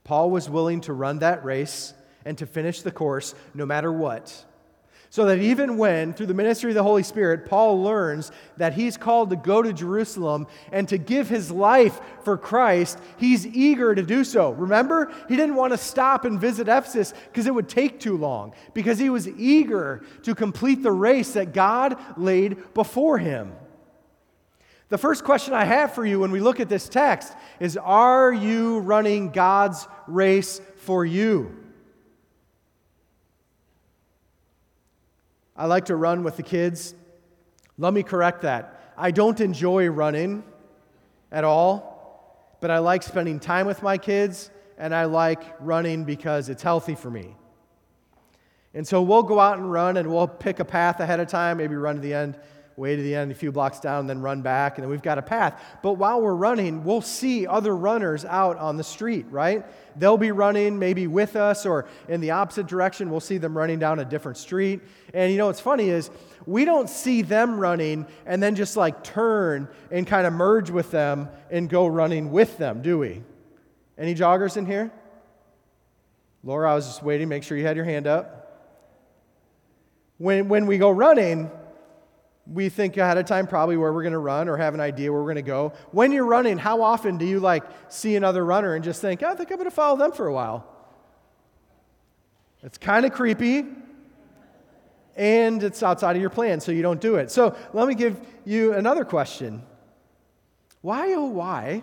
Paul 0.03 0.33
was 0.33 0.51
willing 0.51 0.81
to 0.81 0.95
run 0.95 1.21
that 1.21 1.45
race 1.45 1.95
and 2.25 2.37
to 2.39 2.45
finish 2.45 2.83
the 2.83 2.91
course 2.91 3.37
no 3.55 3.65
matter 3.65 3.93
what. 3.93 4.45
So 5.13 5.25
that 5.25 5.41
even 5.41 5.77
when, 5.77 6.15
through 6.15 6.27
the 6.27 6.35
ministry 6.35 6.71
of 6.71 6.77
the 6.77 6.85
Holy 6.85 7.03
Spirit, 7.03 7.45
Paul 7.45 7.83
learns 7.83 8.31
that 8.59 8.75
he's 8.75 8.97
called 8.97 9.31
to 9.31 9.37
go 9.37 9.61
to 9.61 9.73
Jerusalem 9.73 10.47
and 10.71 10.89
to 10.89 10.99
give 10.99 11.29
his 11.29 11.51
life 11.51 12.01
for 12.23 12.39
Christ, 12.39 12.97
he's 13.17 13.45
eager 13.45 13.93
to 13.93 14.05
do 14.05 14.23
so. 14.23 14.53
Remember, 14.53 15.13
he 15.29 15.35
didn't 15.35 15.57
want 15.57 15.73
to 15.73 15.79
stop 15.79 16.25
and 16.25 16.41
visit 16.41 16.69
Ephesus 16.69 17.13
because 17.27 17.49
it 17.49 17.55
would 17.55 17.69
take 17.69 17.99
too 17.99 18.17
long, 18.17 18.55
because 18.73 19.01
he 19.01 19.11
was 19.11 19.27
eager 19.29 20.05
to 20.23 20.33
complete 20.33 20.85
the 20.85 20.93
race 20.93 21.33
that 21.33 21.53
God 21.53 21.99
laid 22.17 22.73
before 22.73 23.19
him. 23.19 23.53
The 24.91 24.99
first 24.99 25.25
question 25.25 25.55
I 25.55 25.65
have 25.65 25.93
for 25.93 26.07
you 26.07 26.21
when 26.21 26.31
we 26.31 26.39
look 26.39 26.61
at 26.61 26.69
this 26.69 26.89
text 26.89 27.33
is 27.59 27.77
Are 27.77 28.33
you 28.33 28.79
running 28.79 29.31
God's 29.31 29.89
race 30.07 30.61
for 30.77 31.05
you? 31.05 31.60
I 35.61 35.67
like 35.67 35.85
to 35.85 35.97
run 35.97 36.25
with 36.25 36.39
the 36.39 36.43
kids. 36.43 36.95
Let 37.77 37.93
me 37.93 38.03
correct 38.03 38.41
that. 38.41 38.95
I 38.97 39.11
don't 39.11 39.39
enjoy 39.43 39.89
running 39.89 40.43
at 41.31 41.45
all, 41.45 42.57
but 42.63 42.71
I 42.71 42.79
like 42.79 43.03
spending 43.03 43.39
time 43.39 43.67
with 43.67 43.83
my 43.83 43.99
kids, 43.99 44.51
and 44.79 44.95
I 44.95 45.05
like 45.05 45.43
running 45.61 46.05
because 46.05 46.49
it's 46.49 46.63
healthy 46.63 46.95
for 46.95 47.11
me. 47.11 47.37
And 48.73 48.89
so 48.89 49.03
we'll 49.03 49.23
go 49.23 49.39
out 49.39 49.59
and 49.59 49.71
run, 49.71 49.99
and 49.99 50.11
we'll 50.11 50.29
pick 50.29 50.61
a 50.61 50.65
path 50.65 50.99
ahead 50.99 51.21
of 51.21 51.29
time, 51.29 51.59
maybe 51.59 51.75
run 51.75 51.97
to 51.97 52.01
the 52.01 52.15
end 52.15 52.39
way 52.81 52.97
to 52.97 53.03
the 53.03 53.15
end, 53.15 53.31
a 53.31 53.35
few 53.35 53.53
blocks 53.53 53.79
down, 53.79 54.01
and 54.01 54.11
then 54.11 54.23
run 54.23 54.41
back, 54.41 54.79
and 54.79 54.83
then 54.83 54.91
we've 54.91 55.03
got 55.03 55.19
a 55.19 55.23
path. 55.23 55.63
But 55.83 55.93
while 55.93 56.21
we're 56.21 56.35
running, 56.35 56.83
we'll 56.83 57.03
see 57.03 57.47
other 57.47 57.77
runners 57.77 58.25
out 58.25 58.57
on 58.57 58.79
the 58.79 58.83
street, 58.83 59.27
right? 59.31 59.65
They'll 59.97 60.17
be 60.17 60.33
running 60.33 60.79
maybe 60.79 61.07
with 61.07 61.37
us 61.37 61.67
or 61.67 61.87
in 62.09 62.23
the 62.23 62.31
opposite 62.31 62.67
direction. 62.67 63.11
We'll 63.11 63.21
see 63.21 63.37
them 63.37 63.57
running 63.57 63.79
down 63.79 63.99
a 63.99 64.05
different 64.05 64.39
street. 64.39 64.81
And 65.13 65.31
you 65.31 65.37
know 65.37 65.47
what's 65.47 65.61
funny 65.61 65.91
is 65.91 66.11
we 66.47 66.65
don't 66.65 66.89
see 66.89 67.21
them 67.21 67.61
running 67.61 68.07
and 68.25 68.43
then 68.43 68.55
just 68.55 68.77
like 68.77 69.05
turn 69.05 69.69
and 69.91 70.07
kind 70.07 70.27
of 70.27 70.33
merge 70.33 70.71
with 70.71 70.91
them 70.91 71.29
and 71.51 71.69
go 71.69 71.87
running 71.87 72.33
with 72.33 72.57
them, 72.57 72.81
do 72.81 72.99
we? 72.99 73.23
Any 73.99 74.15
joggers 74.15 74.57
in 74.57 74.65
here? 74.65 74.91
Laura, 76.43 76.73
I 76.73 76.75
was 76.75 76.87
just 76.87 77.03
waiting, 77.03 77.29
make 77.29 77.43
sure 77.43 77.59
you 77.59 77.67
had 77.67 77.77
your 77.77 77.85
hand 77.85 78.07
up. 78.07 78.39
When, 80.17 80.49
when 80.49 80.67
we 80.67 80.79
go 80.79 80.91
running, 80.91 81.51
we 82.53 82.69
think 82.69 82.97
ahead 82.97 83.17
of 83.17 83.27
time 83.27 83.47
probably 83.47 83.77
where 83.77 83.93
we're 83.93 84.03
going 84.03 84.13
to 84.13 84.19
run 84.19 84.49
or 84.49 84.57
have 84.57 84.75
an 84.75 84.81
idea 84.81 85.13
where 85.13 85.21
we're 85.21 85.33
going 85.33 85.37
to 85.37 85.43
go. 85.43 85.73
When 85.93 86.11
you're 86.11 86.27
running, 86.27 86.59
how 86.59 86.83
often 86.83 87.17
do 87.17 87.25
you 87.25 87.39
like 87.39 87.63
see 87.89 88.17
another 88.17 88.45
runner 88.45 88.75
and 88.75 88.83
just 88.83 89.01
think, 89.01 89.23
oh, 89.23 89.29
I 89.29 89.35
think 89.35 89.51
I'm 89.51 89.57
going 89.57 89.71
to 89.71 89.75
follow 89.75 89.97
them 89.97 90.13
for 90.13 90.27
a 90.27 90.33
while? 90.33 90.67
It's 92.63 92.77
kind 92.77 93.07
of 93.07 93.13
creepy 93.13 93.65
and 95.17 95.63
it's 95.63 95.83
outside 95.83 96.17
of 96.17 96.23
your 96.23 96.31
plan, 96.31 96.61
so 96.61 96.73
you 96.73 96.83
don't 96.83 97.01
do 97.01 97.17
it. 97.17 97.31
So 97.31 97.57
let 97.73 97.87
me 97.87 97.95
give 97.95 98.21
you 98.45 98.75
another 98.75 99.05
question. 99.05 99.63
Why, 100.83 101.13
oh, 101.15 101.27
why, 101.27 101.83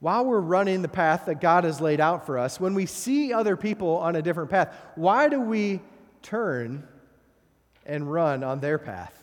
while 0.00 0.24
we're 0.24 0.40
running 0.40 0.82
the 0.82 0.88
path 0.88 1.26
that 1.26 1.40
God 1.40 1.64
has 1.64 1.80
laid 1.80 2.00
out 2.00 2.26
for 2.26 2.38
us, 2.38 2.60
when 2.60 2.74
we 2.74 2.86
see 2.86 3.32
other 3.32 3.56
people 3.56 3.96
on 3.96 4.14
a 4.14 4.22
different 4.22 4.50
path, 4.50 4.74
why 4.94 5.28
do 5.28 5.40
we 5.40 5.80
turn 6.22 6.86
and 7.86 8.10
run 8.10 8.44
on 8.44 8.60
their 8.60 8.78
path? 8.78 9.17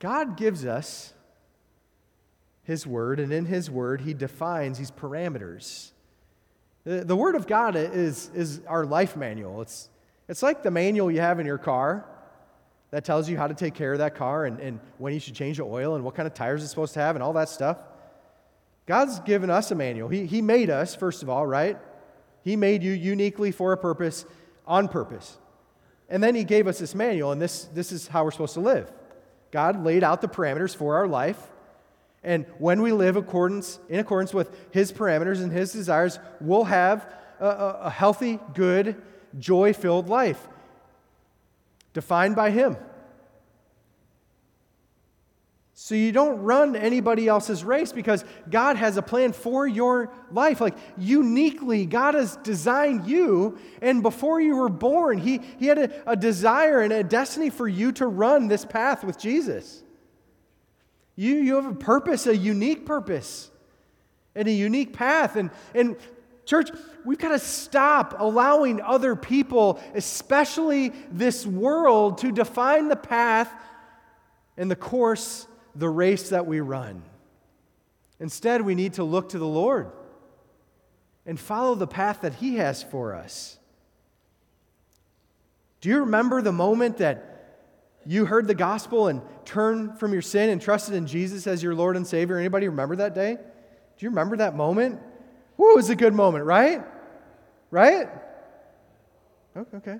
God 0.00 0.36
gives 0.36 0.64
us 0.66 1.12
His 2.64 2.86
Word, 2.86 3.20
and 3.20 3.32
in 3.32 3.44
His 3.44 3.70
Word, 3.70 4.00
He 4.00 4.12
defines 4.12 4.78
these 4.78 4.90
parameters. 4.90 5.92
The, 6.84 7.04
the 7.04 7.14
Word 7.14 7.36
of 7.36 7.46
God 7.46 7.76
is, 7.76 8.30
is 8.34 8.62
our 8.66 8.84
life 8.84 9.16
manual. 9.16 9.60
It's, 9.60 9.88
it's 10.28 10.42
like 10.42 10.62
the 10.62 10.70
manual 10.70 11.10
you 11.10 11.20
have 11.20 11.38
in 11.38 11.46
your 11.46 11.58
car 11.58 12.06
that 12.90 13.04
tells 13.04 13.28
you 13.28 13.36
how 13.36 13.46
to 13.46 13.54
take 13.54 13.74
care 13.74 13.92
of 13.92 13.98
that 13.98 14.16
car 14.16 14.46
and, 14.46 14.58
and 14.58 14.80
when 14.98 15.12
you 15.12 15.20
should 15.20 15.34
change 15.34 15.58
the 15.58 15.62
oil 15.62 15.94
and 15.94 16.02
what 16.02 16.14
kind 16.14 16.26
of 16.26 16.34
tires 16.34 16.62
it's 16.62 16.70
supposed 16.70 16.94
to 16.94 17.00
have 17.00 17.14
and 17.14 17.22
all 17.22 17.34
that 17.34 17.48
stuff. 17.48 17.78
God's 18.86 19.20
given 19.20 19.50
us 19.50 19.70
a 19.70 19.74
manual. 19.74 20.08
He, 20.08 20.26
he 20.26 20.42
made 20.42 20.70
us, 20.70 20.96
first 20.96 21.22
of 21.22 21.28
all, 21.28 21.46
right? 21.46 21.78
He 22.42 22.56
made 22.56 22.82
you 22.82 22.92
uniquely 22.92 23.52
for 23.52 23.72
a 23.72 23.76
purpose, 23.76 24.24
on 24.66 24.88
purpose. 24.88 25.38
And 26.08 26.22
then 26.22 26.34
He 26.34 26.42
gave 26.42 26.66
us 26.66 26.78
this 26.78 26.94
manual, 26.94 27.30
and 27.30 27.40
this, 27.40 27.64
this 27.66 27.92
is 27.92 28.08
how 28.08 28.24
we're 28.24 28.32
supposed 28.32 28.54
to 28.54 28.60
live. 28.60 28.90
God 29.50 29.84
laid 29.84 30.04
out 30.04 30.20
the 30.20 30.28
parameters 30.28 30.74
for 30.74 30.96
our 30.96 31.06
life. 31.06 31.40
And 32.22 32.46
when 32.58 32.82
we 32.82 32.92
live 32.92 33.16
accordance, 33.16 33.78
in 33.88 33.98
accordance 33.98 34.34
with 34.34 34.54
His 34.72 34.92
parameters 34.92 35.42
and 35.42 35.50
His 35.50 35.72
desires, 35.72 36.18
we'll 36.40 36.64
have 36.64 37.06
a, 37.40 37.46
a 37.82 37.90
healthy, 37.90 38.38
good, 38.54 39.00
joy 39.38 39.72
filled 39.72 40.08
life 40.08 40.48
defined 41.92 42.36
by 42.36 42.50
Him. 42.50 42.76
So 45.82 45.94
you 45.94 46.12
don't 46.12 46.42
run 46.42 46.76
anybody 46.76 47.26
else's 47.26 47.64
race 47.64 47.90
because 47.90 48.22
God 48.50 48.76
has 48.76 48.98
a 48.98 49.02
plan 49.02 49.32
for 49.32 49.66
your 49.66 50.12
life. 50.30 50.60
Like 50.60 50.76
uniquely, 50.98 51.86
God 51.86 52.12
has 52.12 52.36
designed 52.36 53.06
you. 53.06 53.58
And 53.80 54.02
before 54.02 54.42
you 54.42 54.56
were 54.56 54.68
born, 54.68 55.16
He, 55.16 55.40
he 55.58 55.68
had 55.68 55.78
a, 55.78 56.10
a 56.10 56.16
desire 56.16 56.82
and 56.82 56.92
a 56.92 57.02
destiny 57.02 57.48
for 57.48 57.66
you 57.66 57.92
to 57.92 58.06
run 58.06 58.46
this 58.46 58.62
path 58.62 59.02
with 59.02 59.18
Jesus. 59.18 59.82
You, 61.16 61.36
you 61.36 61.54
have 61.56 61.64
a 61.64 61.74
purpose, 61.74 62.26
a 62.26 62.36
unique 62.36 62.84
purpose, 62.84 63.50
and 64.34 64.46
a 64.48 64.52
unique 64.52 64.92
path. 64.92 65.34
And, 65.34 65.50
and 65.74 65.96
church, 66.44 66.68
we've 67.06 67.16
got 67.16 67.30
to 67.30 67.38
stop 67.38 68.16
allowing 68.18 68.82
other 68.82 69.16
people, 69.16 69.80
especially 69.94 70.90
this 71.10 71.46
world, 71.46 72.18
to 72.18 72.32
define 72.32 72.88
the 72.88 72.96
path 72.96 73.50
and 74.58 74.70
the 74.70 74.76
course 74.76 75.46
the 75.80 75.88
race 75.88 76.28
that 76.28 76.46
we 76.46 76.60
run. 76.60 77.02
Instead, 78.20 78.60
we 78.60 78.74
need 78.74 78.94
to 78.94 79.02
look 79.02 79.30
to 79.30 79.38
the 79.38 79.46
Lord 79.46 79.90
and 81.24 81.40
follow 81.40 81.74
the 81.74 81.86
path 81.86 82.20
that 82.20 82.34
He 82.34 82.56
has 82.56 82.82
for 82.82 83.14
us. 83.14 83.58
Do 85.80 85.88
you 85.88 86.00
remember 86.00 86.42
the 86.42 86.52
moment 86.52 86.98
that 86.98 87.26
you 88.04 88.26
heard 88.26 88.46
the 88.46 88.54
gospel 88.54 89.08
and 89.08 89.22
turned 89.46 89.98
from 89.98 90.12
your 90.12 90.20
sin 90.20 90.50
and 90.50 90.60
trusted 90.60 90.94
in 90.94 91.06
Jesus 91.06 91.46
as 91.46 91.62
your 91.62 91.74
Lord 91.74 91.96
and 91.96 92.06
Savior? 92.06 92.36
Anybody 92.36 92.68
remember 92.68 92.96
that 92.96 93.14
day? 93.14 93.36
Do 93.36 94.04
you 94.04 94.10
remember 94.10 94.36
that 94.36 94.54
moment? 94.54 95.00
Whoa, 95.56 95.70
it 95.70 95.76
was 95.76 95.88
a 95.88 95.96
good 95.96 96.12
moment, 96.12 96.44
right? 96.44 96.82
Right? 97.70 98.06
Okay. 99.56 99.96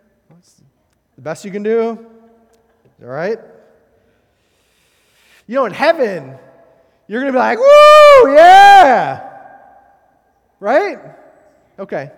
the 1.16 1.22
best 1.22 1.42
you 1.46 1.50
can 1.50 1.62
do. 1.62 2.06
All 3.02 3.08
right? 3.08 3.38
You 5.50 5.56
know, 5.56 5.64
in 5.64 5.72
heaven, 5.72 6.38
you're 7.08 7.20
going 7.20 7.32
to 7.32 7.36
be 7.36 7.40
like, 7.40 7.58
woo, 7.58 8.34
yeah. 8.36 9.28
Right? 10.60 10.96
Okay. 11.76 12.12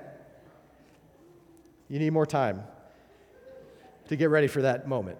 You 1.88 1.98
need 1.98 2.10
more 2.10 2.26
time 2.26 2.62
to 4.08 4.16
get 4.16 4.28
ready 4.28 4.48
for 4.48 4.60
that 4.60 4.86
moment. 4.86 5.16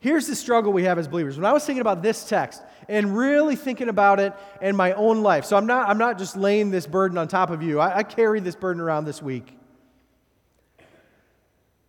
Here's 0.00 0.26
the 0.26 0.34
struggle 0.34 0.72
we 0.72 0.82
have 0.82 0.98
as 0.98 1.06
believers. 1.06 1.36
When 1.36 1.46
I 1.46 1.52
was 1.52 1.64
thinking 1.64 1.80
about 1.80 2.02
this 2.02 2.24
text 2.24 2.60
and 2.88 3.16
really 3.16 3.54
thinking 3.54 3.88
about 3.88 4.18
it 4.18 4.32
in 4.60 4.74
my 4.74 4.94
own 4.94 5.22
life, 5.22 5.44
so 5.44 5.56
I'm 5.56 5.66
not, 5.66 5.88
I'm 5.88 5.98
not 5.98 6.18
just 6.18 6.36
laying 6.36 6.72
this 6.72 6.88
burden 6.88 7.16
on 7.16 7.28
top 7.28 7.50
of 7.50 7.62
you, 7.62 7.78
I, 7.78 7.98
I 7.98 8.38
this 8.40 8.56
burden 8.56 8.82
around 8.82 9.04
this 9.04 9.22
week. 9.22 9.56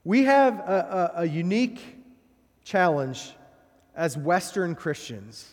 We 0.03 0.25
have 0.25 0.59
a, 0.59 1.11
a, 1.15 1.21
a 1.21 1.25
unique 1.25 1.81
challenge 2.63 3.33
as 3.95 4.17
Western 4.17 4.75
Christians. 4.75 5.49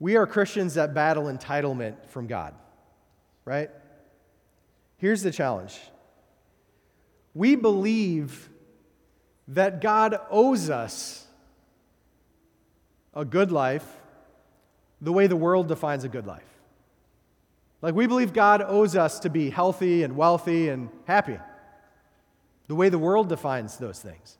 We 0.00 0.16
are 0.16 0.26
Christians 0.26 0.74
that 0.74 0.94
battle 0.94 1.24
entitlement 1.24 2.06
from 2.06 2.26
God, 2.26 2.54
right? 3.44 3.70
Here's 4.96 5.22
the 5.22 5.30
challenge 5.30 5.78
we 7.34 7.54
believe 7.54 8.48
that 9.48 9.80
God 9.80 10.18
owes 10.30 10.70
us 10.70 11.26
a 13.14 13.24
good 13.24 13.50
life 13.50 13.86
the 15.00 15.12
way 15.12 15.26
the 15.26 15.36
world 15.36 15.68
defines 15.68 16.04
a 16.04 16.08
good 16.08 16.26
life. 16.26 16.42
Like, 17.80 17.94
we 17.94 18.08
believe 18.08 18.32
God 18.32 18.60
owes 18.60 18.96
us 18.96 19.20
to 19.20 19.30
be 19.30 19.50
healthy 19.50 20.02
and 20.02 20.16
wealthy 20.16 20.68
and 20.68 20.90
happy 21.06 21.38
the 22.68 22.74
way 22.74 22.88
the 22.88 22.98
world 22.98 23.28
defines 23.28 23.76
those 23.78 23.98
things. 23.98 24.36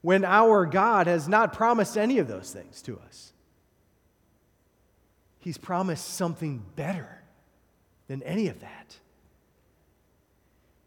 When 0.00 0.24
our 0.24 0.64
God 0.64 1.08
has 1.08 1.28
not 1.28 1.52
promised 1.52 1.98
any 1.98 2.18
of 2.18 2.28
those 2.28 2.52
things 2.52 2.80
to 2.82 2.98
us. 3.06 3.32
He's 5.40 5.58
promised 5.58 6.14
something 6.14 6.64
better 6.76 7.22
than 8.06 8.22
any 8.22 8.48
of 8.48 8.60
that. 8.60 8.96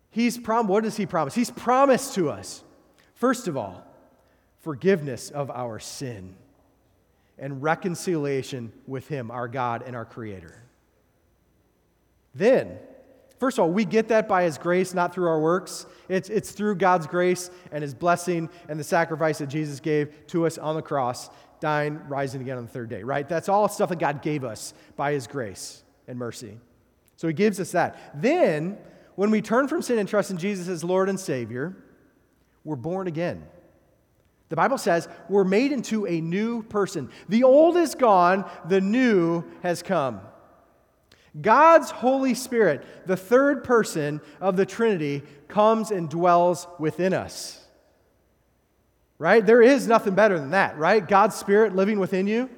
He's 0.09 0.37
prom- 0.37 0.67
what 0.67 0.83
does 0.83 0.97
he 0.97 1.05
promise? 1.05 1.35
He's 1.35 1.51
promised 1.51 2.15
to 2.15 2.29
us, 2.29 2.63
first 3.15 3.47
of 3.47 3.55
all, 3.55 3.85
forgiveness 4.59 5.29
of 5.29 5.49
our 5.49 5.79
sin 5.79 6.35
and 7.37 7.63
reconciliation 7.63 8.71
with 8.87 9.07
him, 9.07 9.31
our 9.31 9.47
God 9.47 9.83
and 9.85 9.95
our 9.95 10.05
Creator. 10.05 10.61
Then, 12.35 12.77
first 13.41 13.57
of 13.57 13.63
all, 13.63 13.71
we 13.71 13.83
get 13.83 14.07
that 14.09 14.27
by 14.29 14.43
his 14.43 14.59
grace, 14.59 14.93
not 14.93 15.13
through 15.13 15.27
our 15.27 15.39
works. 15.39 15.87
It's, 16.07 16.29
it's 16.29 16.51
through 16.51 16.75
God's 16.75 17.07
grace 17.07 17.49
and 17.71 17.81
his 17.81 17.95
blessing 17.95 18.49
and 18.69 18.79
the 18.79 18.83
sacrifice 18.83 19.39
that 19.39 19.47
Jesus 19.47 19.79
gave 19.79 20.27
to 20.27 20.45
us 20.45 20.59
on 20.59 20.75
the 20.75 20.81
cross, 20.83 21.31
dying, 21.59 21.99
rising 22.07 22.41
again 22.41 22.57
on 22.57 22.65
the 22.65 22.71
third 22.71 22.89
day, 22.89 23.01
right? 23.01 23.27
That's 23.27 23.49
all 23.49 23.67
stuff 23.67 23.89
that 23.89 23.97
God 23.97 24.21
gave 24.21 24.43
us 24.43 24.75
by 24.95 25.13
his 25.13 25.25
grace 25.25 25.83
and 26.07 26.19
mercy. 26.19 26.59
So 27.17 27.27
he 27.27 27.33
gives 27.33 27.59
us 27.59 27.71
that. 27.71 28.21
Then, 28.21 28.77
when 29.15 29.31
we 29.31 29.41
turn 29.41 29.67
from 29.67 29.81
sin 29.81 29.97
and 29.97 30.07
trust 30.07 30.29
in 30.29 30.37
Jesus 30.37 30.67
as 30.67 30.83
Lord 30.83 31.09
and 31.09 31.19
Savior, 31.19 31.75
we're 32.63 32.75
born 32.75 33.07
again. 33.07 33.43
The 34.49 34.55
Bible 34.55 34.77
says 34.77 35.09
we're 35.29 35.45
made 35.45 35.71
into 35.71 36.05
a 36.05 36.21
new 36.21 36.61
person. 36.61 37.09
The 37.27 37.43
old 37.43 37.75
is 37.75 37.95
gone, 37.95 38.47
the 38.67 38.81
new 38.81 39.43
has 39.63 39.81
come. 39.81 40.21
God's 41.39 41.91
Holy 41.91 42.33
Spirit, 42.33 42.83
the 43.05 43.15
third 43.15 43.63
person 43.63 44.19
of 44.41 44.57
the 44.57 44.65
Trinity, 44.65 45.23
comes 45.47 45.91
and 45.91 46.09
dwells 46.09 46.67
within 46.77 47.13
us. 47.13 47.57
Right? 49.17 49.45
There 49.45 49.61
is 49.61 49.87
nothing 49.87 50.15
better 50.15 50.39
than 50.39 50.51
that, 50.51 50.77
right? 50.77 51.07
God's 51.07 51.35
Spirit 51.35 51.75
living 51.75 51.99
within 51.99 52.27
you, 52.27 52.49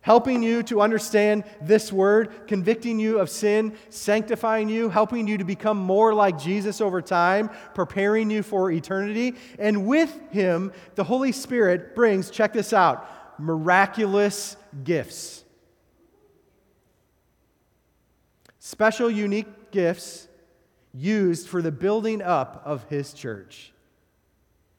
helping 0.00 0.42
you 0.42 0.62
to 0.64 0.80
understand 0.80 1.44
this 1.62 1.92
word, 1.92 2.46
convicting 2.48 2.98
you 2.98 3.18
of 3.18 3.30
sin, 3.30 3.74
sanctifying 3.88 4.68
you, 4.68 4.90
helping 4.90 5.26
you 5.26 5.38
to 5.38 5.44
become 5.44 5.78
more 5.78 6.12
like 6.12 6.38
Jesus 6.38 6.80
over 6.80 7.00
time, 7.00 7.50
preparing 7.74 8.30
you 8.30 8.42
for 8.42 8.70
eternity. 8.70 9.36
And 9.58 9.86
with 9.86 10.18
Him, 10.32 10.72
the 10.96 11.04
Holy 11.04 11.32
Spirit 11.32 11.94
brings, 11.94 12.30
check 12.30 12.52
this 12.52 12.72
out, 12.72 13.08
miraculous 13.40 14.56
gifts. 14.84 15.44
Special, 18.66 19.08
unique 19.08 19.70
gifts 19.70 20.26
used 20.92 21.46
for 21.46 21.62
the 21.62 21.70
building 21.70 22.20
up 22.20 22.60
of 22.64 22.82
his 22.88 23.12
church. 23.12 23.72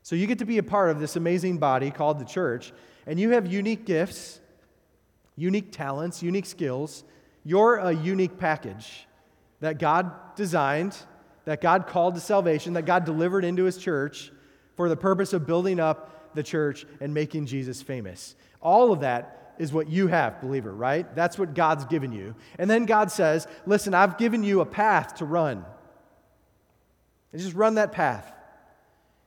So 0.03 0.17
you 0.17 0.27
get 0.27 0.39
to 0.39 0.45
be 0.45 0.57
a 0.57 0.63
part 0.63 0.89
of 0.89 0.99
this 0.99 1.15
amazing 1.15 1.57
body 1.57 1.89
called 1.89 2.19
the 2.19 2.25
church, 2.25 2.73
and 3.05 3.17
you 3.17 3.29
have 3.29 3.47
unique 3.47 3.85
gifts, 3.85 4.41
unique 5.37 5.71
talents, 5.71 6.21
unique 6.21 6.47
skills. 6.47 7.05
You're 7.45 7.77
a 7.77 7.93
unique 7.93 8.37
package 8.37 9.07
that 9.61 9.79
God 9.79 10.11
designed, 10.35 10.97
that 11.45 11.61
God 11.61 11.87
called 11.87 12.15
to 12.15 12.19
salvation, 12.19 12.73
that 12.73 12.85
God 12.85 13.05
delivered 13.05 13.45
into 13.45 13.63
his 13.63 13.77
church 13.77 14.33
for 14.75 14.89
the 14.89 14.97
purpose 14.97 15.31
of 15.31 15.47
building 15.47 15.79
up 15.79 16.33
the 16.35 16.43
church 16.43 16.85
and 16.99 17.13
making 17.13 17.45
Jesus 17.45 17.81
famous. 17.81 18.35
All 18.59 18.91
of 18.91 18.99
that 18.99 19.46
is 19.59 19.73
what 19.73 19.89
you 19.89 20.07
have, 20.07 20.41
believer, 20.41 20.73
right? 20.73 21.13
That's 21.15 21.37
what 21.37 21.53
God's 21.53 21.85
given 21.85 22.11
you. 22.11 22.35
And 22.57 22.69
then 22.69 22.85
God 22.85 23.11
says, 23.11 23.47
Listen, 23.65 23.93
I've 23.93 24.17
given 24.17 24.43
you 24.43 24.61
a 24.61 24.65
path 24.65 25.15
to 25.15 25.25
run. 25.25 25.65
And 27.31 27.41
just 27.41 27.55
run 27.55 27.75
that 27.75 27.91
path. 27.91 28.33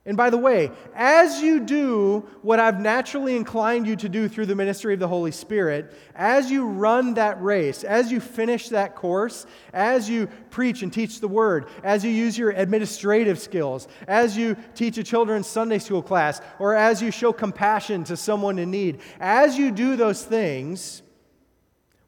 And 0.03 0.17
by 0.17 0.31
the 0.31 0.37
way, 0.37 0.71
as 0.95 1.41
you 1.41 1.59
do 1.59 2.27
what 2.41 2.59
I've 2.59 2.79
naturally 2.79 3.35
inclined 3.35 3.85
you 3.85 3.95
to 3.97 4.09
do 4.09 4.27
through 4.27 4.47
the 4.47 4.55
ministry 4.55 4.95
of 4.95 4.99
the 4.99 5.07
Holy 5.07 5.29
Spirit, 5.31 5.93
as 6.15 6.49
you 6.49 6.65
run 6.65 7.13
that 7.15 7.39
race, 7.39 7.83
as 7.83 8.11
you 8.11 8.19
finish 8.19 8.69
that 8.69 8.95
course, 8.95 9.45
as 9.73 10.09
you 10.09 10.27
preach 10.49 10.81
and 10.81 10.91
teach 10.91 11.19
the 11.19 11.27
word, 11.27 11.67
as 11.83 12.03
you 12.03 12.09
use 12.09 12.35
your 12.35 12.49
administrative 12.49 13.37
skills, 13.37 13.87
as 14.07 14.35
you 14.35 14.57
teach 14.73 14.97
a 14.97 15.03
children's 15.03 15.45
Sunday 15.45 15.77
school 15.77 16.01
class, 16.01 16.41
or 16.57 16.73
as 16.73 16.99
you 16.99 17.11
show 17.11 17.31
compassion 17.31 18.03
to 18.05 18.17
someone 18.17 18.57
in 18.57 18.71
need, 18.71 19.01
as 19.19 19.55
you 19.55 19.69
do 19.69 19.95
those 19.95 20.25
things, 20.25 21.03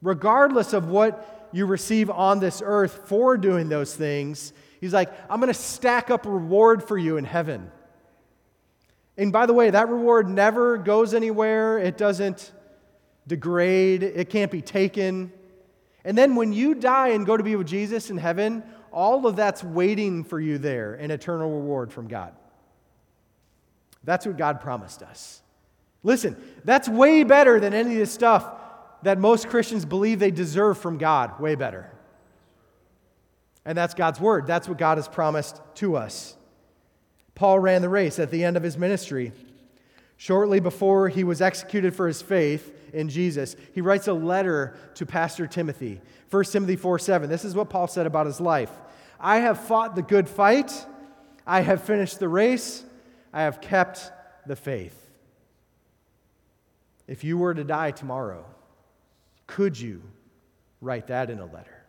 regardless 0.01 0.73
of 0.73 0.87
what 0.87 1.47
you 1.51 1.67
receive 1.67 2.09
on 2.09 2.39
this 2.39 2.59
earth 2.65 3.07
for 3.07 3.37
doing 3.37 3.69
those 3.69 3.95
things, 3.95 4.51
He's 4.81 4.93
like, 4.93 5.13
I'm 5.29 5.39
going 5.39 5.53
to 5.53 5.57
stack 5.57 6.09
up 6.09 6.25
reward 6.25 6.83
for 6.83 6.97
you 6.97 7.15
in 7.15 7.23
heaven. 7.23 7.71
And 9.17 9.31
by 9.31 9.45
the 9.45 9.53
way, 9.53 9.69
that 9.69 9.89
reward 9.89 10.27
never 10.27 10.77
goes 10.77 11.13
anywhere, 11.13 11.77
it 11.77 11.97
doesn't 11.97 12.51
degrade, 13.27 14.03
it 14.03 14.29
can't 14.29 14.51
be 14.51 14.61
taken. 14.61 15.31
And 16.03 16.17
then 16.17 16.35
when 16.35 16.51
you 16.51 16.75
die 16.75 17.09
and 17.09 17.25
go 17.25 17.37
to 17.37 17.43
be 17.43 17.55
with 17.55 17.67
Jesus 17.67 18.09
in 18.09 18.17
heaven, 18.17 18.63
all 18.91 19.25
of 19.25 19.35
that's 19.35 19.63
waiting 19.63 20.23
for 20.23 20.39
you 20.39 20.57
there 20.57 20.95
an 20.95 21.11
eternal 21.11 21.49
reward 21.49 21.91
from 21.91 22.07
God. 22.07 22.33
That's 24.03 24.25
what 24.25 24.37
God 24.37 24.59
promised 24.59 25.01
us. 25.01 25.41
Listen, 26.03 26.35
that's 26.65 26.89
way 26.89 27.23
better 27.23 27.59
than 27.59 27.73
any 27.73 27.93
of 27.93 27.99
the 27.99 28.05
stuff 28.05 28.45
that 29.03 29.17
most 29.17 29.47
Christians 29.47 29.85
believe 29.85 30.19
they 30.19 30.31
deserve 30.31 30.77
from 30.77 30.97
God. 30.97 31.39
Way 31.39 31.55
better. 31.55 31.89
And 33.65 33.77
that's 33.77 33.93
God's 33.93 34.19
word. 34.19 34.45
That's 34.45 34.67
what 34.67 34.77
God 34.77 34.97
has 34.97 35.07
promised 35.07 35.61
to 35.75 35.95
us. 35.95 36.35
Paul 37.35 37.59
ran 37.59 37.81
the 37.81 37.89
race 37.89 38.19
at 38.19 38.31
the 38.31 38.43
end 38.43 38.57
of 38.57 38.63
his 38.63 38.77
ministry. 38.77 39.31
Shortly 40.17 40.59
before 40.59 41.09
he 41.09 41.23
was 41.23 41.41
executed 41.41 41.95
for 41.95 42.07
his 42.07 42.21
faith 42.21 42.71
in 42.93 43.09
Jesus, 43.09 43.55
he 43.73 43.81
writes 43.81 44.07
a 44.07 44.13
letter 44.13 44.75
to 44.95 45.05
Pastor 45.05 45.47
Timothy. 45.47 45.99
1 46.29 46.43
Timothy 46.45 46.75
4 46.75 46.99
7. 46.99 47.29
This 47.29 47.43
is 47.43 47.55
what 47.55 47.69
Paul 47.69 47.87
said 47.87 48.05
about 48.05 48.25
his 48.25 48.39
life 48.39 48.71
I 49.19 49.37
have 49.37 49.59
fought 49.59 49.95
the 49.95 50.01
good 50.01 50.29
fight, 50.29 50.85
I 51.45 51.61
have 51.61 51.83
finished 51.83 52.19
the 52.19 52.29
race, 52.29 52.83
I 53.31 53.43
have 53.43 53.61
kept 53.61 54.11
the 54.45 54.55
faith. 54.55 54.99
If 57.07 57.23
you 57.23 57.37
were 57.37 57.53
to 57.53 57.63
die 57.63 57.91
tomorrow, 57.91 58.45
could 59.47 59.79
you 59.79 60.03
write 60.81 61.07
that 61.07 61.29
in 61.29 61.39
a 61.39 61.45
letter? 61.45 61.83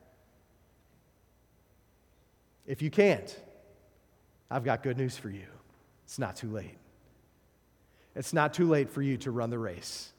If 2.66 2.82
you 2.82 2.90
can't, 2.90 3.36
I've 4.54 4.62
got 4.62 4.84
good 4.84 4.96
news 4.96 5.16
for 5.16 5.30
you. 5.30 5.48
It's 6.04 6.16
not 6.16 6.36
too 6.36 6.48
late. 6.48 6.78
It's 8.14 8.32
not 8.32 8.54
too 8.54 8.68
late 8.68 8.88
for 8.88 9.02
you 9.02 9.16
to 9.16 9.32
run 9.32 9.50
the 9.50 9.58
race. 9.58 10.12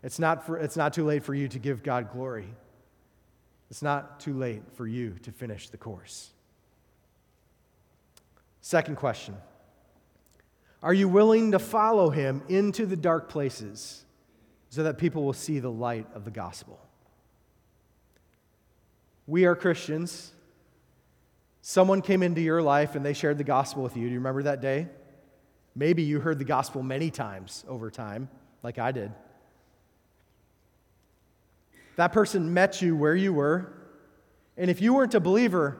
It's 0.00 0.20
not, 0.20 0.46
for, 0.46 0.56
it's 0.58 0.76
not 0.76 0.94
too 0.94 1.04
late 1.04 1.24
for 1.24 1.34
you 1.34 1.48
to 1.48 1.58
give 1.58 1.82
God 1.82 2.12
glory. 2.12 2.46
It's 3.72 3.82
not 3.82 4.20
too 4.20 4.32
late 4.32 4.62
for 4.74 4.86
you 4.86 5.16
to 5.24 5.32
finish 5.32 5.70
the 5.70 5.76
course. 5.76 6.30
Second 8.60 8.94
question 8.94 9.36
Are 10.80 10.94
you 10.94 11.08
willing 11.08 11.50
to 11.50 11.58
follow 11.58 12.10
him 12.10 12.42
into 12.48 12.86
the 12.86 12.96
dark 12.96 13.28
places 13.28 14.04
so 14.70 14.84
that 14.84 14.98
people 14.98 15.24
will 15.24 15.32
see 15.32 15.58
the 15.58 15.70
light 15.70 16.06
of 16.14 16.24
the 16.24 16.30
gospel? 16.30 16.78
We 19.26 19.46
are 19.46 19.56
Christians. 19.56 20.30
Someone 21.66 22.02
came 22.02 22.22
into 22.22 22.42
your 22.42 22.60
life 22.60 22.94
and 22.94 23.02
they 23.02 23.14
shared 23.14 23.38
the 23.38 23.44
gospel 23.44 23.82
with 23.82 23.96
you. 23.96 24.02
Do 24.02 24.10
you 24.10 24.18
remember 24.18 24.42
that 24.42 24.60
day? 24.60 24.86
Maybe 25.74 26.02
you 26.02 26.20
heard 26.20 26.38
the 26.38 26.44
gospel 26.44 26.82
many 26.82 27.10
times 27.10 27.64
over 27.66 27.90
time, 27.90 28.28
like 28.62 28.78
I 28.78 28.92
did. 28.92 29.10
That 31.96 32.12
person 32.12 32.52
met 32.52 32.82
you 32.82 32.94
where 32.94 33.16
you 33.16 33.32
were. 33.32 33.72
And 34.58 34.70
if 34.70 34.82
you 34.82 34.92
weren't 34.92 35.14
a 35.14 35.20
believer, 35.20 35.78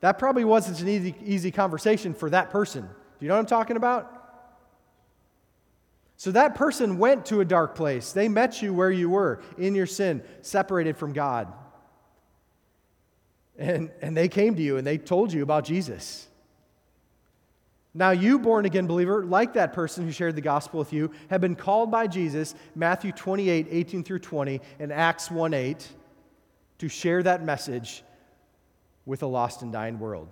that 0.00 0.18
probably 0.18 0.44
wasn't 0.44 0.82
an 0.82 0.88
easy, 0.88 1.14
easy 1.24 1.50
conversation 1.50 2.12
for 2.12 2.28
that 2.28 2.50
person. 2.50 2.82
Do 2.82 3.24
you 3.24 3.28
know 3.28 3.36
what 3.36 3.40
I'm 3.40 3.46
talking 3.46 3.78
about? 3.78 4.12
So 6.18 6.32
that 6.32 6.54
person 6.54 6.98
went 6.98 7.24
to 7.26 7.40
a 7.40 7.46
dark 7.46 7.76
place. 7.76 8.12
They 8.12 8.28
met 8.28 8.60
you 8.60 8.74
where 8.74 8.90
you 8.90 9.08
were, 9.08 9.40
in 9.56 9.74
your 9.74 9.86
sin, 9.86 10.22
separated 10.42 10.98
from 10.98 11.14
God. 11.14 11.50
And, 13.58 13.90
and 14.00 14.16
they 14.16 14.28
came 14.28 14.56
to 14.56 14.62
you 14.62 14.76
and 14.76 14.86
they 14.86 14.98
told 14.98 15.32
you 15.32 15.42
about 15.42 15.64
Jesus. 15.64 16.26
Now, 17.96 18.10
you, 18.10 18.40
born 18.40 18.64
again 18.64 18.88
believer, 18.88 19.24
like 19.24 19.52
that 19.54 19.72
person 19.72 20.04
who 20.04 20.10
shared 20.10 20.34
the 20.34 20.40
gospel 20.40 20.80
with 20.80 20.92
you, 20.92 21.12
have 21.30 21.40
been 21.40 21.54
called 21.54 21.92
by 21.92 22.08
Jesus, 22.08 22.56
Matthew 22.74 23.12
28, 23.12 23.68
18 23.70 24.02
through 24.02 24.18
20, 24.18 24.60
and 24.80 24.92
Acts 24.92 25.30
1 25.30 25.54
8, 25.54 25.88
to 26.78 26.88
share 26.88 27.22
that 27.22 27.44
message 27.44 28.02
with 29.06 29.22
a 29.22 29.26
lost 29.26 29.62
and 29.62 29.72
dying 29.72 30.00
world. 30.00 30.28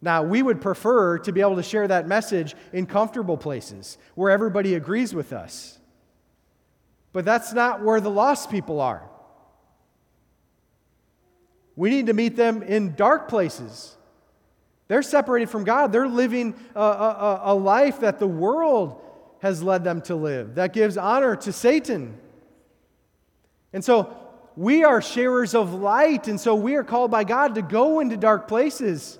Now, 0.00 0.22
we 0.22 0.42
would 0.42 0.60
prefer 0.60 1.18
to 1.18 1.32
be 1.32 1.40
able 1.40 1.56
to 1.56 1.62
share 1.62 1.88
that 1.88 2.06
message 2.06 2.54
in 2.72 2.86
comfortable 2.86 3.36
places 3.36 3.98
where 4.14 4.30
everybody 4.30 4.74
agrees 4.74 5.12
with 5.12 5.32
us. 5.32 5.78
But 7.12 7.24
that's 7.24 7.52
not 7.52 7.82
where 7.82 8.00
the 8.00 8.10
lost 8.10 8.50
people 8.50 8.80
are. 8.80 9.10
We 11.80 11.88
need 11.88 12.08
to 12.08 12.12
meet 12.12 12.36
them 12.36 12.62
in 12.62 12.94
dark 12.94 13.26
places. 13.26 13.96
They're 14.88 15.00
separated 15.00 15.48
from 15.48 15.64
God. 15.64 15.92
They're 15.92 16.06
living 16.06 16.54
a, 16.74 16.78
a, 16.78 17.40
a, 17.44 17.54
life 17.54 18.00
that 18.00 18.18
the 18.18 18.26
world 18.26 19.00
has 19.40 19.62
led 19.62 19.82
them 19.82 20.02
to 20.02 20.14
live, 20.14 20.56
that 20.56 20.74
gives 20.74 20.98
honor 20.98 21.36
to 21.36 21.54
Satan. 21.54 22.18
And 23.72 23.82
so 23.82 24.14
we 24.56 24.84
are 24.84 25.00
sharers 25.00 25.54
of 25.54 25.72
light, 25.72 26.28
and 26.28 26.38
so 26.38 26.54
we 26.54 26.74
are 26.74 26.84
called 26.84 27.10
by 27.10 27.24
God 27.24 27.54
to 27.54 27.62
go 27.62 28.00
into 28.00 28.18
dark 28.18 28.46
places 28.46 29.18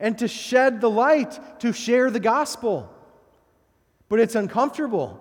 and 0.00 0.16
to 0.20 0.26
shed 0.26 0.80
the 0.80 0.88
light, 0.88 1.38
to 1.60 1.74
share 1.74 2.10
the 2.10 2.18
gospel. 2.18 2.90
But 4.08 4.20
it's 4.20 4.36
uncomfortable, 4.36 5.20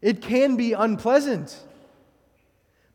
it 0.00 0.22
can 0.22 0.54
be 0.54 0.74
unpleasant. 0.74 1.58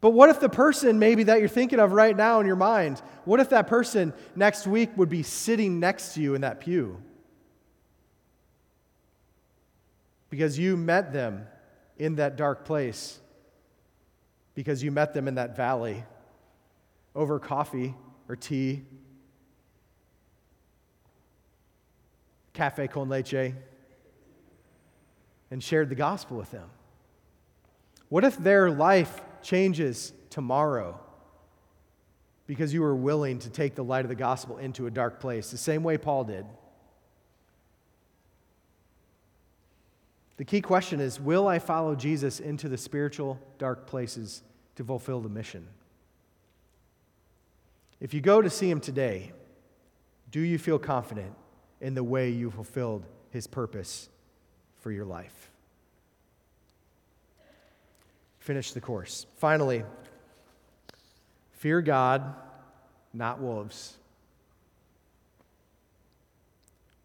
But 0.02 0.12
what 0.12 0.30
if 0.30 0.40
the 0.40 0.50
person 0.50 0.98
maybe 0.98 1.24
that 1.24 1.40
you're 1.40 1.50
thinking 1.50 1.80
of 1.80 1.92
right 1.92 2.16
now 2.16 2.40
in 2.40 2.48
your 2.48 2.56
mind, 2.56 3.02
what 3.26 3.40
if 3.40 3.50
that 3.50 3.68
person 3.68 4.14
next 4.36 4.66
week 4.66 4.90
would 4.96 5.10
be 5.10 5.24
sitting 5.24 5.80
next 5.80 6.14
to 6.14 6.22
you 6.22 6.36
in 6.36 6.42
that 6.42 6.62
pew? 6.62 7.02
Because 10.30 10.58
you 10.58 10.78
met 10.78 11.12
them 11.12 11.48
in 11.98 12.16
that 12.16 12.38
dark 12.38 12.64
place, 12.64 13.20
because 14.56 14.82
you 14.82 14.92
met 14.92 15.14
them 15.14 15.28
in 15.28 15.36
that 15.36 15.58
valley 15.58 16.04
over 17.14 17.40
coffee 17.40 17.94
or 18.30 18.38
tea, 18.38 18.84
cafe 22.54 22.88
con 22.88 23.10
leche, 23.10 23.54
and 25.52 25.62
shared 25.62 25.90
the 25.90 25.96
gospel 25.96 26.38
with 26.38 26.52
them. 26.52 26.70
What 28.08 28.24
if 28.24 28.38
their 28.38 28.72
life 28.72 29.22
changes 29.42 30.14
tomorrow 30.30 31.00
because 32.48 32.74
you 32.74 32.82
were 32.82 32.96
willing 32.96 33.38
to 33.40 33.50
take 33.50 33.76
the 33.76 33.84
light 33.84 34.06
of 34.06 34.10
the 34.10 34.16
gospel 34.16 34.58
into 34.58 34.88
a 34.88 34.92
dark 34.92 35.20
place, 35.20 35.52
the 35.52 35.58
same 35.58 35.84
way 35.84 35.98
Paul 35.98 36.24
did. 36.24 36.46
The 40.38 40.46
key 40.46 40.62
question 40.62 41.00
is 41.00 41.20
Will 41.20 41.48
I 41.48 41.60
follow 41.60 41.96
Jesus 41.96 42.40
into 42.40 42.70
the 42.70 42.78
spiritual 42.78 43.40
dark 43.58 43.86
places 43.86 44.42
to 44.78 44.84
fulfill 44.84 45.20
the 45.20 45.30
mission? 45.30 45.68
If 48.00 48.14
you 48.14 48.22
go 48.22 48.42
to 48.42 48.50
see 48.50 48.70
him 48.70 48.80
today, 48.80 49.34
do 50.32 50.40
you 50.40 50.58
feel 50.58 50.80
confident 50.80 51.34
in 51.82 51.94
the 51.94 52.04
way 52.04 52.30
you 52.30 52.50
fulfilled 52.50 53.06
his 53.32 53.48
purpose 53.48 54.10
for 54.80 54.92
your 54.92 55.06
life? 55.06 55.49
Finish 58.50 58.72
the 58.72 58.82
course. 58.82 59.28
Finally, 59.36 59.84
fear 61.52 61.84
God, 61.84 62.34
not 63.14 63.40
wolves. 63.40 63.96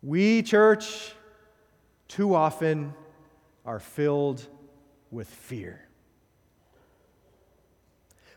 We, 0.02 0.42
church, 0.42 1.12
too 2.08 2.34
often 2.34 2.94
are 3.66 3.78
filled 3.78 4.46
with 5.10 5.28
fear. 5.28 5.86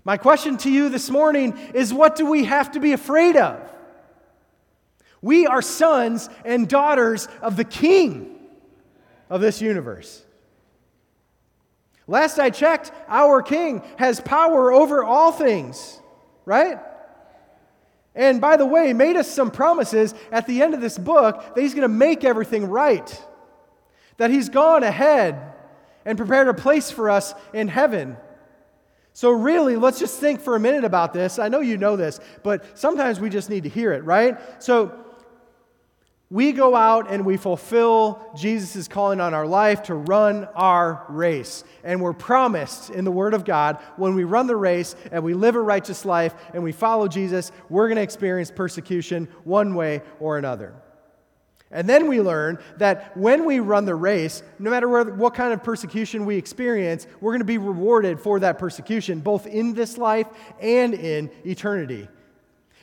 My 0.03 0.17
question 0.17 0.57
to 0.57 0.69
you 0.69 0.89
this 0.89 1.09
morning 1.09 1.57
is 1.73 1.93
what 1.93 2.17
do 2.17 2.25
we 2.25 2.43
have 2.43 2.73
to 2.73 2.81
be 2.81 2.91
afraid 2.91 3.37
of? 3.37 3.73
We 5.21 5.47
are 5.47 5.61
sons 5.61 6.27
and 6.43 6.67
daughters 6.67 7.29
of 7.41 7.55
the 7.55 7.63
King 7.63 8.37
of 9.29 9.39
this 9.39 9.61
universe. 9.61 10.25
Last 12.07 12.39
I 12.39 12.49
checked, 12.49 12.91
our 13.09 13.41
king 13.41 13.83
has 13.97 14.21
power 14.21 14.71
over 14.71 15.03
all 15.03 15.31
things, 15.33 15.99
right? 16.45 16.79
And 18.15 18.39
by 18.41 18.57
the 18.57 18.65
way, 18.65 18.93
made 18.93 19.17
us 19.17 19.29
some 19.29 19.51
promises 19.51 20.15
at 20.31 20.47
the 20.47 20.61
end 20.61 20.73
of 20.73 20.81
this 20.81 20.97
book 20.97 21.53
that 21.53 21.61
he's 21.61 21.73
going 21.73 21.83
to 21.83 21.87
make 21.87 22.23
everything 22.23 22.67
right. 22.67 23.25
That 24.17 24.31
he's 24.31 24.49
gone 24.49 24.83
ahead 24.83 25.53
and 26.05 26.17
prepared 26.17 26.47
a 26.47 26.53
place 26.53 26.89
for 26.89 27.09
us 27.09 27.33
in 27.53 27.67
heaven. 27.67 28.17
So, 29.13 29.31
really, 29.31 29.75
let's 29.75 29.99
just 29.99 30.19
think 30.19 30.41
for 30.41 30.55
a 30.55 30.59
minute 30.59 30.83
about 30.83 31.11
this. 31.11 31.39
I 31.39 31.49
know 31.49 31.59
you 31.59 31.77
know 31.77 31.95
this, 31.95 32.19
but 32.43 32.77
sometimes 32.77 33.19
we 33.19 33.29
just 33.29 33.49
need 33.49 33.63
to 33.63 33.69
hear 33.69 33.91
it, 33.91 34.03
right? 34.03 34.37
So, 34.63 35.06
we 36.29 36.51
go 36.51 36.75
out 36.75 37.09
and 37.09 37.25
we 37.25 37.37
fulfill 37.37 38.31
Jesus' 38.35 38.87
calling 38.87 39.21
on 39.21 39.33
our 39.33 39.47
life 39.47 39.83
to 39.83 39.95
run 39.95 40.45
our 40.55 41.05
race. 41.07 41.63
And 41.85 42.01
we're 42.01 42.13
promised 42.13 42.89
in 42.89 43.05
the 43.05 43.11
Word 43.11 43.33
of 43.33 43.45
God 43.45 43.77
when 43.95 44.13
we 44.13 44.25
run 44.25 44.47
the 44.47 44.55
race 44.55 44.95
and 45.11 45.23
we 45.23 45.33
live 45.33 45.55
a 45.55 45.61
righteous 45.61 46.03
life 46.03 46.35
and 46.53 46.63
we 46.63 46.73
follow 46.73 47.07
Jesus, 47.07 47.51
we're 47.69 47.87
going 47.87 47.95
to 47.95 48.01
experience 48.01 48.51
persecution 48.51 49.29
one 49.45 49.73
way 49.73 50.01
or 50.19 50.37
another. 50.37 50.73
And 51.71 51.87
then 51.87 52.07
we 52.07 52.21
learn 52.21 52.59
that 52.77 53.15
when 53.15 53.45
we 53.45 53.59
run 53.59 53.85
the 53.85 53.95
race, 53.95 54.41
no 54.57 54.69
matter 54.69 55.03
what 55.03 55.33
kind 55.33 55.53
of 55.53 55.63
persecution 55.63 56.25
we 56.25 56.37
experience, 56.37 57.07
we're 57.19 57.33
going 57.33 57.39
to 57.39 57.45
be 57.45 57.57
rewarded 57.57 58.19
for 58.19 58.39
that 58.39 58.57
persecution, 58.57 59.19
both 59.19 59.47
in 59.47 59.73
this 59.73 59.97
life 59.97 60.27
and 60.61 60.93
in 60.93 61.29
eternity. 61.45 62.07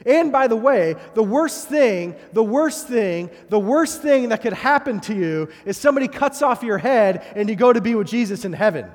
And 0.04 0.33
by 0.33 0.48
the 0.48 0.57
way, 0.57 0.96
the 1.14 1.22
worst 1.22 1.68
thing, 1.68 2.16
the 2.33 2.42
worst 2.42 2.88
thing, 2.88 3.30
the 3.48 3.59
worst 3.59 4.02
thing 4.02 4.30
that 4.30 4.42
could 4.42 4.52
happen 4.52 5.00
to 5.00 5.14
you 5.14 5.48
is 5.64 5.76
somebody 5.76 6.09
cuts 6.09 6.42
off 6.42 6.62
your 6.62 6.78
head 6.78 7.24
and 7.37 7.48
you 7.48 7.57
go 7.57 7.72
to 7.72 7.80
be 7.80 7.94
with 7.94 8.09
Jesus 8.09 8.44
in 8.44 8.52
heaven. 8.52 8.90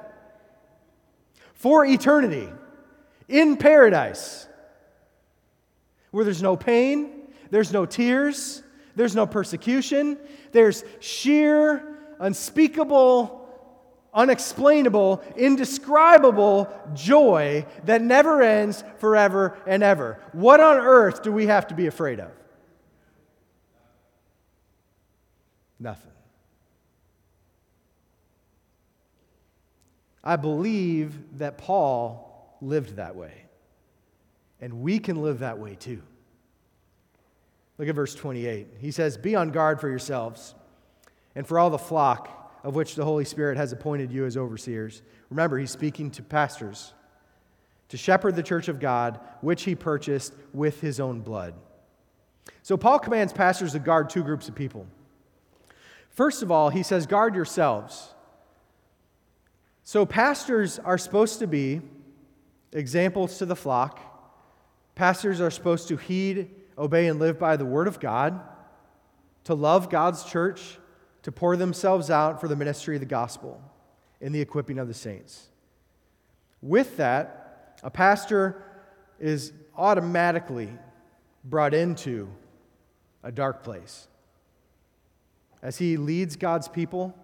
For 1.53 1.85
eternity. 1.85 2.49
In 3.27 3.57
paradise. 3.57 4.47
Where 6.11 6.25
there's 6.25 6.43
no 6.43 6.57
pain, 6.57 7.27
there's 7.51 7.71
no 7.71 7.85
tears, 7.85 8.63
there's 8.95 9.15
no 9.15 9.25
persecution, 9.25 10.17
there's 10.51 10.83
sheer, 10.99 11.97
unspeakable 12.19 13.38
unexplainable, 14.13 15.23
indescribable 15.35 16.67
joy 16.93 17.65
that 17.85 18.01
never 18.01 18.41
ends 18.41 18.83
forever 18.97 19.57
and 19.67 19.83
ever. 19.83 20.19
What 20.31 20.59
on 20.59 20.77
earth 20.77 21.21
do 21.21 21.31
we 21.31 21.47
have 21.47 21.67
to 21.67 21.75
be 21.75 21.87
afraid 21.87 22.19
of? 22.19 22.31
Nothing. 25.79 26.11
I 30.23 30.35
believe 30.35 31.37
that 31.39 31.57
Paul 31.57 32.57
lived 32.61 32.97
that 32.97 33.15
way. 33.15 33.45
And 34.61 34.81
we 34.81 34.99
can 34.99 35.21
live 35.21 35.39
that 35.39 35.57
way 35.57 35.75
too. 35.75 36.01
Look 37.77 37.87
at 37.87 37.95
verse 37.95 38.13
28. 38.13 38.67
He 38.79 38.91
says, 38.91 39.17
Be 39.17 39.35
on 39.35 39.51
guard 39.51 39.79
for 39.79 39.87
yourselves 39.87 40.53
and 41.33 41.47
for 41.47 41.57
all 41.57 41.69
the 41.69 41.77
flock 41.77 42.38
of 42.63 42.75
which 42.75 42.95
the 42.95 43.05
Holy 43.05 43.25
Spirit 43.25 43.57
has 43.57 43.71
appointed 43.71 44.11
you 44.11 44.25
as 44.25 44.37
overseers. 44.37 45.01
Remember, 45.29 45.57
he's 45.57 45.71
speaking 45.71 46.11
to 46.11 46.23
pastors 46.23 46.93
to 47.89 47.97
shepherd 47.97 48.35
the 48.35 48.43
church 48.43 48.67
of 48.67 48.79
God, 48.79 49.19
which 49.41 49.63
he 49.63 49.75
purchased 49.75 50.33
with 50.53 50.79
his 50.79 50.99
own 50.99 51.21
blood. 51.21 51.55
So, 52.61 52.77
Paul 52.77 52.99
commands 52.99 53.33
pastors 53.33 53.73
to 53.73 53.79
guard 53.79 54.09
two 54.09 54.23
groups 54.23 54.47
of 54.47 54.55
people. 54.55 54.87
First 56.11 56.43
of 56.43 56.51
all, 56.51 56.69
he 56.69 56.83
says, 56.83 57.07
guard 57.07 57.35
yourselves. 57.35 58.13
So, 59.83 60.05
pastors 60.05 60.77
are 60.79 60.97
supposed 60.97 61.39
to 61.39 61.47
be 61.47 61.81
examples 62.71 63.37
to 63.39 63.45
the 63.45 63.55
flock. 63.55 63.99
Pastors 64.95 65.41
are 65.41 65.51
supposed 65.51 65.87
to 65.87 65.97
heed, 65.97 66.49
obey, 66.77 67.07
and 67.07 67.19
live 67.19 67.39
by 67.39 67.57
the 67.57 67.65
word 67.65 67.87
of 67.87 67.99
God, 67.99 68.39
to 69.45 69.53
love 69.53 69.89
God's 69.89 70.23
church, 70.23 70.77
to 71.29 71.33
pour 71.33 71.55
themselves 71.55 72.09
out 72.09 72.41
for 72.41 72.47
the 72.47 72.55
ministry 72.55 72.95
of 72.95 73.01
the 73.01 73.05
gospel 73.05 73.61
and 74.19 74.33
the 74.33 74.41
equipping 74.41 74.79
of 74.79 74.87
the 74.87 74.95
saints. 74.95 75.47
With 76.59 76.97
that, 76.97 77.77
a 77.83 77.91
pastor 77.91 78.63
is 79.19 79.53
automatically 79.77 80.69
brought 81.43 81.75
into 81.75 82.27
a 83.21 83.31
dark 83.31 83.61
place. 83.61 84.07
As 85.61 85.77
he 85.77 85.97
leads 85.97 86.35
God's 86.35 86.67
people, 86.67 87.15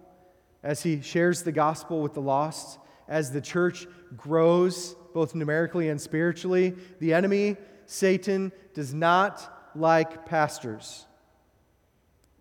as 0.62 0.84
he 0.84 1.00
shares 1.00 1.42
the 1.42 1.50
gospel 1.50 2.00
with 2.00 2.14
the 2.14 2.20
lost, 2.20 2.78
as 3.08 3.32
the 3.32 3.40
church 3.40 3.88
grows 4.16 4.94
both 5.14 5.34
numerically 5.34 5.88
and 5.88 6.00
spiritually, 6.00 6.76
the 7.00 7.12
enemy, 7.12 7.56
Satan, 7.86 8.52
does 8.72 8.94
not 8.94 9.72
like 9.74 10.26
pastors. 10.26 11.06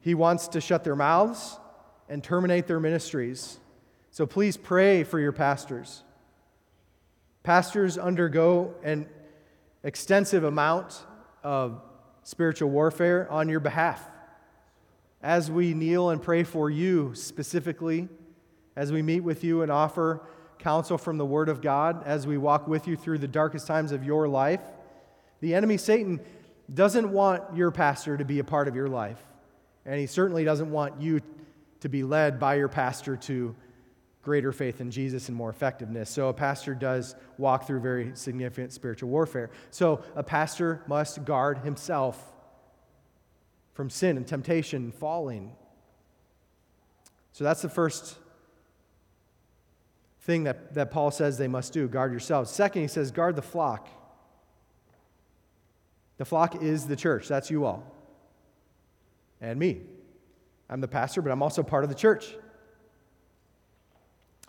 He 0.05 0.13
wants 0.13 0.49
to 0.49 0.61
shut 0.61 0.83
their 0.83 0.95
mouths 0.95 1.57
and 2.09 2.23
terminate 2.23 2.67
their 2.67 2.79
ministries. 2.79 3.57
So 4.11 4.27
please 4.27 4.55
pray 4.55 5.03
for 5.03 5.19
your 5.19 5.31
pastors. 5.31 6.03
Pastors 7.41 7.97
undergo 7.97 8.75
an 8.83 9.09
extensive 9.83 10.43
amount 10.43 11.01
of 11.43 11.81
spiritual 12.21 12.69
warfare 12.69 13.27
on 13.31 13.49
your 13.49 13.59
behalf. 13.59 14.07
As 15.23 15.49
we 15.49 15.73
kneel 15.73 16.11
and 16.11 16.21
pray 16.21 16.43
for 16.43 16.69
you 16.69 17.15
specifically, 17.15 18.07
as 18.75 18.91
we 18.91 19.01
meet 19.01 19.21
with 19.21 19.43
you 19.43 19.63
and 19.63 19.71
offer 19.71 20.21
counsel 20.59 20.99
from 20.99 21.17
the 21.17 21.25
Word 21.25 21.49
of 21.49 21.61
God, 21.61 22.03
as 22.05 22.27
we 22.27 22.37
walk 22.37 22.67
with 22.67 22.87
you 22.87 22.95
through 22.95 23.17
the 23.17 23.27
darkest 23.27 23.65
times 23.65 23.91
of 23.91 24.03
your 24.03 24.27
life, 24.27 24.61
the 25.39 25.55
enemy, 25.55 25.77
Satan, 25.77 26.19
doesn't 26.71 27.11
want 27.11 27.57
your 27.57 27.71
pastor 27.71 28.17
to 28.17 28.23
be 28.23 28.37
a 28.37 28.43
part 28.43 28.67
of 28.67 28.75
your 28.75 28.87
life. 28.87 29.17
And 29.85 29.99
he 29.99 30.07
certainly 30.07 30.43
doesn't 30.43 30.71
want 30.71 30.99
you 30.99 31.21
to 31.81 31.89
be 31.89 32.03
led 32.03 32.39
by 32.39 32.55
your 32.55 32.67
pastor 32.67 33.15
to 33.15 33.55
greater 34.23 34.51
faith 34.51 34.81
in 34.81 34.89
Jesus 34.89 35.29
and 35.29 35.37
more 35.37 35.51
effectiveness. 35.51 36.09
So 36.09 36.29
a 36.29 36.33
pastor 36.33 36.73
does 36.73 37.15
walk 37.37 37.67
through 37.67 37.81
very 37.81 38.11
significant 38.15 38.73
spiritual 38.73 39.09
warfare. 39.09 39.51
So 39.69 40.03
a 40.15 40.23
pastor 40.23 40.81
must 40.87 41.23
guard 41.25 41.59
himself 41.59 42.33
from 43.73 43.91
sin 43.91 44.17
and 44.17 44.25
temptation 44.25 44.85
and 44.85 44.95
falling. 44.95 45.51
So 47.33 47.43
that's 47.43 47.61
the 47.61 47.69
first 47.69 48.15
thing 50.21 50.45
that, 50.45 50.73
that 50.73 50.89
Paul 50.89 51.11
says 51.11 51.37
they 51.37 51.47
must 51.47 51.71
do 51.71 51.87
guard 51.87 52.11
yourselves. 52.11 52.49
Second, 52.49 52.81
he 52.81 52.87
says, 52.87 53.11
guard 53.11 53.35
the 53.35 53.43
flock. 53.43 53.87
The 56.17 56.25
flock 56.25 56.63
is 56.63 56.87
the 56.87 56.95
church. 56.95 57.27
That's 57.27 57.51
you 57.51 57.65
all. 57.65 57.94
And 59.41 59.59
me. 59.59 59.81
I'm 60.69 60.81
the 60.81 60.87
pastor, 60.87 61.21
but 61.21 61.31
I'm 61.31 61.43
also 61.43 61.63
part 61.63 61.83
of 61.83 61.89
the 61.89 61.95
church. 61.95 62.35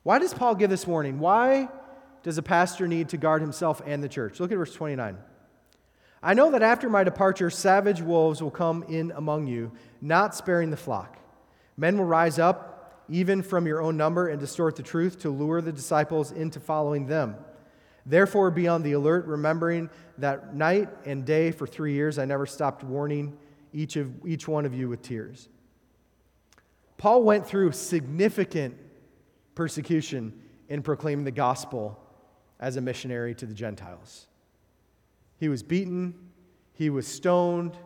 Why 0.02 0.18
does 0.18 0.32
Paul 0.32 0.54
give 0.54 0.70
this 0.70 0.86
warning? 0.86 1.18
Why 1.18 1.68
does 2.22 2.38
a 2.38 2.42
pastor 2.42 2.88
need 2.88 3.08
to 3.10 3.16
guard 3.16 3.42
himself 3.42 3.82
and 3.84 4.02
the 4.02 4.08
church? 4.08 4.40
Look 4.40 4.52
at 4.52 4.56
verse 4.56 4.72
29. 4.72 5.18
I 6.22 6.34
know 6.34 6.50
that 6.52 6.62
after 6.62 6.88
my 6.88 7.04
departure, 7.04 7.50
savage 7.50 8.00
wolves 8.00 8.42
will 8.42 8.50
come 8.50 8.84
in 8.84 9.12
among 9.12 9.46
you, 9.46 9.72
not 10.00 10.34
sparing 10.34 10.70
the 10.70 10.76
flock. 10.76 11.18
Men 11.76 11.98
will 11.98 12.06
rise 12.06 12.38
up, 12.38 13.04
even 13.08 13.42
from 13.42 13.66
your 13.66 13.82
own 13.82 13.96
number, 13.96 14.28
and 14.28 14.40
distort 14.40 14.76
the 14.76 14.82
truth 14.82 15.18
to 15.20 15.30
lure 15.30 15.60
the 15.60 15.72
disciples 15.72 16.32
into 16.32 16.58
following 16.58 17.06
them. 17.06 17.36
Therefore, 18.06 18.50
be 18.50 18.66
on 18.68 18.82
the 18.82 18.92
alert, 18.92 19.26
remembering 19.26 19.90
that 20.18 20.54
night 20.54 20.88
and 21.04 21.24
day 21.24 21.50
for 21.50 21.66
three 21.66 21.92
years 21.92 22.18
I 22.18 22.24
never 22.24 22.46
stopped 22.46 22.82
warning 22.82 23.36
each, 23.76 23.96
of, 23.96 24.10
each 24.26 24.48
one 24.48 24.64
of 24.64 24.74
you 24.74 24.88
with 24.88 25.02
tears. 25.02 25.50
Paul 26.96 27.22
went 27.22 27.46
through 27.46 27.72
significant 27.72 28.74
persecution 29.54 30.32
in 30.70 30.82
proclaiming 30.82 31.26
the 31.26 31.30
gospel 31.30 32.00
as 32.58 32.76
a 32.76 32.80
missionary 32.80 33.34
to 33.34 33.44
the 33.44 33.52
Gentiles. 33.52 34.28
He 35.38 35.50
was 35.50 35.62
beaten, 35.62 36.14
he 36.72 36.88
was 36.88 37.06
stoned, 37.06 37.76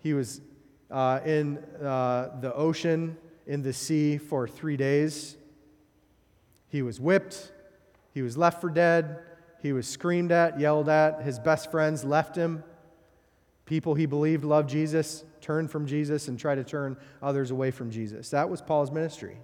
he 0.00 0.12
was 0.12 0.42
uh, 0.90 1.20
in 1.24 1.56
uh, 1.82 2.38
the 2.40 2.52
ocean, 2.54 3.16
in 3.46 3.62
the 3.62 3.72
sea 3.72 4.18
for 4.18 4.46
three 4.46 4.76
days. 4.76 5.38
He 6.68 6.82
was 6.82 7.00
whipped, 7.00 7.50
he 8.12 8.20
was 8.20 8.36
left 8.36 8.60
for 8.60 8.68
dead, 8.68 9.20
he 9.62 9.72
was 9.72 9.88
screamed 9.88 10.32
at, 10.32 10.60
yelled 10.60 10.90
at. 10.90 11.22
His 11.22 11.38
best 11.38 11.70
friends 11.70 12.04
left 12.04 12.36
him. 12.36 12.62
People 13.64 13.94
he 13.94 14.04
believed 14.04 14.44
loved 14.44 14.68
Jesus 14.68 15.24
turned 15.40 15.70
from 15.70 15.86
Jesus 15.86 16.28
and 16.28 16.38
try 16.38 16.54
to 16.54 16.64
turn 16.64 16.96
others 17.22 17.50
away 17.50 17.70
from 17.70 17.90
Jesus. 17.90 18.30
That 18.30 18.48
was 18.48 18.60
Paul's 18.60 18.90
ministry. 18.90 19.38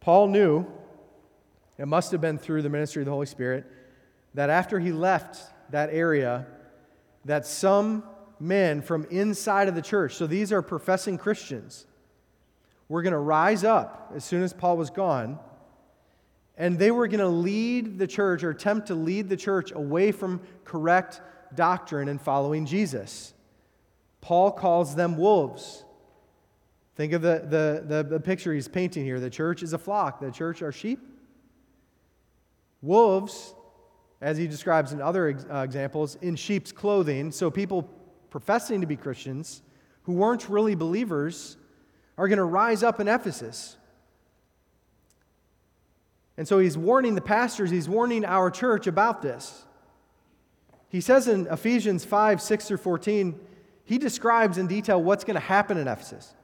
Paul 0.00 0.28
knew, 0.28 0.66
it 1.78 1.86
must 1.86 2.10
have 2.12 2.20
been 2.20 2.38
through 2.38 2.62
the 2.62 2.68
ministry 2.68 3.02
of 3.02 3.06
the 3.06 3.12
Holy 3.12 3.26
Spirit, 3.26 3.64
that 4.34 4.50
after 4.50 4.80
he 4.80 4.92
left 4.92 5.38
that 5.70 5.90
area, 5.92 6.46
that 7.24 7.46
some 7.46 8.02
men 8.40 8.82
from 8.82 9.04
inside 9.10 9.68
of 9.68 9.74
the 9.74 9.82
church, 9.82 10.14
so 10.16 10.26
these 10.26 10.52
are 10.52 10.62
professing 10.62 11.18
Christians, 11.18 11.86
were 12.88 13.02
going 13.02 13.12
to 13.12 13.18
rise 13.18 13.64
up 13.64 14.12
as 14.14 14.24
soon 14.24 14.42
as 14.42 14.52
Paul 14.52 14.76
was 14.76 14.90
gone, 14.90 15.38
and 16.56 16.78
they 16.78 16.90
were 16.90 17.08
going 17.08 17.20
to 17.20 17.28
lead 17.28 17.98
the 17.98 18.06
church 18.06 18.42
or 18.42 18.50
attempt 18.50 18.88
to 18.88 18.94
lead 18.94 19.28
the 19.28 19.36
church 19.36 19.72
away 19.72 20.12
from 20.12 20.40
correct 20.64 21.20
doctrine 21.54 22.08
and 22.08 22.20
following 22.20 22.66
Jesus. 22.66 23.32
Paul 24.22 24.52
calls 24.52 24.94
them 24.94 25.18
wolves. 25.18 25.84
Think 26.94 27.12
of 27.12 27.20
the, 27.20 27.44
the, 27.44 27.84
the, 27.86 28.02
the, 28.02 28.20
picture 28.20 28.54
he's 28.54 28.68
painting 28.68 29.04
here. 29.04 29.18
The 29.18 29.28
church 29.28 29.62
is 29.62 29.72
a 29.72 29.78
flock, 29.78 30.20
the 30.20 30.30
church 30.30 30.62
are 30.62 30.72
sheep. 30.72 31.00
Wolves, 32.80 33.54
as 34.20 34.38
he 34.38 34.46
describes 34.46 34.92
in 34.92 35.00
other 35.00 35.28
ex- 35.28 35.46
uh, 35.50 35.58
examples, 35.58 36.16
in 36.22 36.36
sheep's 36.36 36.72
clothing. 36.72 37.30
So 37.32 37.50
people 37.50 37.82
professing 38.30 38.80
to 38.80 38.86
be 38.86 38.96
Christians 38.96 39.62
who 40.04 40.12
weren't 40.12 40.48
really 40.48 40.74
believers 40.74 41.56
are 42.16 42.28
going 42.28 42.38
to 42.38 42.44
rise 42.44 42.82
up 42.82 43.00
in 43.00 43.08
Ephesus. 43.08 43.76
And 46.36 46.46
so 46.46 46.58
he's 46.58 46.78
warning 46.78 47.14
the 47.14 47.20
pastors, 47.20 47.70
he's 47.70 47.88
warning 47.88 48.24
our 48.24 48.50
church 48.50 48.86
about 48.86 49.22
this. 49.22 49.64
He 50.88 51.00
says 51.00 51.26
in 51.26 51.46
Ephesians 51.46 52.04
5 52.04 52.40
6 52.40 52.68
through 52.68 52.76
14, 52.76 53.40
he 53.84 53.98
describes 53.98 54.58
in 54.58 54.66
detail 54.66 55.02
what's 55.02 55.24
going 55.24 55.34
to 55.34 55.40
happen 55.40 55.76
in 55.76 55.88
Ephesus. 55.88 56.34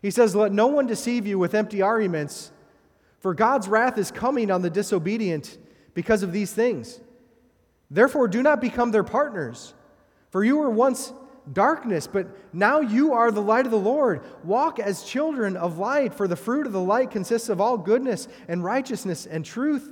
He 0.00 0.10
says, 0.10 0.34
Let 0.34 0.52
no 0.52 0.66
one 0.66 0.86
deceive 0.86 1.26
you 1.26 1.38
with 1.38 1.54
empty 1.54 1.80
arguments, 1.80 2.50
for 3.20 3.34
God's 3.34 3.68
wrath 3.68 3.98
is 3.98 4.10
coming 4.10 4.50
on 4.50 4.62
the 4.62 4.70
disobedient 4.70 5.58
because 5.94 6.22
of 6.22 6.32
these 6.32 6.52
things. 6.52 7.00
Therefore, 7.90 8.26
do 8.26 8.42
not 8.42 8.60
become 8.60 8.90
their 8.90 9.04
partners, 9.04 9.74
for 10.30 10.42
you 10.42 10.56
were 10.56 10.70
once 10.70 11.12
darkness, 11.52 12.06
but 12.06 12.26
now 12.52 12.80
you 12.80 13.12
are 13.12 13.30
the 13.30 13.42
light 13.42 13.66
of 13.66 13.72
the 13.72 13.78
Lord. 13.78 14.22
Walk 14.44 14.78
as 14.78 15.04
children 15.04 15.56
of 15.56 15.78
light, 15.78 16.14
for 16.14 16.26
the 16.26 16.36
fruit 16.36 16.66
of 16.66 16.72
the 16.72 16.80
light 16.80 17.10
consists 17.10 17.48
of 17.48 17.60
all 17.60 17.76
goodness 17.76 18.28
and 18.48 18.64
righteousness 18.64 19.26
and 19.26 19.44
truth, 19.44 19.90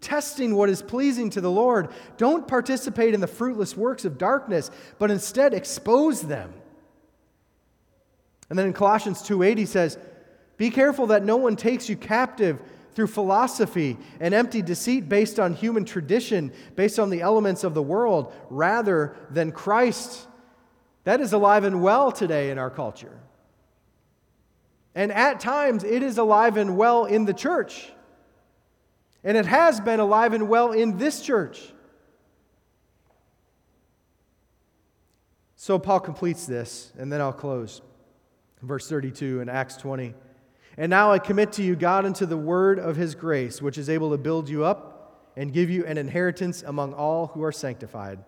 testing 0.00 0.54
what 0.54 0.68
is 0.68 0.82
pleasing 0.82 1.30
to 1.30 1.40
the 1.40 1.50
Lord. 1.50 1.88
Don't 2.16 2.46
participate 2.46 3.14
in 3.14 3.20
the 3.20 3.26
fruitless 3.26 3.76
works 3.76 4.04
of 4.04 4.18
darkness, 4.18 4.70
but 4.98 5.10
instead 5.10 5.54
expose 5.54 6.22
them. 6.22 6.52
And 8.48 8.58
then 8.58 8.66
in 8.66 8.72
Colossians 8.72 9.22
2:8 9.22 9.58
he 9.58 9.66
says, 9.66 9.98
"Be 10.56 10.70
careful 10.70 11.08
that 11.08 11.24
no 11.24 11.36
one 11.36 11.56
takes 11.56 11.88
you 11.88 11.96
captive 11.96 12.62
through 12.94 13.08
philosophy 13.08 13.98
and 14.20 14.32
empty 14.32 14.62
deceit 14.62 15.08
based 15.08 15.38
on 15.38 15.52
human 15.52 15.84
tradition, 15.84 16.52
based 16.76 16.98
on 16.98 17.10
the 17.10 17.20
elements 17.20 17.64
of 17.64 17.74
the 17.74 17.82
world, 17.82 18.32
rather 18.48 19.14
than 19.30 19.52
Christ." 19.52 20.26
That 21.04 21.20
is 21.20 21.32
alive 21.32 21.64
and 21.64 21.82
well 21.82 22.10
today 22.10 22.50
in 22.50 22.58
our 22.58 22.70
culture. 22.70 23.18
And 24.94 25.12
at 25.12 25.40
times 25.40 25.84
it 25.84 26.02
is 26.02 26.16
alive 26.16 26.56
and 26.56 26.76
well 26.76 27.04
in 27.04 27.26
the 27.26 27.34
church. 27.34 27.92
And 29.26 29.36
it 29.36 29.44
has 29.44 29.80
been 29.80 30.00
alive 30.00 30.32
and 30.32 30.48
well 30.48 30.72
in 30.72 30.96
this 30.96 31.20
church. 31.20 31.60
So 35.56 35.78
Paul 35.78 36.00
completes 36.00 36.46
this, 36.46 36.92
and 36.96 37.12
then 37.12 37.20
I'll 37.20 37.32
close 37.32 37.82
verse 38.62 38.88
32 38.88 39.40
in 39.40 39.48
Acts 39.48 39.76
20. 39.76 40.14
And 40.76 40.90
now 40.90 41.12
I 41.12 41.18
commit 41.18 41.52
to 41.52 41.62
you 41.62 41.76
God 41.76 42.04
into 42.04 42.26
the 42.26 42.36
word 42.36 42.78
of 42.78 42.96
his 42.96 43.14
grace, 43.14 43.62
which 43.62 43.78
is 43.78 43.88
able 43.88 44.10
to 44.10 44.18
build 44.18 44.48
you 44.48 44.64
up 44.64 45.32
and 45.36 45.52
give 45.52 45.70
you 45.70 45.84
an 45.86 45.98
inheritance 45.98 46.62
among 46.62 46.92
all 46.92 47.28
who 47.28 47.42
are 47.42 47.52
sanctified. 47.52 48.18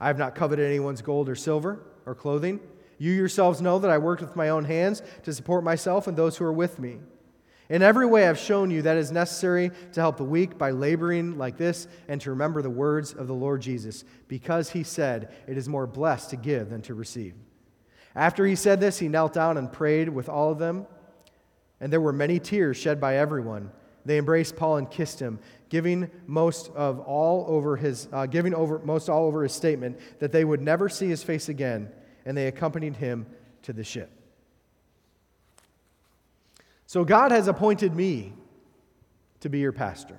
I 0.00 0.08
have 0.08 0.18
not 0.18 0.34
coveted 0.34 0.66
anyone's 0.66 1.02
gold 1.02 1.28
or 1.28 1.34
silver 1.34 1.80
or 2.06 2.14
clothing. 2.14 2.60
You 2.98 3.12
yourselves 3.12 3.60
know 3.60 3.78
that 3.78 3.90
I 3.90 3.98
worked 3.98 4.22
with 4.22 4.36
my 4.36 4.50
own 4.50 4.64
hands 4.64 5.02
to 5.24 5.32
support 5.32 5.64
myself 5.64 6.06
and 6.06 6.16
those 6.16 6.36
who 6.36 6.44
are 6.44 6.52
with 6.52 6.78
me. 6.78 6.98
In 7.72 7.80
every 7.80 8.04
way, 8.04 8.28
I've 8.28 8.38
shown 8.38 8.70
you 8.70 8.82
that 8.82 8.98
is 8.98 9.10
necessary 9.10 9.70
to 9.94 10.00
help 10.02 10.18
the 10.18 10.24
weak 10.24 10.58
by 10.58 10.72
laboring 10.72 11.38
like 11.38 11.56
this 11.56 11.88
and 12.06 12.20
to 12.20 12.28
remember 12.28 12.60
the 12.60 12.68
words 12.68 13.14
of 13.14 13.28
the 13.28 13.34
Lord 13.34 13.62
Jesus, 13.62 14.04
because 14.28 14.68
he 14.68 14.82
said, 14.82 15.34
It 15.48 15.56
is 15.56 15.70
more 15.70 15.86
blessed 15.86 16.28
to 16.30 16.36
give 16.36 16.68
than 16.68 16.82
to 16.82 16.92
receive. 16.92 17.32
After 18.14 18.44
he 18.44 18.56
said 18.56 18.78
this, 18.78 18.98
he 18.98 19.08
knelt 19.08 19.32
down 19.32 19.56
and 19.56 19.72
prayed 19.72 20.10
with 20.10 20.28
all 20.28 20.52
of 20.52 20.58
them. 20.58 20.86
And 21.80 21.90
there 21.90 21.98
were 21.98 22.12
many 22.12 22.38
tears 22.38 22.76
shed 22.76 23.00
by 23.00 23.16
everyone. 23.16 23.70
They 24.04 24.18
embraced 24.18 24.54
Paul 24.54 24.76
and 24.76 24.90
kissed 24.90 25.18
him, 25.18 25.38
giving 25.70 26.10
most 26.26 26.70
of 26.74 27.00
all 27.00 27.46
over 27.48 27.78
his, 27.78 28.06
uh, 28.12 28.26
giving 28.26 28.52
over 28.52 28.80
most 28.80 29.08
all 29.08 29.24
over 29.24 29.44
his 29.44 29.54
statement 29.54 29.98
that 30.18 30.30
they 30.30 30.44
would 30.44 30.60
never 30.60 30.90
see 30.90 31.08
his 31.08 31.22
face 31.22 31.48
again. 31.48 31.90
And 32.26 32.36
they 32.36 32.48
accompanied 32.48 32.96
him 32.96 33.24
to 33.62 33.72
the 33.72 33.82
ship. 33.82 34.10
So 36.92 37.06
God 37.06 37.30
has 37.30 37.48
appointed 37.48 37.94
me 37.94 38.34
to 39.40 39.48
be 39.48 39.60
your 39.60 39.72
pastor 39.72 40.18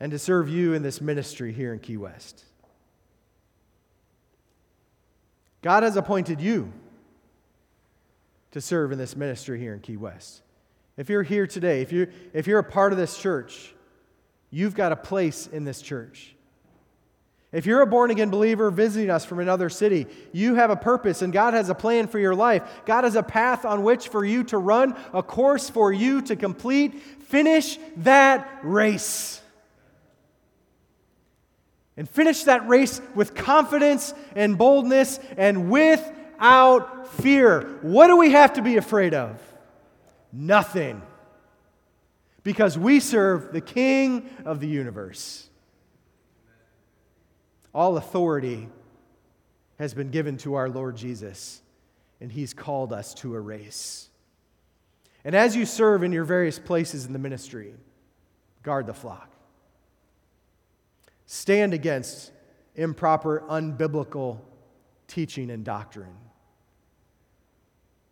and 0.00 0.10
to 0.12 0.18
serve 0.18 0.48
you 0.48 0.72
in 0.72 0.82
this 0.82 1.02
ministry 1.02 1.52
here 1.52 1.74
in 1.74 1.78
Key 1.78 1.98
West. 1.98 2.42
God 5.60 5.82
has 5.82 5.98
appointed 5.98 6.40
you 6.40 6.72
to 8.52 8.62
serve 8.62 8.92
in 8.92 8.98
this 8.98 9.14
ministry 9.14 9.60
here 9.60 9.74
in 9.74 9.80
Key 9.80 9.98
West. 9.98 10.40
If 10.96 11.10
you're 11.10 11.22
here 11.22 11.46
today, 11.46 11.82
if 11.82 11.92
you're, 11.92 12.08
if 12.32 12.46
you're 12.46 12.60
a 12.60 12.64
part 12.64 12.92
of 12.92 12.98
this 12.98 13.18
church, 13.18 13.74
you've 14.50 14.74
got 14.74 14.90
a 14.90 14.96
place 14.96 15.46
in 15.48 15.64
this 15.64 15.82
church. 15.82 16.34
If 17.52 17.66
you're 17.66 17.82
a 17.82 17.86
born 17.86 18.10
again 18.10 18.30
believer 18.30 18.70
visiting 18.70 19.10
us 19.10 19.26
from 19.26 19.38
another 19.38 19.68
city, 19.68 20.06
you 20.32 20.54
have 20.54 20.70
a 20.70 20.76
purpose 20.76 21.20
and 21.20 21.32
God 21.32 21.52
has 21.52 21.68
a 21.68 21.74
plan 21.74 22.06
for 22.08 22.18
your 22.18 22.34
life. 22.34 22.62
God 22.86 23.04
has 23.04 23.14
a 23.14 23.22
path 23.22 23.66
on 23.66 23.82
which 23.82 24.08
for 24.08 24.24
you 24.24 24.42
to 24.44 24.58
run, 24.58 24.96
a 25.12 25.22
course 25.22 25.68
for 25.68 25.92
you 25.92 26.22
to 26.22 26.36
complete. 26.36 26.98
Finish 27.02 27.78
that 27.98 28.60
race 28.62 29.42
and 31.96 32.08
finish 32.08 32.44
that 32.44 32.66
race 32.68 33.00
with 33.14 33.34
confidence 33.34 34.14
and 34.34 34.56
boldness 34.56 35.20
and 35.36 35.70
without 35.70 37.06
fear. 37.08 37.78
What 37.82 38.06
do 38.06 38.16
we 38.16 38.30
have 38.30 38.54
to 38.54 38.62
be 38.62 38.76
afraid 38.76 39.14
of? 39.14 39.40
Nothing. 40.32 41.02
Because 42.42 42.78
we 42.78 42.98
serve 42.98 43.52
the 43.52 43.60
King 43.60 44.28
of 44.44 44.58
the 44.58 44.66
universe. 44.66 45.48
All 47.74 47.96
authority 47.96 48.68
has 49.78 49.94
been 49.94 50.10
given 50.10 50.36
to 50.38 50.54
our 50.54 50.68
Lord 50.68 50.96
Jesus, 50.96 51.62
and 52.20 52.30
He's 52.30 52.52
called 52.52 52.92
us 52.92 53.14
to 53.14 53.34
a 53.34 53.40
race. 53.40 54.08
And 55.24 55.34
as 55.34 55.56
you 55.56 55.64
serve 55.64 56.02
in 56.02 56.12
your 56.12 56.24
various 56.24 56.58
places 56.58 57.06
in 57.06 57.12
the 57.12 57.18
ministry, 57.18 57.74
guard 58.62 58.86
the 58.86 58.94
flock. 58.94 59.30
Stand 61.26 61.72
against 61.72 62.32
improper, 62.74 63.42
unbiblical 63.48 64.38
teaching 65.06 65.50
and 65.50 65.64
doctrine. 65.64 66.16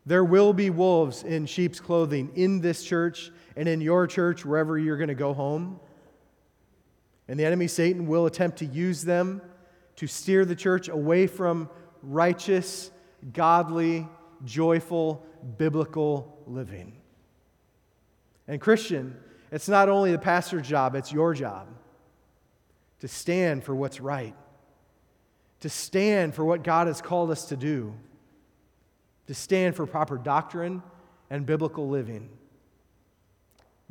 There 0.06 0.24
will 0.24 0.52
be 0.52 0.70
wolves 0.70 1.22
in 1.22 1.46
sheep's 1.46 1.80
clothing 1.80 2.32
in 2.34 2.60
this 2.60 2.82
church 2.82 3.30
and 3.56 3.68
in 3.68 3.80
your 3.80 4.06
church, 4.06 4.44
wherever 4.44 4.78
you're 4.78 4.96
going 4.96 5.08
to 5.08 5.14
go 5.14 5.34
home. 5.34 5.78
And 7.28 7.38
the 7.38 7.44
enemy, 7.44 7.68
Satan, 7.68 8.06
will 8.06 8.26
attempt 8.26 8.58
to 8.58 8.66
use 8.66 9.02
them 9.02 9.42
to 10.00 10.06
steer 10.06 10.46
the 10.46 10.56
church 10.56 10.88
away 10.88 11.26
from 11.26 11.68
righteous, 12.02 12.90
godly, 13.34 14.08
joyful, 14.46 15.22
biblical 15.58 16.42
living. 16.46 16.96
And, 18.48 18.62
Christian, 18.62 19.14
it's 19.52 19.68
not 19.68 19.90
only 19.90 20.10
the 20.10 20.18
pastor's 20.18 20.66
job, 20.66 20.94
it's 20.94 21.12
your 21.12 21.34
job 21.34 21.68
to 23.00 23.08
stand 23.08 23.62
for 23.62 23.74
what's 23.74 24.00
right, 24.00 24.34
to 25.60 25.68
stand 25.68 26.34
for 26.34 26.46
what 26.46 26.64
God 26.64 26.86
has 26.86 27.02
called 27.02 27.30
us 27.30 27.44
to 27.50 27.56
do, 27.58 27.92
to 29.26 29.34
stand 29.34 29.76
for 29.76 29.84
proper 29.84 30.16
doctrine 30.16 30.82
and 31.28 31.44
biblical 31.44 31.90
living. 31.90 32.30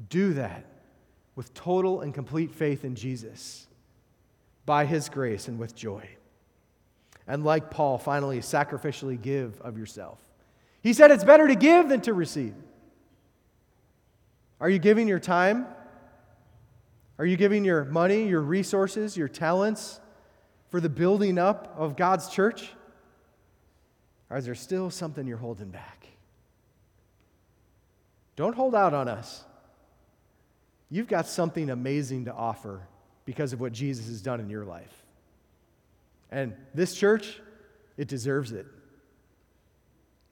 Do 0.10 0.34
that 0.34 0.66
with 1.36 1.54
total 1.54 2.02
and 2.02 2.16
complete 2.16 2.52
faith 2.52 2.84
in 2.84 2.96
Jesus 2.96 3.68
by 4.70 4.86
his 4.86 5.10
grace 5.10 5.48
and 5.48 5.58
with 5.58 5.76
joy. 5.76 6.08
And 7.26 7.44
like 7.44 7.72
Paul, 7.72 7.98
finally, 7.98 8.38
sacrificially 8.40 9.20
give 9.20 9.60
of 9.62 9.80
yourself. 9.80 10.20
He 10.84 10.94
said 10.94 11.10
it's 11.10 11.24
better 11.24 11.48
to 11.48 11.56
give 11.56 11.90
than 11.90 12.02
to 12.02 12.14
receive. 12.14 12.54
Are 14.62 14.70
you 14.70 14.78
giving 14.78 15.08
your 15.08 15.18
time? 15.18 15.66
Are 17.18 17.26
you 17.26 17.36
giving 17.36 17.66
your 17.66 17.84
money, 17.86 18.28
your 18.28 18.42
resources, 18.42 19.18
your 19.18 19.28
talents 19.28 20.00
for 20.70 20.80
the 20.80 20.88
building 20.88 21.40
up 21.40 21.74
of 21.76 21.96
God's 21.96 22.30
church? 22.30 22.70
Or 24.30 24.38
is 24.38 24.46
there 24.46 24.54
still 24.54 24.92
something 24.92 25.26
you're 25.26 25.38
holding 25.38 25.72
back? 25.72 26.06
Don't 28.36 28.54
hold 28.54 28.76
out 28.76 28.94
on 28.94 29.08
us. 29.08 29.44
You've 30.92 31.08
got 31.08 31.26
something 31.26 31.72
amazing 31.72 32.26
to 32.26 32.34
offer 32.36 32.88
because 33.30 33.54
of 33.54 33.62
what 33.62 33.72
Jesus 33.72 34.08
has 34.08 34.24
done 34.24 34.40
in 34.40 34.50
your 34.50 34.66
life. 34.66 35.04
And 36.32 36.56
this 36.74 36.96
church, 36.96 37.40
it 37.96 38.08
deserves 38.08 38.54
it. 38.54 38.66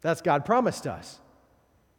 That's 0.01 0.19
God 0.21 0.45
promised 0.45 0.87
us. 0.87 1.19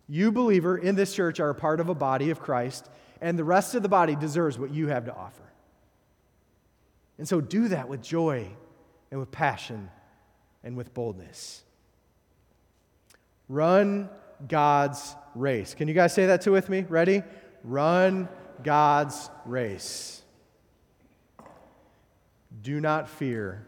You, 0.09 0.33
believer, 0.33 0.77
in 0.77 0.97
this 0.97 1.15
church 1.15 1.39
are 1.39 1.51
a 1.51 1.55
part 1.55 1.79
of 1.79 1.89
a 1.89 1.95
body 1.95 2.31
of 2.31 2.41
Christ, 2.41 2.91
and 3.21 3.39
the 3.39 3.45
rest 3.45 3.77
of 3.77 3.85
the 3.85 3.89
body 3.89 4.17
deserves 4.17 4.59
what 4.59 4.73
you 4.73 4.89
have 4.89 5.05
to 5.05 5.15
offer. 5.15 5.45
And 7.17 7.29
so 7.29 7.41
do 7.41 7.69
that 7.69 7.89
with 7.89 8.03
joy 8.03 8.49
and 9.13 9.21
with 9.21 9.31
passion 9.31 9.91
and 10.65 10.77
with 10.77 10.93
boldness. 10.95 11.63
Run 13.49 14.11
God's 14.49 15.15
race. 15.37 15.75
Can 15.75 15.87
you 15.87 15.95
guys 15.95 16.13
say 16.13 16.27
that 16.27 16.43
too 16.43 16.51
with 16.51 16.69
me? 16.69 16.85
Ready? 16.89 17.23
Run 17.63 18.29
God's 18.65 19.31
race. 19.47 20.23
Do 22.63 22.81
not 22.81 23.09
fear 23.09 23.67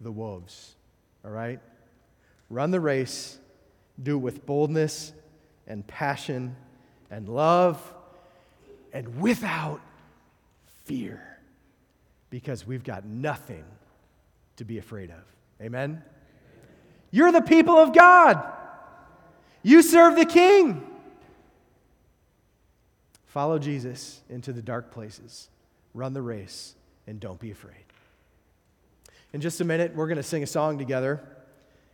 the 0.00 0.12
wolves, 0.12 0.74
all 1.24 1.30
right? 1.30 1.60
Run 2.50 2.70
the 2.70 2.80
race, 2.80 3.38
do 4.02 4.16
it 4.16 4.20
with 4.20 4.46
boldness 4.46 5.12
and 5.66 5.86
passion 5.86 6.56
and 7.10 7.28
love 7.28 7.94
and 8.92 9.20
without 9.20 9.80
fear 10.84 11.38
because 12.30 12.66
we've 12.66 12.84
got 12.84 13.04
nothing 13.04 13.64
to 14.56 14.64
be 14.64 14.78
afraid 14.78 15.10
of. 15.10 15.22
Amen? 15.60 16.02
You're 17.10 17.32
the 17.32 17.40
people 17.40 17.78
of 17.78 17.94
God. 17.94 18.42
You 19.62 19.82
serve 19.82 20.16
the 20.16 20.26
King. 20.26 20.86
Follow 23.24 23.58
Jesus 23.58 24.20
into 24.28 24.52
the 24.52 24.62
dark 24.62 24.90
places, 24.90 25.48
run 25.92 26.12
the 26.12 26.22
race, 26.22 26.74
and 27.06 27.20
don't 27.20 27.38
be 27.38 27.50
afraid. 27.50 27.85
In 29.32 29.40
just 29.40 29.60
a 29.60 29.64
minute, 29.64 29.94
we're 29.94 30.06
going 30.06 30.16
to 30.16 30.22
sing 30.22 30.42
a 30.42 30.46
song 30.46 30.78
together. 30.78 31.20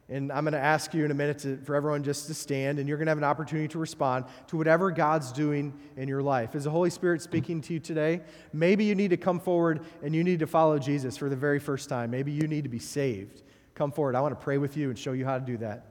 And 0.08 0.30
I'm 0.30 0.44
going 0.44 0.52
to 0.52 0.60
ask 0.60 0.92
you 0.92 1.04
in 1.04 1.10
a 1.10 1.14
minute 1.14 1.38
to, 1.40 1.56
for 1.58 1.74
everyone 1.74 2.02
just 2.02 2.26
to 2.26 2.34
stand, 2.34 2.78
and 2.78 2.88
you're 2.88 2.98
going 2.98 3.06
to 3.06 3.10
have 3.10 3.18
an 3.18 3.24
opportunity 3.24 3.68
to 3.68 3.78
respond 3.78 4.26
to 4.48 4.56
whatever 4.56 4.90
God's 4.90 5.32
doing 5.32 5.72
in 5.96 6.06
your 6.06 6.22
life. 6.22 6.54
Is 6.54 6.64
the 6.64 6.70
Holy 6.70 6.90
Spirit 6.90 7.22
speaking 7.22 7.62
to 7.62 7.72
you 7.72 7.80
today? 7.80 8.20
Maybe 8.52 8.84
you 8.84 8.94
need 8.94 9.10
to 9.10 9.16
come 9.16 9.40
forward 9.40 9.80
and 10.02 10.14
you 10.14 10.22
need 10.22 10.40
to 10.40 10.46
follow 10.46 10.78
Jesus 10.78 11.16
for 11.16 11.30
the 11.30 11.36
very 11.36 11.58
first 11.58 11.88
time. 11.88 12.10
Maybe 12.10 12.30
you 12.30 12.46
need 12.46 12.64
to 12.64 12.68
be 12.68 12.78
saved. 12.78 13.42
Come 13.74 13.90
forward. 13.90 14.16
I 14.16 14.20
want 14.20 14.38
to 14.38 14.44
pray 14.44 14.58
with 14.58 14.76
you 14.76 14.90
and 14.90 14.98
show 14.98 15.12
you 15.12 15.24
how 15.24 15.38
to 15.38 15.44
do 15.44 15.56
that. 15.58 15.86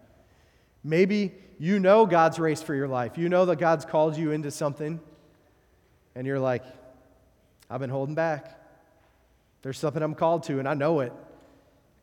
Maybe 0.83 1.33
you 1.57 1.79
know 1.79 2.05
God's 2.05 2.37
race 2.37 2.61
for 2.61 2.75
your 2.75 2.87
life. 2.87 3.17
You 3.17 3.29
know 3.29 3.45
that 3.45 3.57
God's 3.57 3.85
called 3.85 4.17
you 4.17 4.31
into 4.31 4.51
something, 4.51 4.99
and 6.15 6.27
you're 6.27 6.39
like, 6.39 6.63
I've 7.69 7.79
been 7.79 7.89
holding 7.89 8.15
back. 8.15 8.59
There's 9.61 9.79
something 9.79 10.03
I'm 10.03 10.15
called 10.15 10.43
to, 10.43 10.59
and 10.59 10.67
I 10.67 10.73
know 10.73 10.99
it. 10.99 11.13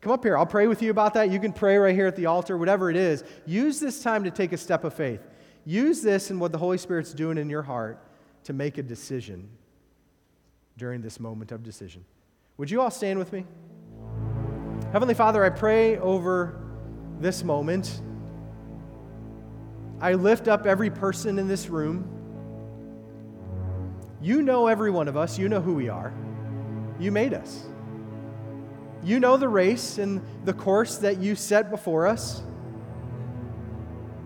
Come 0.01 0.13
up 0.13 0.23
here. 0.23 0.37
I'll 0.37 0.45
pray 0.45 0.67
with 0.67 0.81
you 0.81 0.91
about 0.91 1.13
that. 1.15 1.29
You 1.29 1.39
can 1.39 1.51
pray 1.51 1.77
right 1.77 1.93
here 1.93 2.07
at 2.07 2.15
the 2.15 2.25
altar, 2.27 2.57
whatever 2.57 2.89
it 2.89 2.95
is. 2.95 3.23
Use 3.45 3.79
this 3.79 4.01
time 4.01 4.23
to 4.23 4.31
take 4.31 4.53
a 4.53 4.57
step 4.57 4.83
of 4.83 4.93
faith. 4.93 5.21
Use 5.65 6.01
this 6.01 6.29
and 6.29 6.39
what 6.39 6.51
the 6.51 6.57
Holy 6.57 6.77
Spirit's 6.77 7.13
doing 7.13 7.37
in 7.37 7.49
your 7.49 7.61
heart 7.61 8.01
to 8.45 8.53
make 8.53 8.77
a 8.77 8.83
decision 8.83 9.49
during 10.77 11.01
this 11.01 11.19
moment 11.19 11.51
of 11.51 11.63
decision. 11.63 12.05
Would 12.57 12.71
you 12.71 12.81
all 12.81 12.91
stand 12.91 13.19
with 13.19 13.33
me? 13.33 13.45
Heavenly 14.93 15.13
Father, 15.13 15.43
I 15.43 15.49
pray 15.49 15.97
over 15.97 16.59
this 17.19 17.43
moment. 17.43 18.01
I 20.01 20.13
lift 20.13 20.47
up 20.47 20.65
every 20.65 20.89
person 20.89 21.37
in 21.37 21.47
this 21.47 21.67
room. 21.67 22.07
You 24.21 24.41
know 24.41 24.67
every 24.67 24.91
one 24.91 25.07
of 25.07 25.17
us, 25.17 25.37
you 25.37 25.49
know 25.49 25.61
who 25.61 25.73
we 25.73 25.89
are. 25.89 26.13
You 26.99 27.11
made 27.11 27.33
us. 27.33 27.68
You 29.03 29.19
know 29.19 29.37
the 29.37 29.47
race 29.47 29.97
and 29.97 30.21
the 30.45 30.53
course 30.53 30.97
that 30.97 31.19
you 31.19 31.35
set 31.35 31.69
before 31.69 32.07
us. 32.07 32.41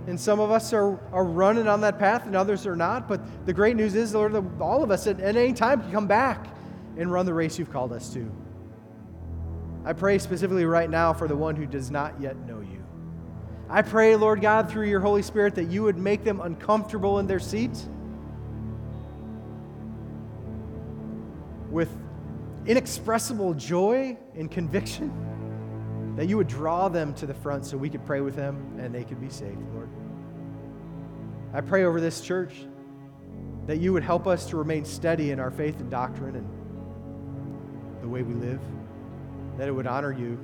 And 0.08 0.20
some 0.20 0.40
of 0.40 0.52
us 0.52 0.74
are, 0.74 1.00
are 1.14 1.24
running 1.24 1.68
on 1.68 1.82
that 1.82 1.98
path 1.98 2.26
and 2.26 2.36
others 2.36 2.68
are 2.68 2.76
not. 2.76 3.08
But 3.08 3.46
the 3.46 3.54
great 3.54 3.76
news 3.76 3.96
is, 3.96 4.14
Lord, 4.14 4.34
that 4.34 4.44
all 4.60 4.84
of 4.84 4.92
us 4.92 5.08
at, 5.08 5.20
at 5.20 5.36
any 5.36 5.54
time 5.54 5.82
can 5.82 5.92
come 5.92 6.08
back 6.08 6.48
and 6.98 7.12
run 7.12 7.26
the 7.26 7.34
race 7.34 7.58
you've 7.58 7.72
called 7.72 7.94
us 7.94 8.12
to. 8.14 8.30
I 9.86 9.94
pray 9.94 10.18
specifically 10.18 10.66
right 10.66 10.90
now 10.90 11.14
for 11.14 11.28
the 11.28 11.36
one 11.36 11.56
who 11.56 11.66
does 11.66 11.92
not 11.92 12.20
yet 12.20 12.38
know 12.48 12.60
you. 12.60 12.84
I 13.70 13.82
pray, 13.82 14.16
Lord 14.16 14.42
God, 14.42 14.70
through 14.70 14.88
your 14.88 15.00
Holy 15.00 15.22
Spirit, 15.22 15.56
that 15.56 15.66
you 15.66 15.84
would 15.84 15.98
make 15.98 16.24
them 16.24 16.42
uncomfortable 16.42 17.20
in 17.20 17.28
their 17.28 17.40
seat 17.40 17.72
with 21.70 21.90
inexpressible 22.66 23.54
joy 23.54 24.18
and 24.36 24.50
conviction, 24.50 25.12
that 26.16 26.28
you 26.28 26.38
would 26.38 26.48
draw 26.48 26.88
them 26.90 27.14
to 27.16 27.26
the 27.26 27.34
front 27.34 27.66
so 27.66 27.78
we 27.78 27.90
could 27.90 28.06
pray 28.06 28.22
with 28.22 28.36
them 28.36 28.78
and 28.80 28.94
they 28.94 29.04
could 29.04 29.20
be 29.20 29.30
saved, 29.30 29.62
Lord. 29.74 29.90
I 31.54 31.62
pray 31.62 31.84
over 31.84 32.00
this 32.00 32.22
church 32.22 32.66
that 33.68 33.78
you 33.78 33.94
would 33.94 34.04
help 34.04 34.28
us 34.28 34.46
to 34.48 34.58
remain 34.58 34.86
steady 34.86 35.32
in 35.32 35.40
our 35.40 35.52
faith 35.52 35.80
and 35.80 35.90
doctrine 35.90 36.36
and 36.36 36.48
the 38.02 38.08
way 38.08 38.22
we 38.22 38.34
live, 38.34 38.60
that 39.58 39.68
it 39.68 39.72
would 39.72 39.88
honor 39.88 40.12
you. 40.12 40.38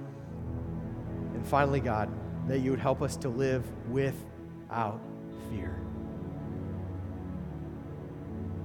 And 1.33 1.45
finally, 1.45 1.79
God, 1.79 2.09
that 2.47 2.59
you 2.59 2.71
would 2.71 2.79
help 2.79 3.01
us 3.01 3.15
to 3.17 3.29
live 3.29 3.65
without 3.89 5.01
fear. 5.49 5.81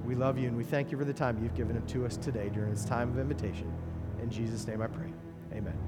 We 0.05 0.13
love 0.13 0.37
you 0.37 0.47
and 0.47 0.55
we 0.55 0.63
thank 0.63 0.91
you 0.91 0.97
for 0.97 1.05
the 1.05 1.13
time 1.13 1.41
you've 1.41 1.55
given 1.55 1.81
to 1.83 2.05
us 2.05 2.15
today 2.15 2.49
during 2.49 2.71
this 2.71 2.85
time 2.85 3.09
of 3.09 3.17
invitation. 3.17 3.73
In 4.21 4.29
Jesus' 4.29 4.67
name 4.67 4.81
I 4.81 4.87
pray. 4.87 5.11
Amen. 5.51 5.84